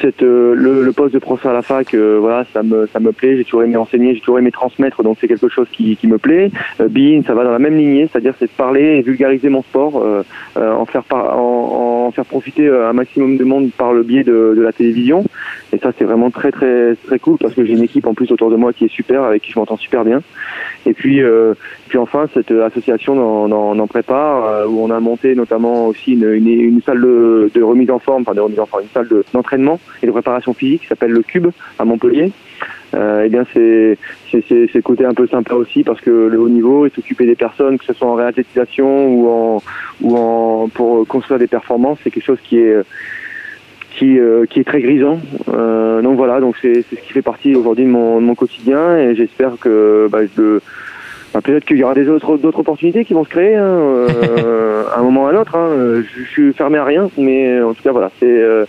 [0.00, 3.36] Cette, le, le poste de professeur à la fac, voilà, ça me, ça me plaît.
[3.36, 6.18] J'ai toujours aimé enseigner, j'ai toujours aimé transmettre, donc c'est quelque chose qui, qui me
[6.18, 6.50] plaît.
[6.80, 10.04] Bein, ça va dans la même lignée, c'est-à-dire c'est de parler et vulgariser mon sport,
[10.56, 14.24] en faire par, en, en faire profiter euh, un maximum de monde par le biais
[14.24, 15.24] de, la télévision.
[15.72, 18.30] Et ça, c'est vraiment très très très cool parce que j'ai une équipe en plus
[18.32, 20.20] autour de moi qui est super, avec qui je m'entends super bien.
[20.86, 21.54] Et puis, euh,
[21.88, 26.28] puis enfin, cette association dans, dans Prépare, euh, où on a monté notamment aussi une,
[26.32, 29.78] une, salle de, remise en forme, enfin de remise en forme, une salle de- d'entraînement
[30.02, 31.48] et de préparation physique qui s'appelle le Cube
[31.78, 32.32] à Montpellier.
[32.94, 33.96] Euh, eh bien, c'est
[34.30, 36.90] c'est c'est c'est le côté un peu sympa aussi parce que le haut niveau et
[36.90, 39.62] s'occuper des personnes, que ce soit en réathlétisation ou en
[40.02, 42.76] ou en pour construire des performances, c'est quelque chose qui est
[43.92, 45.20] qui, euh, qui est très grisant.
[45.52, 48.34] Euh, donc voilà, donc c'est c'est ce qui fait partie aujourd'hui de mon, de mon
[48.34, 50.60] quotidien et j'espère que bah, je-
[51.34, 54.84] bah, peut-être qu'il y aura des autres d'autres opportunités qui vont se créer hein, euh,
[54.94, 55.56] à un moment ou à un autre.
[55.56, 56.02] Hein.
[56.02, 58.64] Je, je suis fermé à rien, mais en tout cas voilà, c'est euh,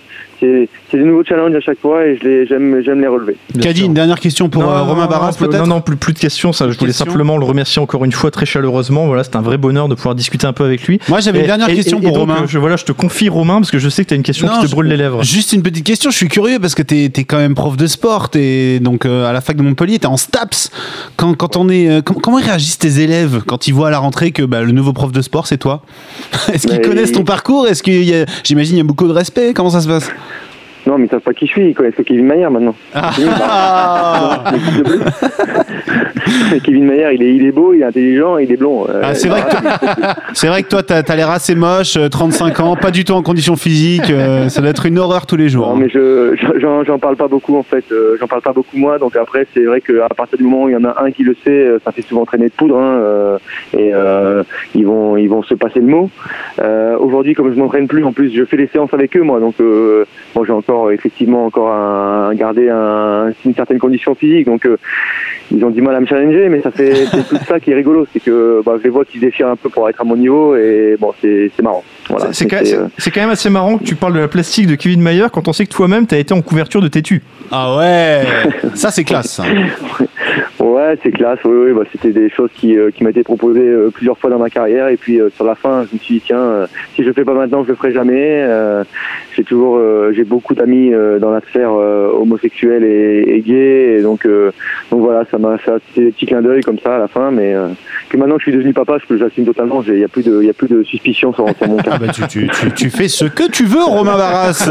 [0.91, 3.37] c'est des nouveaux challenges à chaque fois et je les j'aime j'aime les relever.
[3.61, 6.13] Kadi, une dernière question pour Non, euh, Romain Barras, non, peut-être Non, non, plus, plus
[6.13, 6.53] de questions.
[6.53, 9.07] Ça, je voulais simplement le remercier encore une fois très chaleureusement.
[9.07, 10.99] Voilà, c'est un vrai bonheur de pouvoir discuter un peu avec lui.
[11.09, 12.43] Moi, j'avais une Et- dernière et- question et- pour et donc, Romain.
[12.43, 14.23] euh, Je, voilà, je te confie Romain parce que je sais que tu as une
[14.23, 15.23] question Non, qui te je- brûle les lèvres.
[15.23, 17.87] Juste une petite question, je suis curieux parce que t'es es quand même prof de
[17.87, 20.69] sport, t'es donc euh, à la fac de Montpellier, t'es en STAPS.
[21.17, 23.99] Quand, quand on est, euh, com- comment réagissent tes élèves quand ils voient à la
[23.99, 25.81] rentrée que bah, le nouveau prof de sport c'est toi?
[26.53, 27.67] Est-ce qu'ils connaissent ton parcours?
[27.67, 30.09] Est-ce qu'il y a, j'imagine, il y a beaucoup de respect Comment ça se passe?
[30.85, 32.75] Non, mais ils savent pas qui je suis, ils connaissent que Kevin Maillard maintenant.
[32.93, 34.43] Ah,
[36.63, 38.85] Kevin Maillard, il est, il est beau, il est intelligent, il est blond.
[38.89, 42.59] Euh, Ah, c'est vrai que vrai que toi t'as as l'air assez moche, euh, 35
[42.59, 45.49] ans, pas du tout en condition physique, euh, ça doit être une horreur tous les
[45.49, 45.69] jours.
[45.69, 47.85] Non, mais je j'en j'en parle pas beaucoup en fait.
[47.91, 48.99] Euh, j'en parle pas beaucoup moi.
[48.99, 51.23] Donc après, c'est vrai qu'à partir du moment où il y en a un qui
[51.23, 52.77] le sait, euh, ça fait souvent traîner de poudre.
[52.77, 53.37] Hein, euh,
[53.77, 54.43] et euh,
[54.75, 56.09] ils vont ils vont se passer le mot.
[56.59, 59.39] Euh, Aujourd'hui, comme je m'entraîne plus, en plus, je fais des séances avec eux moi.
[59.39, 60.05] Donc euh,
[60.35, 64.45] bon, j'ai encore effectivement encore garder un, une certaine condition physique.
[64.47, 64.77] Donc euh,
[65.51, 67.75] ils ont du mal à me challenger, mais ça fait c'est tout ça qui est
[67.75, 70.03] rigolo, c'est que bah, je les vois qu'ils se défient un peu pour être à
[70.03, 71.83] mon niveau et bon, c'est c'est marrant.
[72.09, 72.33] Voilà.
[72.33, 72.87] C'est- quand, euh,
[73.21, 75.65] même assez marrant que tu parles de la plastique de Kevin Mayer quand on sait
[75.65, 77.21] que toi-même tu as été en couverture de Tétu.
[77.51, 78.23] Ah ouais,
[78.73, 79.33] ça c'est classe.
[79.35, 79.43] ça.
[80.89, 81.39] Ouais, c'est classe.
[81.45, 84.39] Oui, oui, bah, c'était des choses qui, euh, qui m'étaient proposées euh, plusieurs fois dans
[84.39, 84.87] ma carrière.
[84.89, 87.13] Et puis euh, sur la fin, je me suis dit tiens, euh, si je le
[87.13, 88.41] fais pas maintenant, je le ferai jamais.
[88.43, 88.83] Euh,
[89.35, 89.79] j'ai toujours,
[90.13, 93.97] j'ai beaucoup d'amis dans la sphère homosexuelle et, et gay.
[93.97, 94.27] Et donc,
[94.91, 97.31] donc voilà, ça m'a fait c'était des petits clins d'œil comme ça à la fin.
[97.31, 97.55] Mais
[98.09, 99.81] que maintenant que je suis devenu papa, je j'assume totalement.
[99.87, 101.91] Il y a plus de, il y a plus de suspicion sur, sur mon cas.
[101.93, 104.69] Ah bah, tu, tu- tu- tu fais ce que tu veux, Romain Barras.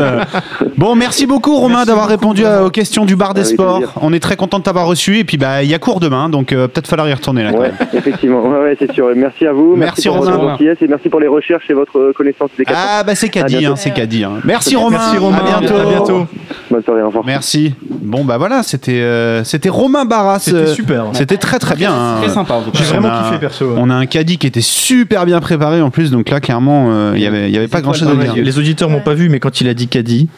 [0.77, 3.79] Bon, merci beaucoup, Romain, d'avoir répondu à- aux questions du bar des Avec sports.
[3.79, 3.95] plaisir.
[4.01, 5.19] On est très content de t'avoir reçu.
[5.19, 7.53] Et puis, bah, il y a cours demain, donc euh, peut-être falloir y retourner là.
[7.53, 7.89] quand Ouais, même.
[7.95, 8.43] effectivement.
[8.47, 9.09] Ouais, ouais, c'est sûr.
[9.17, 9.75] Merci à vous.
[9.77, 10.31] Merci, pour Romain.
[10.33, 12.75] votre gentillesse et merci pour les recherches et votre connaissance des cas.
[12.77, 13.73] Ah bah c'est caddie, bientôt.
[13.75, 14.25] hein, c'est caddie.
[14.25, 14.33] hein.
[14.45, 14.99] Merci Romain.
[14.99, 15.77] Merci Romain, À bientôt.
[15.77, 16.27] à bientôt.
[16.71, 17.03] Bonne soirée.
[17.03, 17.25] Au revoir.
[17.25, 17.75] Merci.
[17.89, 20.41] Bon bah voilà, c'était euh, c'était Romain Barras.
[20.41, 21.05] C'était euh, super.
[21.13, 21.93] C'était très très bien.
[21.93, 22.17] hein.
[22.23, 22.79] Très sympa tout cas.
[22.79, 23.65] J'ai vraiment a- kiffé perso.
[23.67, 23.75] ouais.
[23.79, 27.13] On a un caddie qui était super bien préparé en plus, donc là clairement euh,
[27.15, 28.35] il y avait il y avait pas grand chose à dire.
[28.37, 30.29] Les auditeurs m'ont pas vu, mais quand il a dit caddie,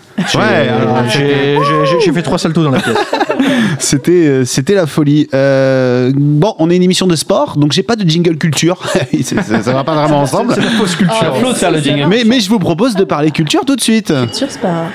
[1.08, 2.96] j'ai fait trois saltos dans la pièce.
[3.78, 5.28] C'était euh, c'était la folie.
[5.34, 8.80] Euh, bon, on est une émission de sport, donc j'ai pas de jingle culture.
[9.22, 10.52] ça, ça- ça va pas vraiment ensemble.
[10.54, 11.16] C'est la fausse culture.
[11.20, 11.32] Ah,
[11.80, 12.06] jingle.
[12.08, 14.12] Mais, mais je vous propose de parler culture tout de suite.
[14.60, 14.86] Pas grave.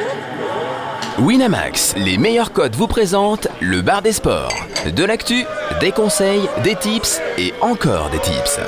[1.19, 4.49] Winamax, les meilleurs codes vous présentent le bar des sports.
[4.95, 5.45] De l'actu,
[5.81, 8.59] des conseils, des tips et encore des tips.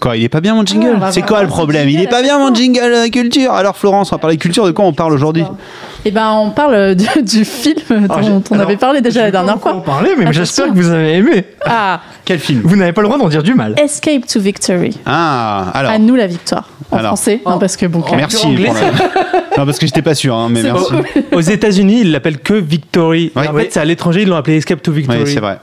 [0.00, 2.08] Quoi, il est pas bien mon jingle on va C'est quoi le problème Il est
[2.08, 4.92] pas bien mon jingle euh, culture Alors Florence, on va parler culture, de quoi on
[4.94, 5.44] parle aujourd'hui
[6.06, 9.30] Eh ben, on parle du, du film dont Ah, on alors, avait parlé déjà la
[9.30, 9.82] dernière en fois.
[9.84, 10.32] parler, mais Attention.
[10.42, 11.44] j'espère que vous avez aimé.
[11.66, 13.74] Ah, Quel film Vous n'avez pas le droit d'en dire du mal.
[13.78, 14.96] Escape to Victory.
[15.04, 15.92] Ah, alors.
[15.92, 16.68] À nous la victoire.
[16.92, 17.08] En Alors.
[17.10, 18.02] français, non, parce que bon.
[18.16, 18.44] Merci.
[18.46, 18.80] anglais, pour la-
[19.58, 20.92] non, parce que j'étais pas sûr, hein, mais merci.
[21.32, 23.32] Aux États-Unis, ils l'appellent que Victory.
[23.34, 23.48] Oui.
[23.48, 25.22] en fait, c'est à l'étranger, ils l'ont appelé Escape to Victory.
[25.24, 25.58] Oui, c'est vrai.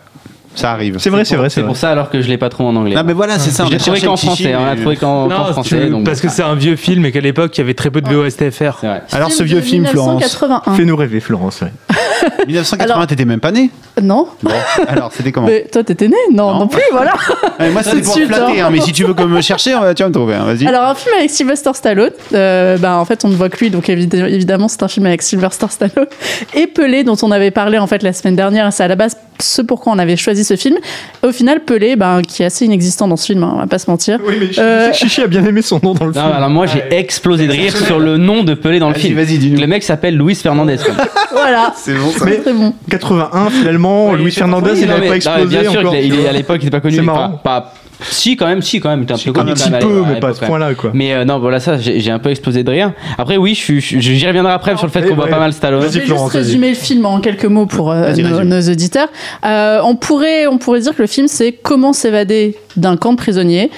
[0.57, 0.97] Ça arrive.
[0.99, 2.95] C'est vrai, c'est vrai, c'est pour ça alors que je l'ai pas trop en anglais.
[2.95, 3.63] Non, mais voilà, c'est ça.
[3.63, 5.89] je on l'ai va trouvé chercher qu'en français, on l'a trouvé qu'en français.
[6.03, 8.09] parce que c'est un vieux film et qu'à l'époque, il y avait très peu de
[8.09, 8.77] VOSTFR.
[8.81, 9.03] c'est vrai.
[9.11, 10.15] Alors, ce vieux film, Florence.
[10.23, 10.73] 1981.
[10.75, 11.61] Fais-nous rêver, Florence.
[11.61, 11.71] ouais.
[12.47, 13.69] 1980, Alors- t'étais même pas né
[14.01, 14.51] Non, Bon,
[14.87, 16.59] alors c'était comment mais toi t'étais né Non, Non.
[16.61, 17.13] non, plus, voilà.
[17.59, 18.65] Ouais, Moi, c'était pour suite, flatter, hein.
[18.67, 20.33] hein, mais si tu veux comme me chercher, on va- tu vas me trouver.
[20.35, 20.65] hein, Vas-y.
[20.67, 23.69] Alors un film avec Sylvester Stallone, euh, bah, en fait on ne voit que lui,
[23.69, 26.07] donc évid- évidemment c'est un film avec Sylvester Stallone
[26.55, 29.15] et Pelé dont on avait parlé en fait la semaine dernière, c'est à la base
[29.39, 30.77] ce pourquoi on avait choisi ce film.
[31.23, 33.79] Au final Pelé, ben, qui est assez inexistant dans ce film, hein, on va pas
[33.79, 34.19] se mentir.
[34.25, 36.33] Oui, mais je Euh, Chichi a bien aimé son nom dans le Non, film.
[36.33, 39.15] alors moi j'ai explosé de rire sur le nom de Pelé dans le film.
[39.15, 39.59] vas-y, dis-nous.
[39.59, 40.77] Le mec s'appelle Luis Fernandez.
[41.31, 42.25] Voilà, C'est bon, ça.
[42.25, 42.73] Mais bon.
[42.89, 45.95] 81, finalement, Luis Fernandez, Oui, il n'avait pas explosé Bien sûr encore.
[45.95, 46.95] il est- à l'époque il était pas connu.
[46.95, 47.29] C'est mais marrant.
[47.43, 49.69] Pas, pas- Si quand même, si quand même, il était un peu Un petit quand
[49.71, 50.91] même, à peu, mais pas à ce point-là, quoi.
[50.93, 52.93] Mais euh, non, voilà ça, j'ai un peu explosé de rire.
[53.17, 55.39] Après oui, je suis- je- j'y reviendrai après sur le fait Ouais, qu'on voit pas
[55.39, 55.81] mal Stallone.
[55.81, 59.09] Vas-y, Je vais juste résumer le film en quelques mots pour euh, nos, auditeurs.
[59.45, 63.17] Euh, on, pourrait, on pourrait dire que le film, c'est comment s'évader d'un camp de
[63.17, 63.71] prisonniers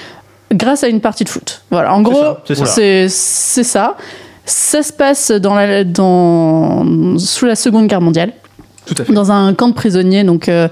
[0.52, 1.62] grâce à une partie de foot.
[1.70, 3.62] Voilà, en gros, c'est ça.
[3.64, 3.96] ça.
[4.44, 6.84] Ça se passe dans la, dans,
[7.18, 8.32] sous la Seconde Guerre mondiale.
[8.94, 9.12] Tout à fait.
[9.12, 10.66] Dans un camp de prisonniers, donc, euh,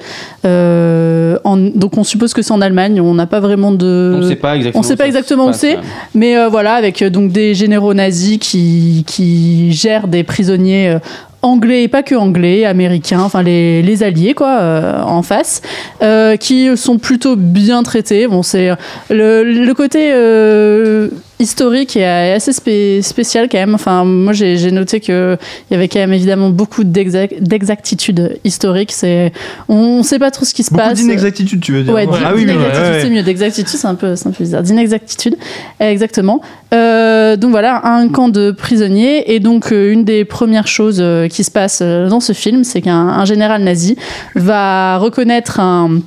[0.44, 3.00] euh, en- donc on suppose que c'est en Allemagne.
[3.00, 4.18] On n'a pas vraiment de.
[4.18, 4.80] On sait pas exactement.
[4.80, 5.78] On sait où pas exactement où c'est,
[6.14, 10.98] mais euh, voilà, avec donc des généraux nazis qui, qui gèrent des prisonniers euh,
[11.42, 15.62] anglais et pas que anglais, américains, enfin les, les alliés quoi, euh, en face,
[16.02, 18.26] euh, qui sont plutôt bien traités.
[18.26, 18.70] Bon, c'est
[19.10, 21.08] le, le côté euh,
[21.40, 23.74] historique est assez spé- spécial quand même.
[23.74, 25.36] Enfin, moi j'ai noté que
[25.70, 28.92] il y avait quand même évidemment beaucoup d'exac- d'exactitude historique.
[28.92, 29.32] C'est
[29.68, 30.98] on, sait pas trop ce qui se Beaucoup passe.
[30.98, 31.92] d'inexactitude, tu veux dire.
[31.94, 33.00] Ouais, Ah oui, ouais, ouais.
[33.02, 33.22] c'est mieux.
[33.22, 34.62] D'exactitude, c'est un peu, c'est un peu bizarre.
[34.62, 35.36] D'inexactitude,
[35.80, 36.40] exactement.
[36.74, 39.32] Euh, donc voilà, un camp de prisonniers.
[39.34, 42.64] Et donc, euh, une des premières choses euh, qui se passe euh, dans ce film,
[42.64, 43.96] c'est qu'un un général nazi
[44.34, 46.00] va reconnaître un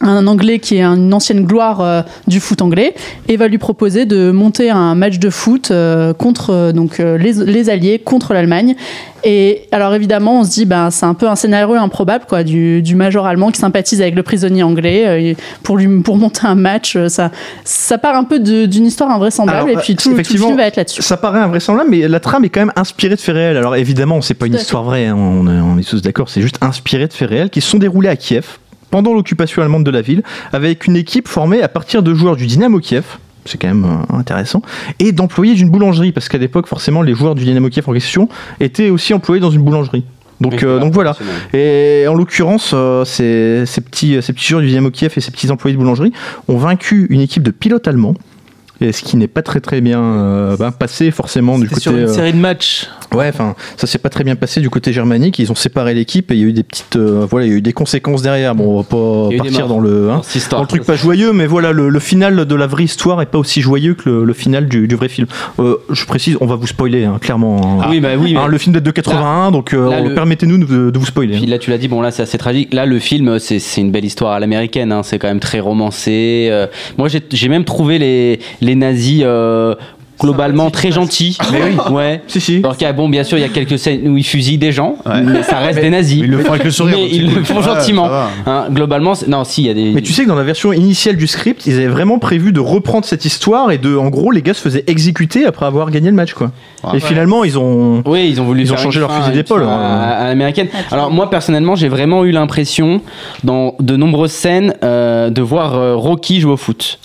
[0.00, 2.94] un anglais qui est une ancienne gloire euh, du foot anglais
[3.26, 7.32] et va lui proposer de monter un match de foot euh, contre euh, donc les,
[7.32, 8.76] les alliés contre l'Allemagne.
[9.24, 12.82] Et alors évidemment on se dit ben c'est un peu un scénario improbable quoi du,
[12.82, 16.96] du major allemand qui sympathise avec le prisonnier anglais pour lui pour monter un match
[17.08, 17.32] ça
[17.64, 20.58] ça part un peu d'une histoire invraisemblable Alors, et puis tout, tout le effectivement, film
[20.58, 21.02] va être là-dessus.
[21.02, 23.56] Ça paraît invraisemblable, mais la trame est quand même inspirée de faits réels.
[23.56, 26.40] Alors évidemment, c'est pas une histoire vraie, hein, on, est, on est tous d'accord, c'est
[26.40, 28.58] juste inspiré de faits réels qui se sont déroulés à Kiev
[28.90, 32.46] pendant l'occupation allemande de la ville, avec une équipe formée à partir de joueurs du
[32.46, 33.18] Dynamo Kiev.
[33.44, 34.62] C'est quand même euh, intéressant.
[34.98, 38.28] Et d'employés d'une boulangerie, parce qu'à l'époque, forcément, les joueurs du Dynamo Kiev en question
[38.60, 40.04] étaient aussi employés dans une boulangerie.
[40.40, 41.16] Donc, euh, donc voilà.
[41.52, 45.30] Et en l'occurrence, euh, ces, ces petits, ces petits joueurs du Dynamo Kiev et ces
[45.30, 46.12] petits employés de boulangerie
[46.46, 48.14] ont vaincu une équipe de pilotes allemands.
[48.80, 51.80] Et ce qui n'est pas très très bien euh, ben, passé forcément du côté.
[51.80, 52.88] sur une euh, série de matchs.
[53.14, 55.38] Ouais, enfin, ça s'est pas très bien passé du côté germanique.
[55.38, 57.54] Ils ont séparé l'équipe et il y a eu des petites, euh, voilà, il y
[57.54, 58.54] a eu des conséquences derrière.
[58.54, 60.20] Bon, on va pas partir dans le, hein,
[60.50, 63.26] Dans le truc pas joyeux, mais voilà, le, le final de la vraie histoire est
[63.26, 65.26] pas aussi joyeux que le, le final du, du vrai film.
[65.58, 67.80] Euh, je précise, on va vous spoiler hein, clairement.
[67.82, 67.86] hein.
[67.90, 71.06] Oui, bah oui, mais le film date de 81, donc euh, permettez-nous de, de vous
[71.06, 71.38] spoiler.
[71.46, 72.74] Là, tu l'as dit, bon, là, c'est assez tragique.
[72.74, 74.94] Là, le film, c'est une belle histoire à l'américaine.
[75.02, 76.50] C'est quand même très romancé.
[76.98, 79.24] Moi, j'ai même trouvé les, les nazis
[80.20, 81.36] globalement très gentils.
[81.52, 81.92] Mais oui.
[81.94, 82.22] Ouais.
[82.26, 82.56] Si, si.
[82.58, 84.58] Alors qu'il y a, bon, bien sûr, il y a quelques scènes où ils fusillent
[84.58, 85.20] des gens, Ouais.
[85.22, 86.18] mais ça reste des nazis.
[86.18, 86.96] Ils le font avec le sourire.
[86.98, 88.08] Mais ils le font gentiment.
[88.46, 89.92] Hein, globalement, non, si, il y a des.
[89.92, 92.60] Mais tu sais que dans la version initiale du script, ils avaient vraiment prévu de
[92.60, 96.08] reprendre cette histoire et de, en gros, les gars se faisaient exécuter après avoir gagné
[96.10, 96.50] le match, quoi.
[96.84, 96.98] Ouais.
[96.98, 98.02] Et finalement, ils ont.
[98.06, 99.68] Oui, ils ont voulu Ils ont changé leur fusil d'épaule, hein.
[99.68, 100.68] à, à l'américaine.
[100.90, 103.00] Alors moi personnellement, j'ai vraiment eu l'impression
[103.44, 106.98] dans de nombreuses scènes euh, de voir euh, Rocky jouer au foot.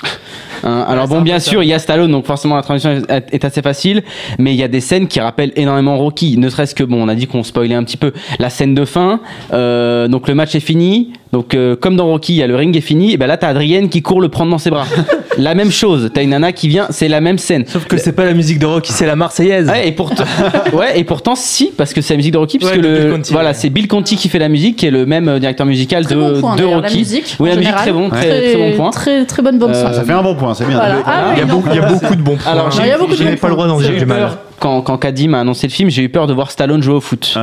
[0.64, 3.46] Hein, alors bon, bien sûr, il y a Stallone, donc forcément la transition est, est
[3.46, 4.04] assez facile,
[4.40, 6.38] mais il y a des scènes qui rappellent énormément Rocky.
[6.38, 8.86] Ne serait-ce que bon, on a dit qu'on spoilait un petit peu la scène de
[8.86, 9.20] fin.
[9.52, 11.14] euh, donc le match est fini.
[11.32, 13.14] Donc euh, comme dans Rocky, il y a le ring est fini.
[13.14, 14.86] Et ben là, t'as Adrienne qui court le prendre dans ses bras.
[15.38, 16.10] la même chose.
[16.14, 17.66] T'as une nana qui vient, c'est la même scène.
[17.68, 19.68] Sauf que c'est pas la musique de Rocky, c'est la Marseillaise.
[19.68, 20.24] Ouais, et pourtant,
[20.74, 23.12] ouais, et pourtant, si, parce que c'est la musique de Rocky, puisque Ouais, le, Bill
[23.12, 23.56] Conti, voilà, ouais.
[23.56, 26.16] c'est Bill Conti qui fait la musique, qui est le même euh, directeur musical Très
[26.16, 26.94] de, bon point, de Rocky.
[26.94, 28.90] La musique, oui, la musique, très bon, très, très bon point.
[28.92, 29.86] Très, très bonne son.
[29.86, 30.78] Euh, Ça fait un bon point, c'est bien.
[30.78, 30.98] Voilà.
[31.06, 32.52] Ah Il y a beaucoup, il y a beaucoup de bons points.
[32.52, 34.30] Alors, bons pas le droit d'en J'ai dire du mal.
[34.64, 37.02] Quand, quand Caddy m'a annoncé le film, j'ai eu peur de voir Stallone jouer au
[37.02, 37.38] foot.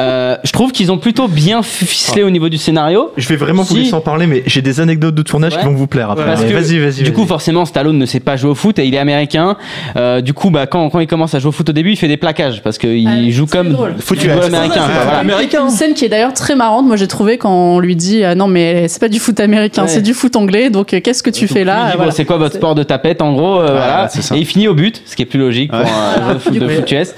[0.00, 3.12] Euh, je trouve qu'ils ont plutôt bien ficelé au niveau du scénario.
[3.16, 3.82] Je vais vraiment vous Si.
[3.82, 5.60] laisser en parler, mais j'ai des anecdotes de tournage Ouais.
[5.60, 6.10] qui vont vous plaire.
[6.10, 6.24] après.
[6.24, 6.94] Parce Mais que, Vas-y, vas-y.
[6.96, 7.12] Du vas-y.
[7.12, 9.56] coup, forcément, Stallone ne sait pas jouer au foot et il est américain.
[9.96, 11.96] Euh, du coup, bah, quand, quand il commence à jouer au foot au début, il
[11.96, 14.82] fait des plaquages parce qu'il Ah, joue c'est comme football américain.
[15.04, 15.18] voilà.
[15.18, 15.62] Américain.
[15.66, 18.34] Une scène qui est d'ailleurs très marrante, moi j'ai trouvé quand on lui dit ah
[18.34, 19.88] non mais c'est pas du foot américain, Ouais.
[19.88, 22.10] c'est du foot anglais, donc euh, qu'est-ce que tu fais là Voilà.
[22.10, 24.08] c'est quoi votre sport de tapette en gros euh, voilà.
[24.10, 24.34] c'est.
[24.34, 26.55] Et il finit au but, ce qui est plus logique pour un joueur de foot,
[26.58, 27.14] de foot US.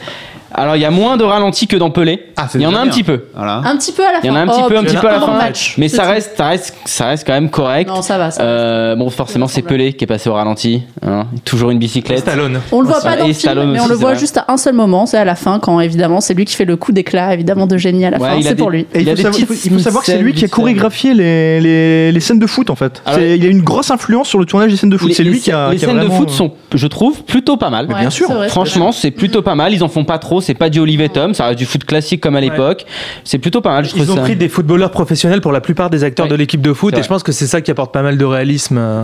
[0.54, 2.26] Alors il y a moins de ralenti que dans Pelé.
[2.36, 2.92] Ah, il y en a un bien.
[2.92, 3.24] petit peu.
[3.34, 3.58] Voilà.
[3.64, 4.20] Un petit peu à la fin.
[4.24, 5.74] Il y en a un petit Oh, peu, un petit peu à la fin, match,
[5.78, 7.88] mais ça reste, ça reste, ça reste quand même correct.
[7.88, 8.30] Non, ça va.
[8.30, 8.42] ça.
[8.42, 10.82] Euh, bon, forcément, c'est Pelé qui est passé au ralenti.
[11.06, 11.26] hein.
[11.44, 12.20] Toujours une bicyclette.
[12.20, 12.60] Stallone.
[12.72, 14.74] On le voit pas dans le film, mais on le voit juste à un seul
[14.74, 17.66] moment, c'est à la fin, quand évidemment c'est lui qui fait le coup d'éclat, évidemment
[17.66, 18.86] de génie à la Ouais, fin, c'est pour lui.
[18.94, 22.12] Et il, y faut savoir, il faut- que c'est lui qui a chorégraphié les, les,
[22.12, 23.02] les scènes de foot en fait.
[23.12, 25.08] C'est- il a une grosse influence sur le tournage des scènes de foot.
[25.08, 25.70] Les- C'est lui qui a.
[25.72, 27.86] Les scènes de foot euh, sont, je trouve, plutôt pas mal.
[27.86, 28.28] Bien sûr.
[28.48, 29.72] Franchement, c'est plutôt pas mal.
[29.72, 30.37] Ils en font pas trop.
[30.40, 31.34] C'est pas du Olivier Tom.
[31.34, 32.84] Ça reste du foot classique comme à l'époque.
[33.24, 33.84] C'est plutôt pas mal.
[33.84, 34.22] Je trouve Ils ont ça.
[34.22, 36.30] pris des footballeurs professionnels pour la plupart des acteurs Ouais.
[36.32, 38.24] de l'équipe de foot et je pense que c'est ça qui apporte pas mal de
[38.24, 38.78] réalisme.
[38.78, 39.02] euh.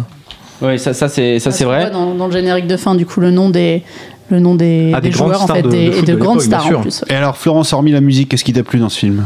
[0.62, 1.90] Ouais, ça, ça c'est, ça c'est vrai.
[1.90, 3.82] Dans, dans le générique de fin, du coup, le nom des,
[4.30, 6.02] le nom des, Ah, des des grandes joueurs en stars fait, de- des- de et
[6.02, 7.04] de de grandes stars en plus.
[7.10, 9.24] Et alors, Florence, hormis la musique, qu'est-ce qui t'a plu dans ce film?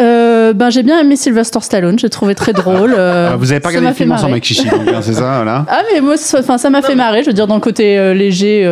[0.00, 2.94] Euh, ben j'ai bien aimé Sylvester Stallone, j'ai trouvé très drôle.
[2.98, 5.66] euh, Ah, Vous avez pas regardé le film ensemble avec Chichi, hein, c'est ça, voilà.
[5.68, 7.22] Ah mais moi, ça- enfin ça m'a fait marrer.
[7.22, 8.62] Je veux dire dans le côté euh, léger,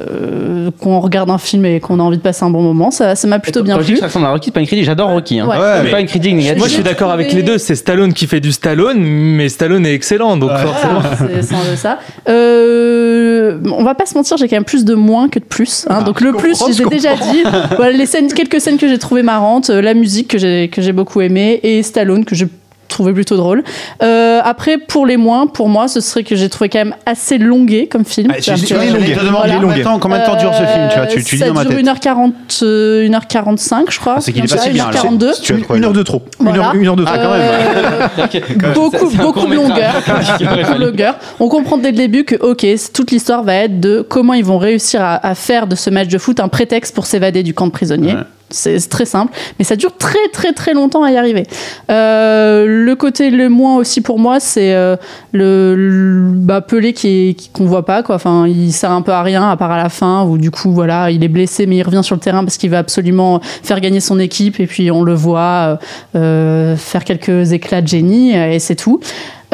[0.00, 3.14] euh, qu'on regarde un film et qu'on a envie de passer un bon moment, ça
[3.14, 3.94] ça m'a plutôt bien plu.
[3.94, 4.84] que ça ressemble à Rocky, c'est pas une critique.
[4.84, 5.40] J'adore Rocky.
[5.40, 5.46] Hein.
[5.48, 5.56] Ouais.
[5.56, 6.58] Ouais, C'est mais- pas une critique négative.
[6.58, 9.86] Moi je suis d'accord avec les deux, c'est Stallone qui fait du Stallone, mais Stallone
[9.86, 11.00] est excellent donc forcément.
[11.02, 11.98] Ah, c'est un peu ça.
[12.28, 15.86] Euh, on va pas se mentir, j'ai quand même plus de moins que de plus.
[15.88, 16.02] hein.
[16.02, 17.42] Donc le plus, je les ai je déjà dit.
[17.76, 20.82] Voilà, les scènes, quelques scènes que j'ai trouvées marrantes, euh, la musique que j'ai que
[20.82, 22.46] j'ai beaucoup aimé et Stallone que j'ai
[22.88, 23.62] trouvé plutôt drôle.
[24.02, 27.38] Euh, après, pour les moins, pour moi, ce serait que j'ai trouvé quand même assez
[27.38, 28.28] longué comme film.
[28.30, 28.66] Ah, tu- tu- que- je
[29.14, 29.54] te demande Voilà.
[29.60, 31.48] combien de temps- combien de temps dure ce film, tu vois, tu, tu dis ça
[31.48, 31.80] dans ma dure tête.
[31.80, 32.32] 1h40,
[32.62, 34.14] euh, 1h45, je crois.
[34.16, 35.04] Ah, c'est qu'il est Comme pas ça, si bien, alors.
[35.04, 35.32] 1h42.
[35.34, 36.22] Si trouvé Une heure de trop.
[36.40, 36.62] Une Voilà.
[36.68, 37.14] heure, une heure de trop.
[37.16, 38.30] Ah, quand même.
[38.60, 39.92] Euh, beaucoup, beaucoup de longueur.
[40.78, 41.14] Longueur.
[41.40, 44.58] On comprend dès le début que, ok, toute l'histoire va être de comment ils vont
[44.58, 47.66] réussir à, à faire de ce match de foot un prétexte pour s'évader du camp
[47.66, 48.14] de prisonniers.
[48.14, 48.20] Ouais.
[48.48, 51.42] C'est très simple, mais ça dure très très très longtemps à y arriver.
[51.90, 54.96] Euh, le côté le moins aussi pour moi, c'est euh,
[55.32, 58.14] le, le- bah, Pelé qui qu'on voit pas quoi.
[58.14, 60.72] Enfin, il sert un peu à rien à part à la fin où du coup
[60.72, 63.80] voilà, il est blessé mais il revient sur le terrain parce qu'il va absolument faire
[63.80, 65.78] gagner son équipe et puis on le voit
[66.14, 69.00] euh, faire quelques éclats de génie et c'est tout.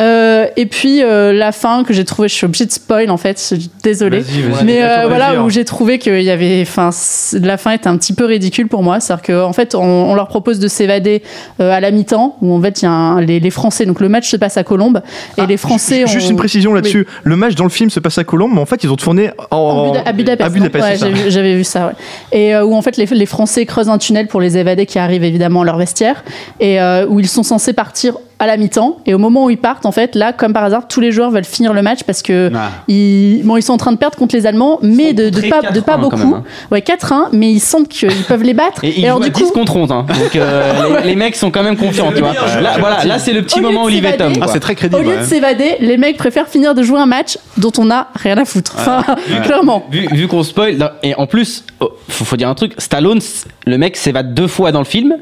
[0.00, 3.18] Euh, et puis euh, la fin que j'ai trouvé, je suis obligée de spoil en
[3.18, 4.20] fait, je suis désolée.
[4.20, 4.64] Vas-y, vas-y.
[4.64, 6.90] Mais euh, voilà où j'ai trouvé qu'il y avait, enfin,
[7.34, 9.00] la fin était un petit peu ridicule pour moi.
[9.00, 11.22] C'est-à-dire qu'en fait, on, on leur propose de s'évader
[11.58, 13.84] à la mi-temps, où en fait il y a un- les, les Français.
[13.84, 15.02] Donc le match se passe à Colombes
[15.36, 16.04] et les Français.
[16.04, 17.06] Ah, Juste ont- une précision là-dessus.
[17.24, 19.30] Le match dans le film se passe à Colombes, mais en fait ils ont tourné
[19.50, 20.46] en, en Buda- à Budapest.
[20.46, 20.48] à
[21.06, 21.88] Ouais, j'avais vu ça.
[21.88, 22.38] Ouais.
[22.38, 25.24] Et où en fait les, les Français creusent un tunnel pour les évadés qui arrivent
[25.24, 26.24] évidemment à leur vestiaire
[26.60, 26.78] et
[27.08, 28.98] où ils sont censés partir à la mi-temps.
[29.06, 31.30] Et au moment où ils partent, en fait, là, comme par hasard, tous les joueurs
[31.30, 32.70] veulent finir le match parce que Ah.
[32.88, 35.78] ils, bon, ils sont en train de perdre contre les Allemands, mais de, pas, de
[35.78, 36.16] 4-1 pas quand beaucoup.
[36.16, 36.44] même, hein.
[36.72, 38.82] Ouais, 4-1, mais ils sentent qu'ils peuvent les battre.
[38.84, 39.92] Et ils alors du 10 coup, contre 11.
[39.92, 40.06] Hein.
[40.08, 40.72] Donc euh,
[41.04, 42.32] les, les mecs sont quand même confiants, tu vois.
[42.60, 44.32] Là, voilà, là c'est le petit Au lieu moment Olivier Tom.
[44.40, 45.02] Ah, c'est très au crédible.
[45.02, 45.18] lieu ouais.
[45.18, 48.44] de s'évader, les mecs préfèrent finir de jouer un match dont on a rien à
[48.44, 48.74] foutre.
[48.76, 49.04] Enfin,
[49.44, 49.86] clairement.
[49.92, 53.20] Vu, vu qu'on spoil, et en plus, oh, faut, faut dire un truc, Stallone,
[53.66, 55.14] le mec s'évade deux fois dans le film.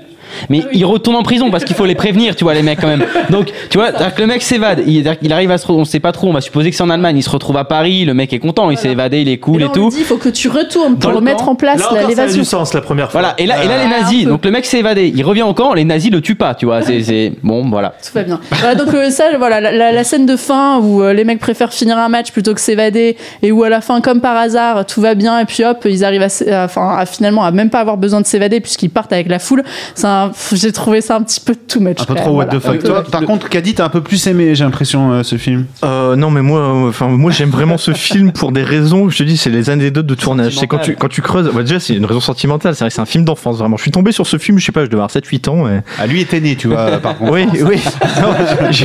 [0.48, 2.86] Mais il retourne en prison parce qu'il faut les prévenir, tu vois, les mecs quand
[2.88, 3.04] même.
[3.30, 6.12] Donc, tu vois, que le mec s'évade, il, il arrive à se, on sait pas
[6.12, 8.32] trop, on va supposer que c'est en Allemagne, il se retrouve à Paris, le mec
[8.32, 9.90] est content, il s'est évadé, il est Et cool là, et, on tout.
[9.90, 11.52] dit, il faut que tu retournes pour le mettre camp.
[11.52, 12.38] en place encore, ça a l'évasion.
[12.40, 13.20] du sens la première fois.
[13.20, 15.42] Voilà, et là, et là les un nazis, donc le mec s'est évadé, il revient
[15.42, 17.94] au camp, les nazis le tuent pas, tu vois, c'est, bon, voilà.
[18.04, 18.40] Tout va bien.
[18.50, 21.38] Voilà, donc euh, ça, voilà, la, la- la scène de fin où euh, les mecs
[21.40, 24.86] préfèrent finir un match plutôt que s'évader et où à la fin, comme par hasard,
[24.86, 28.20] tout va bien et puis hop, ils arrivent à finalement à même pas avoir besoin
[28.20, 29.62] de s'évader puisqu'ils partent avec la foule.
[29.94, 30.19] C'est un-
[30.52, 31.98] J'ai trouvé ça un petit peu too much.
[32.00, 32.82] Un peu trop what the fuck.
[32.82, 35.66] Toi, par contre, Caddy, t'as un peu plus aimé, j'ai l'impression, euh, ce film.
[35.84, 39.08] Euh, non, mais moi, euh, enfin, moi, j'aime vraiment ce film pour des raisons.
[39.10, 40.56] Je te dis, c'est les anecdotes de tournage.
[40.58, 41.50] C'est quand tu, quand tu creuses.
[41.54, 42.74] bah, déjà, c'est une raison sentimentale.
[42.74, 43.76] C'est vrai que c'est un film d'enfance, vraiment.
[43.76, 45.68] Je suis tombé sur ce film, je sais pas, je devais avoir 7-8 ans.
[45.68, 45.80] Et...
[45.98, 47.32] Ah, lui était né, tu vois, par contre.
[47.32, 47.80] Oui, oui.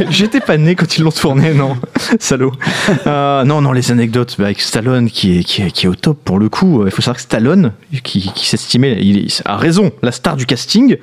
[0.09, 1.75] J'étais pas né quand ils l'ont tourné, non.
[2.19, 2.51] Salaud.
[3.07, 5.95] Euh, non, non, les anecdotes bah, avec Stallone qui est, qui, est, qui est au
[5.95, 6.83] top pour le coup.
[6.85, 7.71] Il faut savoir que Stallone,
[8.03, 10.97] qui, qui s'estimait, il est- a raison, la star du casting,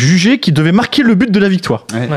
[0.00, 1.86] jugé qu'il devait marquer le but de la victoire.
[1.92, 2.08] Ouais.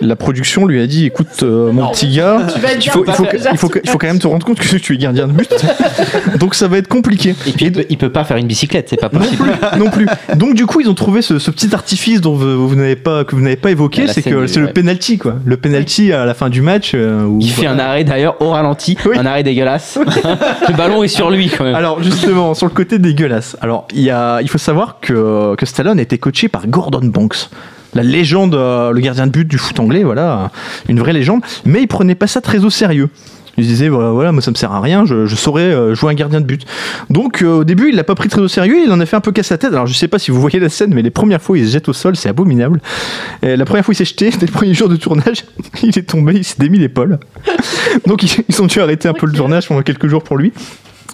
[0.00, 3.24] La production lui a dit écoute, euh, mon petit gars, il faut, il, bien faut,
[3.24, 5.32] pas- il, faut, il faut quand même te rendre compte que tu es gardien de
[5.32, 5.50] but.
[6.38, 7.30] Donc ça va être compliqué.
[7.46, 9.44] Et puis, il peut- il peut pas faire une bicyclette, c'est pas possible.
[9.78, 10.06] non plus.
[10.36, 13.24] Donc du coup, ils ont trouvé ce, ce petit artifice dont vous, vous n'avez pas
[13.24, 15.36] que vous n'avez pas évoqué, la c'est que c'est le penalty quoi.
[15.44, 16.92] Le penalty à la fin du match.
[16.94, 19.16] euh, où- Il fait un arrêt d'ailleurs au ralenti, Oui.
[19.18, 19.98] un arrêt dégueulasse.
[20.68, 21.74] le ballon est sur lui quand même.
[21.74, 23.56] Alors justement, sur le côté dégueulasse.
[23.60, 27.00] Alors il y a, il faut savoir que que Stallone a été coaché par Gordon
[27.04, 27.48] Banks.
[27.94, 30.50] La légende, euh, le gardien de but du foot anglais, voilà,
[30.88, 31.42] une vraie légende.
[31.64, 33.08] Mais il prenait pas ça très au sérieux.
[33.56, 35.94] Il se disait voilà, voilà moi ça me sert à rien, je, je saurais euh,
[35.94, 36.66] jouer un gardien de but.
[37.08, 39.16] Donc euh, au début il l'a pas pris très au sérieux, il en a fait
[39.16, 39.72] un peu casse la tête.
[39.72, 41.70] Alors je sais pas si vous voyez la scène, mais les premières fois il se
[41.72, 42.80] jette au sol, c'est abominable.
[43.42, 45.44] Et la première fois il s'est jeté, c'était le premier jour de tournage,
[45.82, 47.20] il est tombé, il s'est démis l'épaule.
[48.06, 50.52] Donc ils, ils ont dû arrêter un peu le tournage pendant quelques jours pour lui.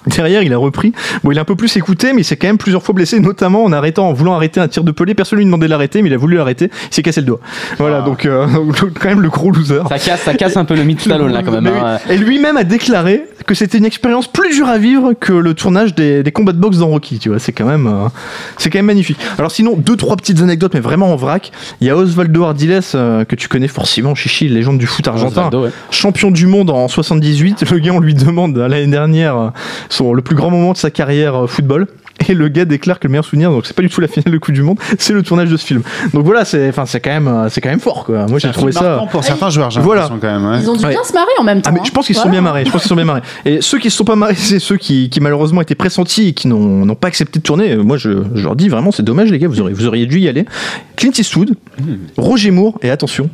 [0.06, 0.93] Derrière, il a repris.
[1.22, 3.20] Bon, il a un peu plus écouté, mais il s'est quand même plusieurs fois blessé,
[3.20, 5.14] notamment en arrêtant, en voulant arrêter un tir de pelé.
[5.14, 6.70] Personne lui demandait de l'arrêter, mais il a voulu l'arrêter.
[6.90, 7.40] Il s'est cassé le doigt.
[7.78, 8.47] Voilà, donc, euh,
[9.01, 9.82] quand même le gros loser.
[9.89, 11.66] Ça casse, ça casse un peu le mythe Stallone là quand même.
[11.66, 11.98] Hein.
[12.09, 15.93] Et lui-même a déclaré que c'était une expérience plus dure à vivre que le tournage
[15.97, 17.18] des, des combats de boxe dans Rocky.
[17.18, 18.09] Tu vois, c'est quand même, euh,
[18.59, 19.18] c'est quand même magnifique.
[19.39, 21.51] Alors sinon, deux trois petites anecdotes, mais vraiment en vrac.
[21.81, 25.48] Il y a Osvaldo Ardiles euh, que tu connais forcément, Chichi, légende du foot argentin,
[25.48, 25.70] Osvaldo, ouais.
[25.90, 27.68] champion du monde en 78.
[27.72, 29.51] Le gars, on lui demande euh, l'année dernière
[29.89, 31.89] son le plus grand moment de sa carrière football.
[32.28, 34.32] Et le gars déclare que le meilleur souvenir, donc c'est pas du tout la finale
[34.32, 35.82] de Coupe du Monde, c'est le tournage de ce film.
[36.12, 38.26] Donc voilà, c'est, enfin, c'est quand même, euh, c'est quand même fort, quoi.
[38.26, 39.02] Moi, j'ai trouvé ça.
[39.10, 40.02] pour certains joueurs, j'ai Voilà.
[40.02, 40.51] l'impression quand même.
[40.51, 40.60] ouais.
[40.62, 40.90] Ils ont dû Ouais.
[40.90, 41.70] bien se marrer en même temps.
[41.70, 41.92] Ah mais je hein.
[41.94, 42.40] pense qu'ils se sont Voilà.
[42.42, 42.64] bien marrés.
[42.64, 43.22] Je pense qu'ils se sont bien marrés.
[43.47, 46.32] Et ceux qui se sont pas marrés, c'est ceux qui, qui malheureusement étaient pressentis et
[46.32, 47.76] qui n'ont pas accepté de tourner.
[47.76, 50.18] Moi, je, je leur dis vraiment, c'est dommage les gars, vous auriez, vous auriez dû
[50.20, 50.44] y aller.
[50.97, 51.55] Clint Eastwood,
[52.16, 53.30] Roger Moore et attention.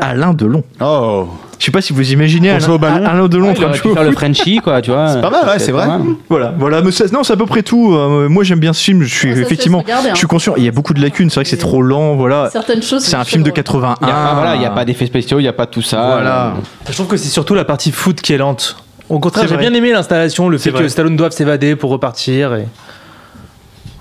[0.00, 0.62] Alain Delon.
[0.80, 1.26] Oh,
[1.58, 3.04] Je sais pas si vous imaginez Alain, au ballon.
[3.06, 4.12] Alain Delon en Il train de faire le.
[4.12, 5.08] Frenchie quoi, tu vois.
[5.08, 5.86] C'est pas mal, ouais, c'est vrai.
[5.86, 6.06] pas mal.
[6.28, 7.94] Voilà, voilà, mais ça- non, c'est à peu près tout.
[7.94, 9.02] Euh, moi, j'aime bien ce film.
[9.02, 10.12] Je suis effectivement, regarder, hein.
[10.14, 10.54] je suis conscient.
[10.56, 11.30] Il y a beaucoup de lacunes.
[11.30, 12.14] C'est vrai que c'est trop lent.
[12.16, 13.02] Voilà, Certaines choses.
[13.04, 13.96] c'est un film de 81.
[14.02, 15.66] Il y a, ah, voilà, il n'y a pas d'effets spéciaux, il n'y a pas
[15.66, 16.02] tout ça.
[16.02, 16.54] Voilà.
[16.88, 18.76] Je trouve que c'est surtout la partie foot qui est lente.
[19.08, 20.82] Au contraire, j'ai bien aimé l'installation, le fait vrai.
[20.84, 22.54] que Stallone doive s'évader pour repartir.
[22.54, 22.66] Et...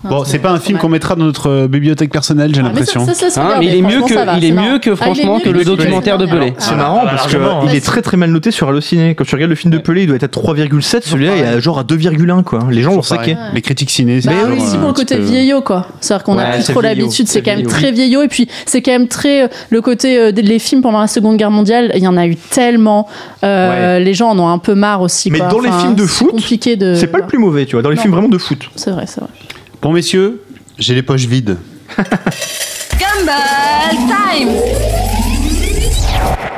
[0.03, 2.83] Bon, c'est pas un film qu'on mettra dans notre euh, bibliothèque personnelle, j'ai Ah, mais
[2.85, 3.41] ça- l'impression.
[3.41, 4.79] Hein, mais il est mieux que, il est c'est mieux marrant.
[4.79, 6.53] que Ah, franchement mieux que le que documentaire de Pelé.
[6.57, 9.13] C'est Ah, marrant bah, parce que largement, il est très très mal noté sur Allociné.
[9.15, 11.01] Quand tu regardes le film de Pelé, il doit être à 3,7.
[11.03, 12.59] Celui-là, il est à genre à 2,1 quoi.
[12.71, 13.35] Les gens l'ont saqué.
[13.53, 15.85] Les critiques ciné, c'est Bah aussi euh, pour le côté vieillot, quoi.
[15.99, 18.23] C'est-à-dire qu'on a plus c'est trop l'habitude, c'est c'est quand même très vieillot.
[18.23, 19.43] Et puis, c'est quand même très.
[19.43, 22.35] euh, Le côté des films pendant la Seconde Guerre mondiale, il y en a eu
[22.35, 23.07] tellement.
[23.43, 25.29] Les gens en ont un peu marre aussi.
[25.31, 26.35] Mais dans les films de c'est foot.
[26.95, 27.83] C'est pas le plus mauvais, tu vois.
[27.83, 28.69] Dans les films vraiment de foot.
[28.75, 29.29] C'est vrai, c'est vrai.
[29.81, 30.41] Bon, messieurs,
[30.77, 31.57] j'ai les poches vides.
[31.97, 33.37] Gumball
[34.07, 34.49] Time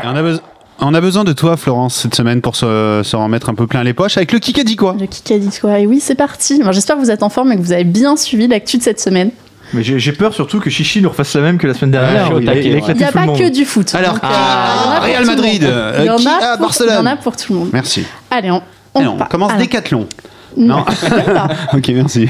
[0.04, 0.42] Et on, a besoin-
[0.80, 3.84] on a besoin de toi, Florence, cette semaine pour se, se remettre un peu plein
[3.84, 6.62] les poches avec le dit quoi Le dit quoi Et oui, c'est parti.
[6.72, 9.00] J'espère que vous êtes en forme et que vous avez bien suivi l'actu de cette
[9.00, 9.32] semaine.
[9.74, 12.26] Mais j'ai peur surtout que Chichi nous refasse la même que la semaine dernière.
[12.26, 12.78] suis au il, a, taquet, il a ouais.
[12.80, 13.96] éclaté Il n'y a pas que du foot.
[13.96, 16.28] Alors, Donc, ah, il y en a pour Real Madrid, euh, Il y en qui
[16.28, 17.70] a pour- Barcelone Il y en a pour tout le monde.
[17.74, 18.06] Merci.
[18.30, 18.62] Allez, on,
[18.94, 19.30] on Allez, on part.
[19.30, 20.08] commence Alors, Décathlon.
[20.56, 20.86] Non.
[21.74, 22.30] ok, merci.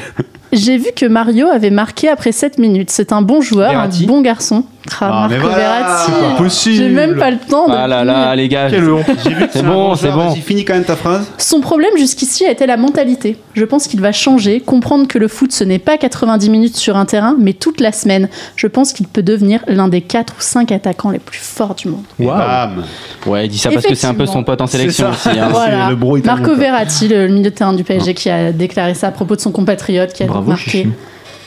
[0.53, 2.89] J'ai vu que Mario avait marqué après 7 minutes.
[2.91, 4.03] C'est un bon joueur, Verratti.
[4.03, 4.63] un bon garçon.
[4.99, 6.11] Ah, Ah, mais Marco voilà, Verratti.
[6.11, 6.75] c'est pas possible.
[6.75, 7.73] J'ai même pas le temps de.
[7.73, 8.67] Ah là là, les gars.
[8.69, 9.05] Quelle honte.
[9.51, 10.27] C'est bon, c'est bon.
[10.30, 11.25] Vas-y, finis quand même ta phrase.
[11.38, 13.38] Son problème jusqu'ici a été la mentalité.
[13.53, 16.97] Je pense qu'il va changer, comprendre que le foot ce n'est pas 90 minutes sur
[16.97, 18.27] un terrain, mais toute la semaine.
[18.57, 21.88] Je pense qu'il peut devenir l'un des 4 ou 5 attaquants les plus forts du
[21.88, 22.03] monde.
[22.19, 22.38] Waouh.
[22.38, 22.84] bam.
[23.25, 25.30] Ouais, il dit ça parce que c'est un peu son pote en sélection aussi.
[25.30, 25.47] hein.
[25.51, 25.89] Voilà.
[25.89, 26.55] le bro italien, Marco.
[26.55, 29.51] Verratti, le milieu de terrain du PSG, qui a déclaré ça à propos de son
[29.53, 30.69] compatriote qui a Bravo, marqué.
[30.71, 30.89] Chichi.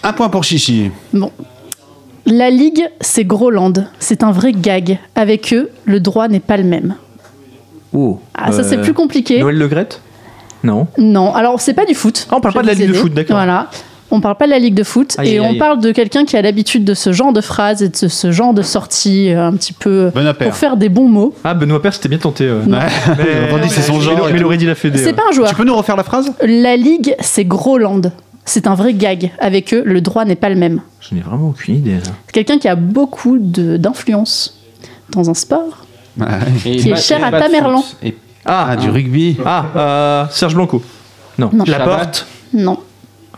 [0.02, 0.90] Un point pour Chichi.
[1.12, 1.30] Bon.
[2.26, 3.72] La Ligue, c'est Groland.
[3.98, 4.98] C'est un vrai gag.
[5.14, 6.94] Avec eux, le droit n'est pas le même.
[7.92, 8.20] Oh.
[8.34, 9.38] Ah, ça, c'est Euh, plus compliqué.
[9.40, 10.00] Noël Le Graët
[10.64, 10.86] Non.
[10.98, 12.26] Non, alors c'est pas du foot.
[12.30, 13.36] Ah, on parle pas de la Ligue de foot, d'accord.
[13.36, 13.70] Voilà.
[14.10, 15.58] On parle pas de la Ligue de foot Aïe, et aïe, on aïe.
[15.58, 18.30] parle de quelqu'un qui a l'habitude de ce genre de phrases et de ce, ce
[18.30, 20.46] genre de sorties euh, un petit peu Bon appel.
[20.48, 21.34] pour faire des bons mots.
[21.42, 22.46] Ah, Benoît Père, c'était bien tenté.
[22.48, 22.60] ouais.
[22.66, 22.78] Non.
[23.18, 24.98] Mais, entendu, c'est son mais- genre Mais dit la Fédé.
[24.98, 25.12] C'est ouais.
[25.12, 25.48] pas un joueur.
[25.48, 26.32] Tu peux nous refaire la phrase?
[26.42, 28.02] La Ligue, c'est Groland.
[28.46, 29.32] C'est un vrai gag.
[29.40, 30.80] Avec eux, le droit n'est pas le même.
[31.00, 31.94] Je n'ai vraiment aucune idée.
[31.96, 32.00] là.
[32.26, 34.58] C'est quelqu'un qui a beaucoup d'influence
[35.10, 35.84] dans un sport.
[36.64, 37.84] Et Qui est cher à Tamerlan.
[38.02, 39.36] Et Ah, du rugby.
[39.44, 40.80] Ah, euh, Serge Blanco.
[41.38, 41.50] Non.
[41.52, 41.64] Non.
[41.66, 41.96] La Chabat.
[41.98, 42.26] porte.
[42.54, 42.78] Non.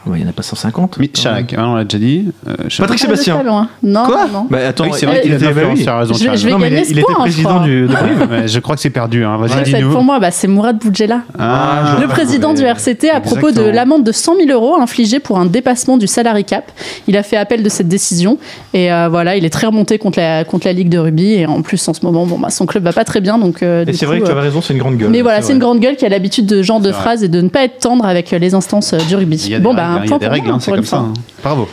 [0.08, 0.96] Ah ouais, Il n'y en a pas 150.
[0.98, 2.26] Mais Chirac, ah, on l'a déjà dit.
[2.46, 2.54] Euh.
[2.56, 3.42] Patrick Pas de Sébastien.
[3.42, 3.68] loin.
[3.82, 4.46] Non, Quoi non.
[4.50, 5.52] Bah attends, Oui, c'est vrai qu'il était- oui.
[5.86, 6.14] raison.
[6.14, 6.50] Je- je vais.
[6.50, 7.64] Non, gagner il, était point, je président crois.
[7.64, 8.28] du, de Brive.
[8.30, 9.24] Ouais, je crois que c'est perdu.
[9.24, 9.36] Hein.
[9.38, 9.90] Vas-y, dis-nous.
[9.92, 11.20] pour moi, bah, c'est Mourad Boudjela.
[11.38, 15.38] Ah, Le président du RCT à propos de l'amende de 100 000 euros infligée pour
[15.38, 16.70] un dépassement du salary cap.
[17.06, 18.38] Il a fait appel de cette décision
[18.74, 21.46] et euh, voilà, il est très remonté contre la, contre la Ligue de rugby et
[21.46, 23.38] en plus en ce moment, bon, bah, son club va pas très bien.
[23.38, 25.10] Donc, euh, Et c'est vrai que tu avais raison, c'est une grande gueule.
[25.10, 27.28] mais voilà, c'est une grande gueule qui a l'habitude de ce genre de phrases et
[27.28, 29.56] de ne pas être tendre avec les instances du rugby.
[29.60, 30.98] Bon, bah, hein, un il y a des pour règles, hein, c'est comme ça.
[30.98, 31.12] hein.
[31.42, 31.68] Bravo.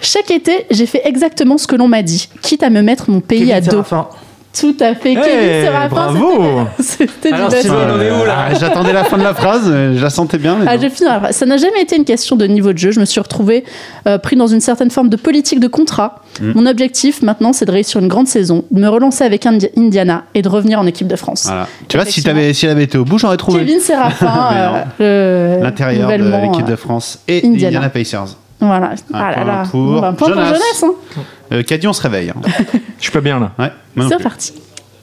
[0.00, 3.20] Chaque été, j'ai fait exactement ce que l'on m'a dit, quitte à me mettre mon
[3.20, 3.82] pays à dos.
[4.58, 5.14] Tout à fait.
[5.14, 6.60] Kevin Serafin, bravo.
[6.80, 7.70] c'était- du Alors, basket.
[7.72, 10.10] Steven, on est où là Ah, J'attendais la fin de la phrase, euh, je la
[10.10, 10.56] sentais bien.
[10.58, 10.86] mais Ah, je.
[11.32, 12.90] Ça n'a jamais été une question de niveau de jeu.
[12.92, 13.64] Je me suis retrouvée
[14.06, 16.20] euh, pris dans une certaine forme de politique de contrat.
[16.40, 16.52] Mm.
[16.54, 20.24] Mon objectif maintenant, c'est de réussir une grande saison, de me relancer avec Indi- Indiana
[20.34, 21.44] et de revenir en équipe de France.
[21.46, 21.66] Voilà.
[21.88, 23.58] Tu vois, si, si elle avait été au bout, j'aurais trouvé.
[23.60, 27.78] Kevin Séraphin, euh, L'intérieur de l'équipe de euh, France et Indiana.
[27.78, 28.36] Indiana Pacers.
[28.66, 28.90] Voilà.
[28.90, 29.62] Un Ah là point là.
[29.70, 30.46] pour Bon, bah, un point pour Jonas.
[30.54, 30.84] jeunesse.
[30.84, 31.20] hein.
[31.52, 32.30] Euh, Caddy, on se réveille.
[32.30, 32.40] hein.
[32.98, 33.52] Je suis pas bien là.
[33.58, 33.70] Ouais,
[34.08, 34.52] C'est reparti.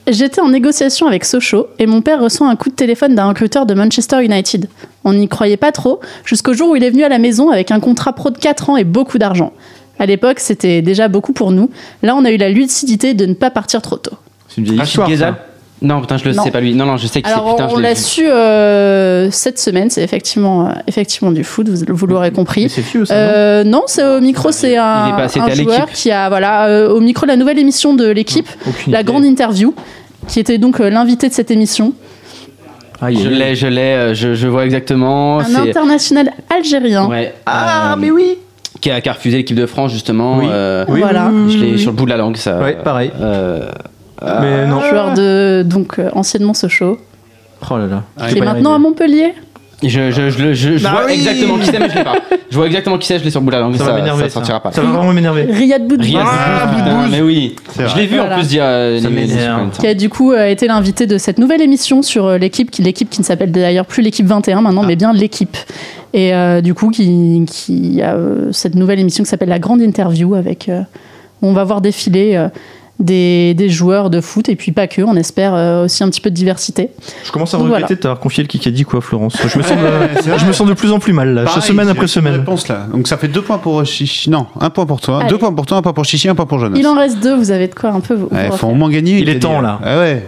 [0.08, 3.66] J'étais en négociation avec Sochaux et mon père reçoit un coup de téléphone d'un recruteur
[3.66, 4.68] de Manchester United.
[5.04, 7.70] On n'y croyait pas trop, jusqu'au jour où il est venu à la maison avec
[7.70, 9.52] un contrat pro de 4 ans et beaucoup d'argent.
[10.00, 11.70] À l'époque, c'était déjà beaucoup pour nous.
[12.02, 14.16] Là, on a eu la lucidité de ne pas partir trop tôt.
[14.48, 15.36] C'est une vieille Ah,
[15.82, 15.86] de.
[15.86, 16.42] Non, putain, je le Non.
[16.44, 16.74] sais pas lui.
[16.74, 20.68] Non, non, je sais que c'est putain, on l'a su euh, cette semaine, c'est effectivement,
[20.68, 22.68] euh, effectivement du foot, vous, vous l'aurez compris.
[22.68, 27.00] c'est Euh, non, c'est au micro, c'est un, pas- joueur qui a, voilà, euh, au
[27.00, 28.48] micro, la nouvelle émission de l'équipe,
[28.88, 29.04] la idée.
[29.12, 29.74] grande interview,
[30.28, 31.92] qui était donc euh, l'invité de cette émission.
[33.00, 35.40] Aïe, Je l'ai, je l'ai, je, je vois exactement.
[35.40, 35.70] Un C'est.
[35.70, 37.08] international algérien.
[37.08, 37.34] Ouais.
[37.46, 38.38] Ah, euh, mais oui.
[38.80, 40.38] Qui a, qui a refusé l'équipe de France, justement.
[40.38, 40.46] Oui.
[40.48, 41.30] euh, Oui, Voilà.
[41.48, 42.58] Je l'ai sur le bout de la langue, ça.
[42.60, 43.10] Ouais, pareil.
[44.22, 44.80] Euh, Mais non.
[44.80, 46.98] Joueur de donc euh, anciennement Sochaux,
[47.70, 48.02] Oh là là.
[48.18, 48.78] Ah, qui est maintenant à.
[48.78, 49.34] Montpellier.
[49.82, 51.12] je je, je, le- je, je Ah vois oui.
[51.14, 52.14] exactement qui c'est, mais je l'ai pas.
[52.50, 53.76] Je vois exactement qui c'est, je l'ai sur le bout de la langue.
[53.76, 54.24] Ça va m'énerver.
[54.24, 54.70] Ça sortira pas.
[54.72, 55.42] Ça va vraiment m'énerver.
[55.50, 57.56] Riyad Boudbouz, Riyad Ah, mais oui.
[57.78, 58.34] Je l'ai vu Voilà.
[58.34, 58.62] en plus dire.
[58.64, 59.08] euh, Ça
[59.80, 62.82] qui a du coup euh, été l'invité de cette nouvelle émission sur euh, l'équipe, qui-
[62.82, 65.56] l'équipe qui ne s'appelle d'ailleurs plus l'équipe 21 maintenant, mais bien l'équipe.
[66.14, 68.16] Et euh, du coup, qui, qui a
[68.52, 70.80] cette nouvelle émission qui s'appelle La Grande Interview, avec euh,
[71.40, 72.48] où on va voir défiler euh,
[72.98, 76.20] des, des joueurs de foot, et puis pas que, on espère euh, aussi un petit
[76.20, 76.90] peu de diversité.
[77.24, 77.96] Je commence à Donc regretter voilà.
[77.96, 79.36] de t'avoir confié le Kikadi quoi, Florence.
[79.46, 79.76] Je me sens
[80.38, 82.34] je me sens de plus en plus mal là, Pareil, semaine après semaine.
[82.34, 82.86] Réponse, là.
[82.92, 84.30] Donc ça fait deux points pour Chichi.
[84.30, 85.20] Non, un point pour toi.
[85.20, 85.28] Allez.
[85.30, 86.76] Deux points pour toi, un point pour Chichi, un point pour Jonas.
[86.78, 88.28] Il en reste deux, vous avez de quoi un peu vous.
[88.30, 89.18] Ouais, vous faut au moins gagner.
[89.18, 89.80] Il est temps, là.
[89.84, 90.26] Ah ouais.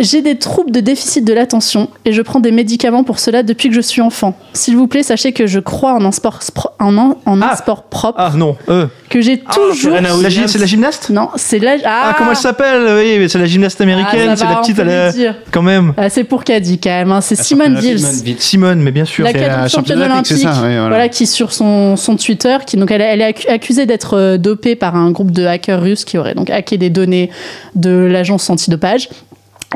[0.00, 3.68] J'ai des troubles de déficit de l'attention et je prends des médicaments pour cela depuis
[3.68, 4.34] que je suis enfant.
[4.54, 7.48] S'il vous plaît, sachez que je crois en un sport, spro- en un, en un
[7.52, 7.56] Ah.
[7.56, 8.86] sport propre, Ah non, euh.
[9.10, 9.92] que j'ai toujours.
[10.00, 11.10] La gy- c'est la gymnaste?
[11.10, 11.76] Non, c'est là.
[11.84, 12.82] ah, comment elle s'appelle?
[12.96, 15.34] Oui, mais c'est la gymnaste américaine, Ah, ça c'est va, la petite, elle dire.
[15.52, 15.92] quand même.
[15.98, 17.12] Ah, c'est pour Caddy quand même.
[17.12, 17.20] hein.
[17.20, 18.00] C'est Simone Biles.
[18.38, 19.24] Simone, mais bien sûr.
[19.24, 20.88] La C'est la championne olympique, olympique, c'est ça, oui, voilà.
[20.88, 21.08] voilà.
[21.10, 24.76] qui sur son, son Twitter, qui donc elle, elle est accu- accusée d'être euh, dopée
[24.76, 27.28] par un groupe de hackers russes qui auraient donc hacké des données
[27.74, 29.10] de l'agence antidopage.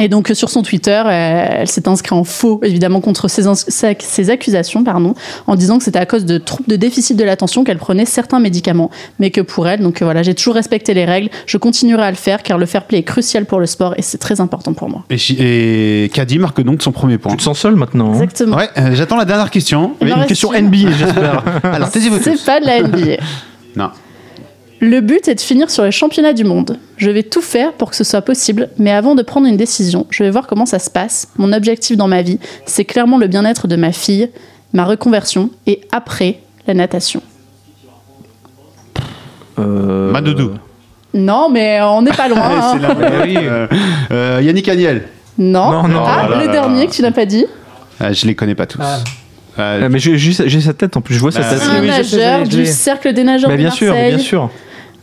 [0.00, 4.30] Et donc euh, sur son Twitter, elle, elle s'est inscrite en faux, évidemment, contre ces
[4.30, 5.14] accusations, pardon,
[5.46, 8.40] en disant que c'était à cause de troubles de déficit de l'attention qu'elle prenait certains
[8.40, 8.90] médicaments,
[9.20, 12.10] mais que pour elle, donc euh, voilà, j'ai toujours respecté les règles, je continuerai à
[12.10, 14.74] le faire car le fair play est crucial pour le sport et c'est très important
[14.74, 15.04] pour moi.
[15.10, 17.32] Et, et Caddy marque donc son premier point.
[17.32, 18.14] Tu te sens seul maintenant hein?
[18.14, 18.56] Exactement.
[18.56, 19.94] Ouais, euh, j'attends la dernière question.
[20.00, 20.52] Une question.
[20.52, 21.44] NBA, j'espère.
[21.62, 22.18] Alors, taisez-vous.
[22.22, 23.22] C'est pas de la NBA.
[23.76, 23.90] Non.
[24.86, 26.78] Le but est de finir sur les championnats du monde.
[26.98, 30.06] Je vais tout faire pour que ce soit possible, mais avant de prendre une décision,
[30.10, 31.28] je vais voir comment ça se passe.
[31.38, 34.28] Mon objectif dans ma vie, c'est clairement le bien-être de ma fille,
[34.74, 37.22] ma reconversion et après la natation.
[39.58, 40.50] Euh, Madoudou.
[41.14, 42.40] Non, mais on n'est pas loin.
[42.42, 42.96] Ah, hein.
[43.26, 43.66] Euh,
[44.10, 45.04] euh, Yannick Aniel.
[45.38, 45.70] Non.
[45.70, 46.86] Non, non, Ah, là le là dernier là.
[46.86, 47.46] que tu n'as pas dit.
[48.00, 48.80] Ah, je les connais pas tous.
[48.82, 48.98] Ah.
[49.58, 51.60] Euh, Ah, mais j'ai j'ai- j'ai sa tête en plus, je vois sa Bah, tête.
[51.64, 52.66] Ah, Un oui, je sais, nageur je l'ai, je du l'ai.
[52.66, 54.14] cercle des nageurs Mais de bien sûr, Marseille.
[54.16, 54.50] bien sûr.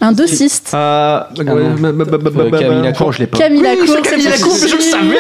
[0.04, 0.72] Un dossiste.
[0.74, 1.76] Ah, non.
[2.52, 3.38] Camille Lacour, je l'ai pas.
[3.38, 3.98] Camille Lacour,
[4.56, 5.18] c'est je le savais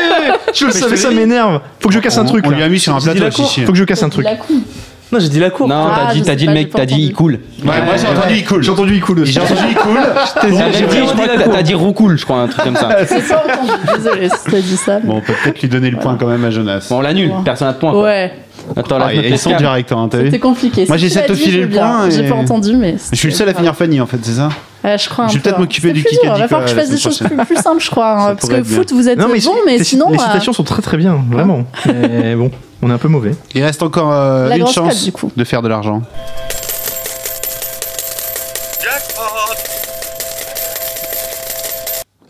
[0.53, 1.61] Je le savais, ça m'énerve.
[1.79, 2.43] Faut que je casse un truc.
[2.47, 3.51] On lui a mis sur un plateau, cour.
[3.51, 4.25] Faut que je casse un truc.
[5.11, 5.17] La.
[5.17, 5.67] Non, j'ai dit la cour.
[5.67, 6.93] Non, Ah, t'as je dit, t'as sais dit pas, le j'ai mec, pas t'as dit
[6.93, 7.07] entendu.
[7.07, 7.31] il coule.
[7.33, 8.63] Ouais, moi j'ai entendu il coule.
[8.63, 9.31] J'ai entendu il coule aussi.
[9.33, 9.99] J'ai entendu il coule.
[10.41, 12.89] T'as dit, je crois que t'as- t'as dit roucoule, je crois, un truc comme ça.
[13.09, 13.71] J'ai pas entendu.
[13.97, 14.99] Désolée si t'as dit ça.
[14.99, 16.87] Bon, on peut peut-être lui donner le point quand même à Jonas.
[16.89, 17.91] Bon, on l'annule, personne n'a de point.
[17.91, 18.03] quoi.
[18.03, 18.31] Ouais,
[18.75, 19.57] Attends, là, Ah, me ils sont scam.
[19.59, 20.85] directs, hein, t'as vu c'était compliqué.
[20.87, 21.87] Moi, Si j'essaie tu de l'as te filer dit, le je veux bien.
[21.87, 22.95] point et- J'ai pas entendu, mais.
[23.11, 24.49] Je suis le seul à finir Fanny en fait, c'est ça
[24.83, 25.59] Ouais, je crois un Je vais peu, peut-être hein.
[25.61, 27.01] m'occuper C'est du plus dur, Kikadi, Il va falloir que je quoi, fasse la des
[27.01, 28.11] choses semaine plus, plus simples, je crois.
[28.11, 28.77] hein, Ça parce pourrait que être bien.
[28.77, 30.09] foot, vous êtes Non, mais bon, mais sinon.
[30.09, 31.63] Les euh, citations sont très très bien, vraiment.
[31.87, 32.51] Mais bon,
[32.81, 33.35] on est un peu mauvais.
[33.55, 35.31] Il reste encore euh, une chance cote, du coup.
[35.35, 36.01] de faire de l'argent.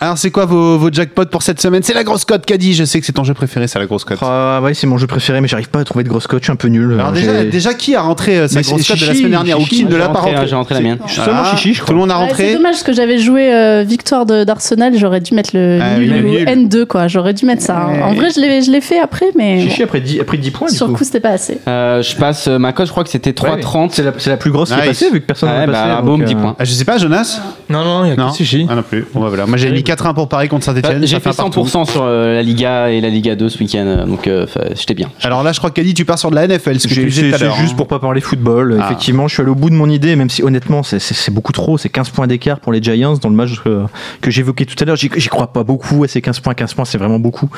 [0.03, 1.83] Alors, c'est quoi vos, vos jackpots pour cette semaine?
[1.83, 2.73] C'est la grosse cote, Caddy.
[2.73, 4.17] Je sais que c'est ton jeu préféré, c'est la grosse cote.
[4.23, 6.45] Ah ouais, c'est mon jeu préféré, mais j'arrive pas à trouver de grosse coach, je
[6.45, 6.93] suis un peu nul.
[6.99, 9.59] Alors, déjà, déjà, qui a rentré euh, sa Mais grosse cote de la semaine dernière?
[9.59, 10.97] Ou qui ne l'a pas rentré, j'ai rentré la mienne.
[11.07, 11.93] Seulement Chichi, je Tout crois.
[11.93, 15.19] le monde a ouais, c'est dommage parce que j'avais joué euh, victoire de- d'Arsenal, j'aurais
[15.21, 16.67] dû mettre le Ah nul oui, le ou nul.
[16.67, 17.07] N2, quoi.
[17.07, 17.77] J'aurais dû mettre ça.
[17.77, 17.91] hein.
[17.93, 18.01] Ouais.
[18.01, 20.39] En vrai, je l'ai je l'ai fait après, mais Chichi a pris 10, a pris
[20.39, 21.03] 10 points du sur le coup.
[21.03, 21.59] c'était pas assez.
[21.67, 23.89] Euh, je passe euh, ma cote, je crois que c'était Ouais, 3,30.
[23.91, 25.71] C'est la, c'est la plus grosse qui est passée vu que personne n'a passé.
[25.71, 26.55] bah, donc, boum, euh, 10 points.
[26.57, 27.39] Ah, Je sais pas, Jonas?
[27.69, 28.31] Non, non, il y a Non?
[28.31, 28.65] Que Chichi.
[28.67, 29.05] Ah non plus.
[29.13, 29.45] Bah, voilà.
[29.45, 31.05] Moi j'ai mis 4-1 pour Paris contre Bah, Saint-Etienne.
[31.05, 34.45] J'ai fait 100% sur euh, la Liga et la Liga 2 ce week-end, donc euh,
[34.75, 35.09] j'étais bien.
[35.23, 37.05] Alors là, je crois qu'Adi, tu pars sur de la NFL, ce que tu J'ai-
[37.05, 37.77] disais C'est tout à juste hein.
[37.77, 38.77] pour pas parler football.
[38.79, 38.85] Ah.
[38.85, 41.31] Effectivement, je suis allé au bout de mon idée, même si honnêtement, c'est- c'est c'est
[41.31, 41.77] beaucoup trop.
[41.77, 43.85] C'est 15 points d'écart pour les Giants dans le match euh,
[44.21, 44.95] que j'évoquais tout à l'heure.
[44.95, 46.53] J'y j'y crois pas beaucoup à ces 15 points.
[46.53, 47.49] 15 points, c'est vraiment beaucoup.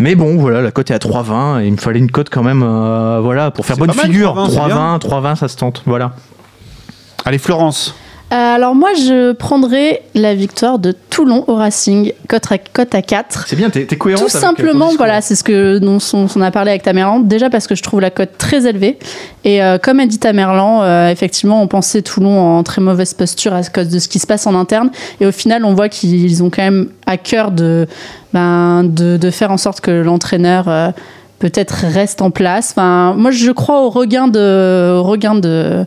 [0.00, 2.42] Mais bon, voilà, la cote est à 3,20 et il me fallait une cote quand
[2.42, 4.32] même, euh, voilà, pour faire C'est bonne mal, figure.
[4.34, 5.82] 3,20, c'est 3,20, 3,20, ça se tente.
[5.86, 6.12] Voilà.
[7.24, 7.94] Allez, Florence.
[8.34, 13.00] Euh, alors moi, je prendrais la victoire de Toulon au Racing, cote à, cote à
[13.00, 13.44] 4.
[13.46, 14.20] C'est bien, t'es t'es cohérent.
[14.20, 17.20] Tout simplement, voilà, c'est ce que dont on, on a parlé avec Tamerlan.
[17.20, 18.98] Déjà parce que je trouve la cote très élevée.
[19.44, 23.54] Et euh, comme a dit Tamerlan, euh, effectivement, on pensait Toulon en très mauvaise posture
[23.54, 24.90] à cause de ce qui se passe en interne.
[25.20, 27.86] Et au final, on voit qu'ils ont quand même à cœur de,
[28.32, 30.90] ben, de, de faire en sorte que l'entraîneur euh,
[31.38, 32.72] peut-être reste en place.
[32.72, 35.86] Enfin, moi, je crois au regain de, au regain de,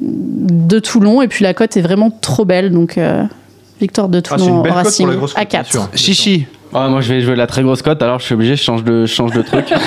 [0.00, 1.22] de Toulon.
[1.22, 2.70] Et puis la cote est vraiment trop belle.
[2.72, 3.24] Donc, euh,
[3.80, 5.60] victoire de Ah, une Toulon belle au cote pour Racing la grosse à cote, bien
[5.62, 5.70] 4.
[5.70, 5.88] sûr.
[5.94, 6.46] Chichi.
[6.74, 8.82] Ah, moi je vais jouer la très grosse cote, alors je suis obligé, je change
[8.84, 9.66] de, je change de truc.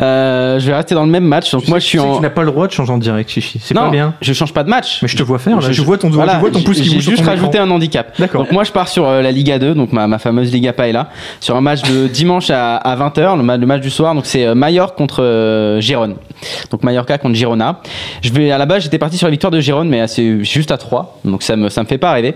[0.00, 2.16] Euh, je vais rester dans le même match, donc moi je suis Tu en.
[2.16, 3.58] Tu n'as pas le droit de changer en direct, Chichi.
[3.60, 4.14] C'est pas bien.
[4.20, 5.00] je change pas de match.
[5.02, 5.56] Mais je te vois faire.
[5.56, 5.60] Là.
[5.66, 7.58] Je, Je- vois ton, Voilà, je vois ton pouce qui J'ai bouge sur juste rajouté
[7.58, 8.14] un handicap.
[8.18, 8.42] D'accord.
[8.42, 11.08] Donc moi je pars sur euh, la Liga 2, donc ma, ma fameuse Liga Paella,
[11.40, 14.14] sur un match de dimanche à, à 20h, le, ma- le match du soir.
[14.14, 16.14] Donc c'est euh, Mallorca contre euh, Gérone.
[16.70, 17.80] Donc Mallorca contre Girona.
[18.22, 20.70] Je vais à la base j'étais parti sur la victoire de Gérone, mais c'est juste
[20.70, 22.34] à 3, donc ça me ça me fait pas rêver.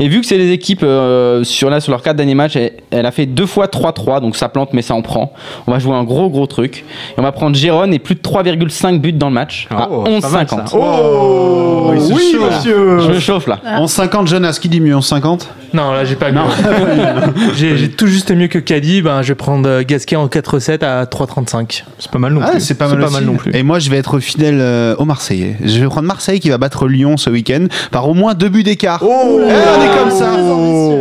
[0.00, 2.72] Et vu que c'est les équipes euh, sur là sur leurs quatre derniers matchs, elle,
[2.90, 5.32] elle a fait deux fois 3-3, donc ça plante mais ça en prend.
[5.66, 6.78] On va jouer un gros gros truc.
[6.78, 10.02] Et on va prendre Gérone et plus de 3,5 buts dans le match à Oh,
[10.02, 10.28] mal, ça.
[10.56, 10.70] 11,50.
[10.74, 12.56] Oh, il se oui, chauffe.
[12.56, 12.98] monsieur.
[13.00, 13.58] Je me chauffe là.
[13.80, 14.58] 11,50, Jonas.
[14.60, 15.40] Qui dit mieux 11,50
[15.74, 16.40] Non, là, j'ai pas mieux.
[17.56, 19.02] j'ai j'ai tout juste mieux que Caddy.
[19.02, 21.82] Ben, je vais prendre euh, Gasquet en 4-7 à 3,35.
[21.98, 22.60] C'est pas mal non Ah, plus.
[22.60, 23.54] c'est pas mal, non plus.
[23.54, 25.56] Et moi, je vais être fidèle euh, aux Marseillais.
[25.62, 28.62] Je vais prendre Marseille qui va battre Lyon ce week-end par au moins deux buts
[28.62, 29.02] d'écart.
[29.06, 30.30] Oh, Eh, on est comme ça.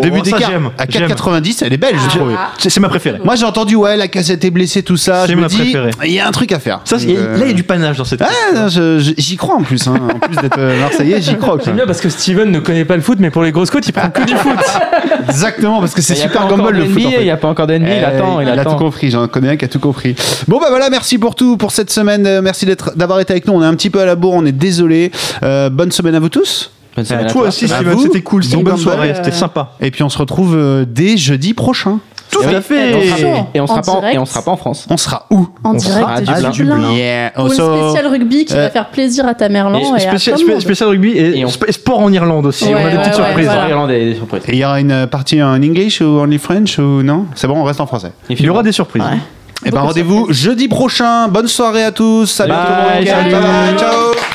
[0.02, 0.52] Deux buts Oh, d'écart.
[0.78, 1.07] À j'aime.
[1.10, 2.24] 4,90, elle est belle, je trouve.
[2.57, 3.19] C'est c'est ma préférée.
[3.23, 5.26] Moi, j'ai entendu, ouais, la cassette est blessée, tout ça.
[5.27, 5.91] C'est ma dis, préférée.
[6.06, 6.81] il y a un truc à faire.
[6.85, 8.22] Ça, c'est- euh, là, il y a du panache dans cette.
[8.22, 9.88] Ah, je- j'y crois en plus.
[9.88, 9.95] hein.
[10.15, 11.57] En plus d'être euh, Marseillais, j'y crois.
[11.64, 13.88] J'aime bien parce que Steven ne connaît pas le foot, mais pour les grosses côtes,
[13.88, 14.52] il prend que du foot.
[15.30, 16.97] Exactement, parce que c'est super gamble le foot.
[16.97, 17.22] en NBA, fait.
[17.22, 18.72] Il n'y a pas encore de NBA, il Eh, attend, il, a attend.
[18.73, 20.15] tout compris, j'en connais un qui a tout compris.
[20.47, 23.47] Bon bah voilà, merci pour tout pour cette semaine, Euh, merci d'être d'avoir été avec
[23.47, 23.53] nous.
[23.53, 25.11] On est un petit peu à la bourre, on est désolé.
[25.43, 26.72] Euh, bonne semaine à vous tous.
[26.95, 27.49] Bonne semaine Ah, à toi toi.
[27.49, 28.43] aussi, Steven, c'était cool.
[28.43, 29.14] C'était une Bon bonne soirée.
[29.15, 29.73] C'était sympa.
[29.81, 31.99] Et puis on se retrouve euh, dès jeudi prochain.
[32.36, 33.45] Tout Et à fait.
[33.53, 34.16] Et on sera, pas en- direct.
[34.16, 34.88] et on sera pas en France.
[34.90, 36.49] On sera où En On direct sera à Dublin.
[36.49, 36.91] Dublin.
[36.91, 37.30] Yeah.
[37.32, 41.45] Pour une spéciale rugby qui euh, va faire plaisir à et, à Spécial, rugby et,
[41.72, 42.66] sport en Irlande aussi.
[42.70, 43.45] On a des petites surprises.
[43.45, 43.70] voilà.
[43.70, 44.41] Irlandais, des surprises.
[44.48, 47.26] Et il y aura une partie en English ou only French ou non?
[47.36, 48.12] C'est bon, on reste en français.
[48.30, 49.03] Il y aura des surprises.
[49.66, 51.28] Et ben Beaucoup de rendez-vous jeudi prochain.
[51.30, 52.26] Bonne soirée à tous.
[52.28, 53.80] Salut tout le monde.
[53.80, 54.35] ciao.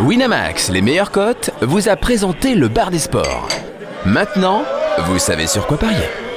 [0.00, 3.48] Winamax, les meilleures cotes, vous a présenté le bar des sports.
[4.06, 4.64] Maintenant,
[5.04, 6.29] vous savez sur quoi parier.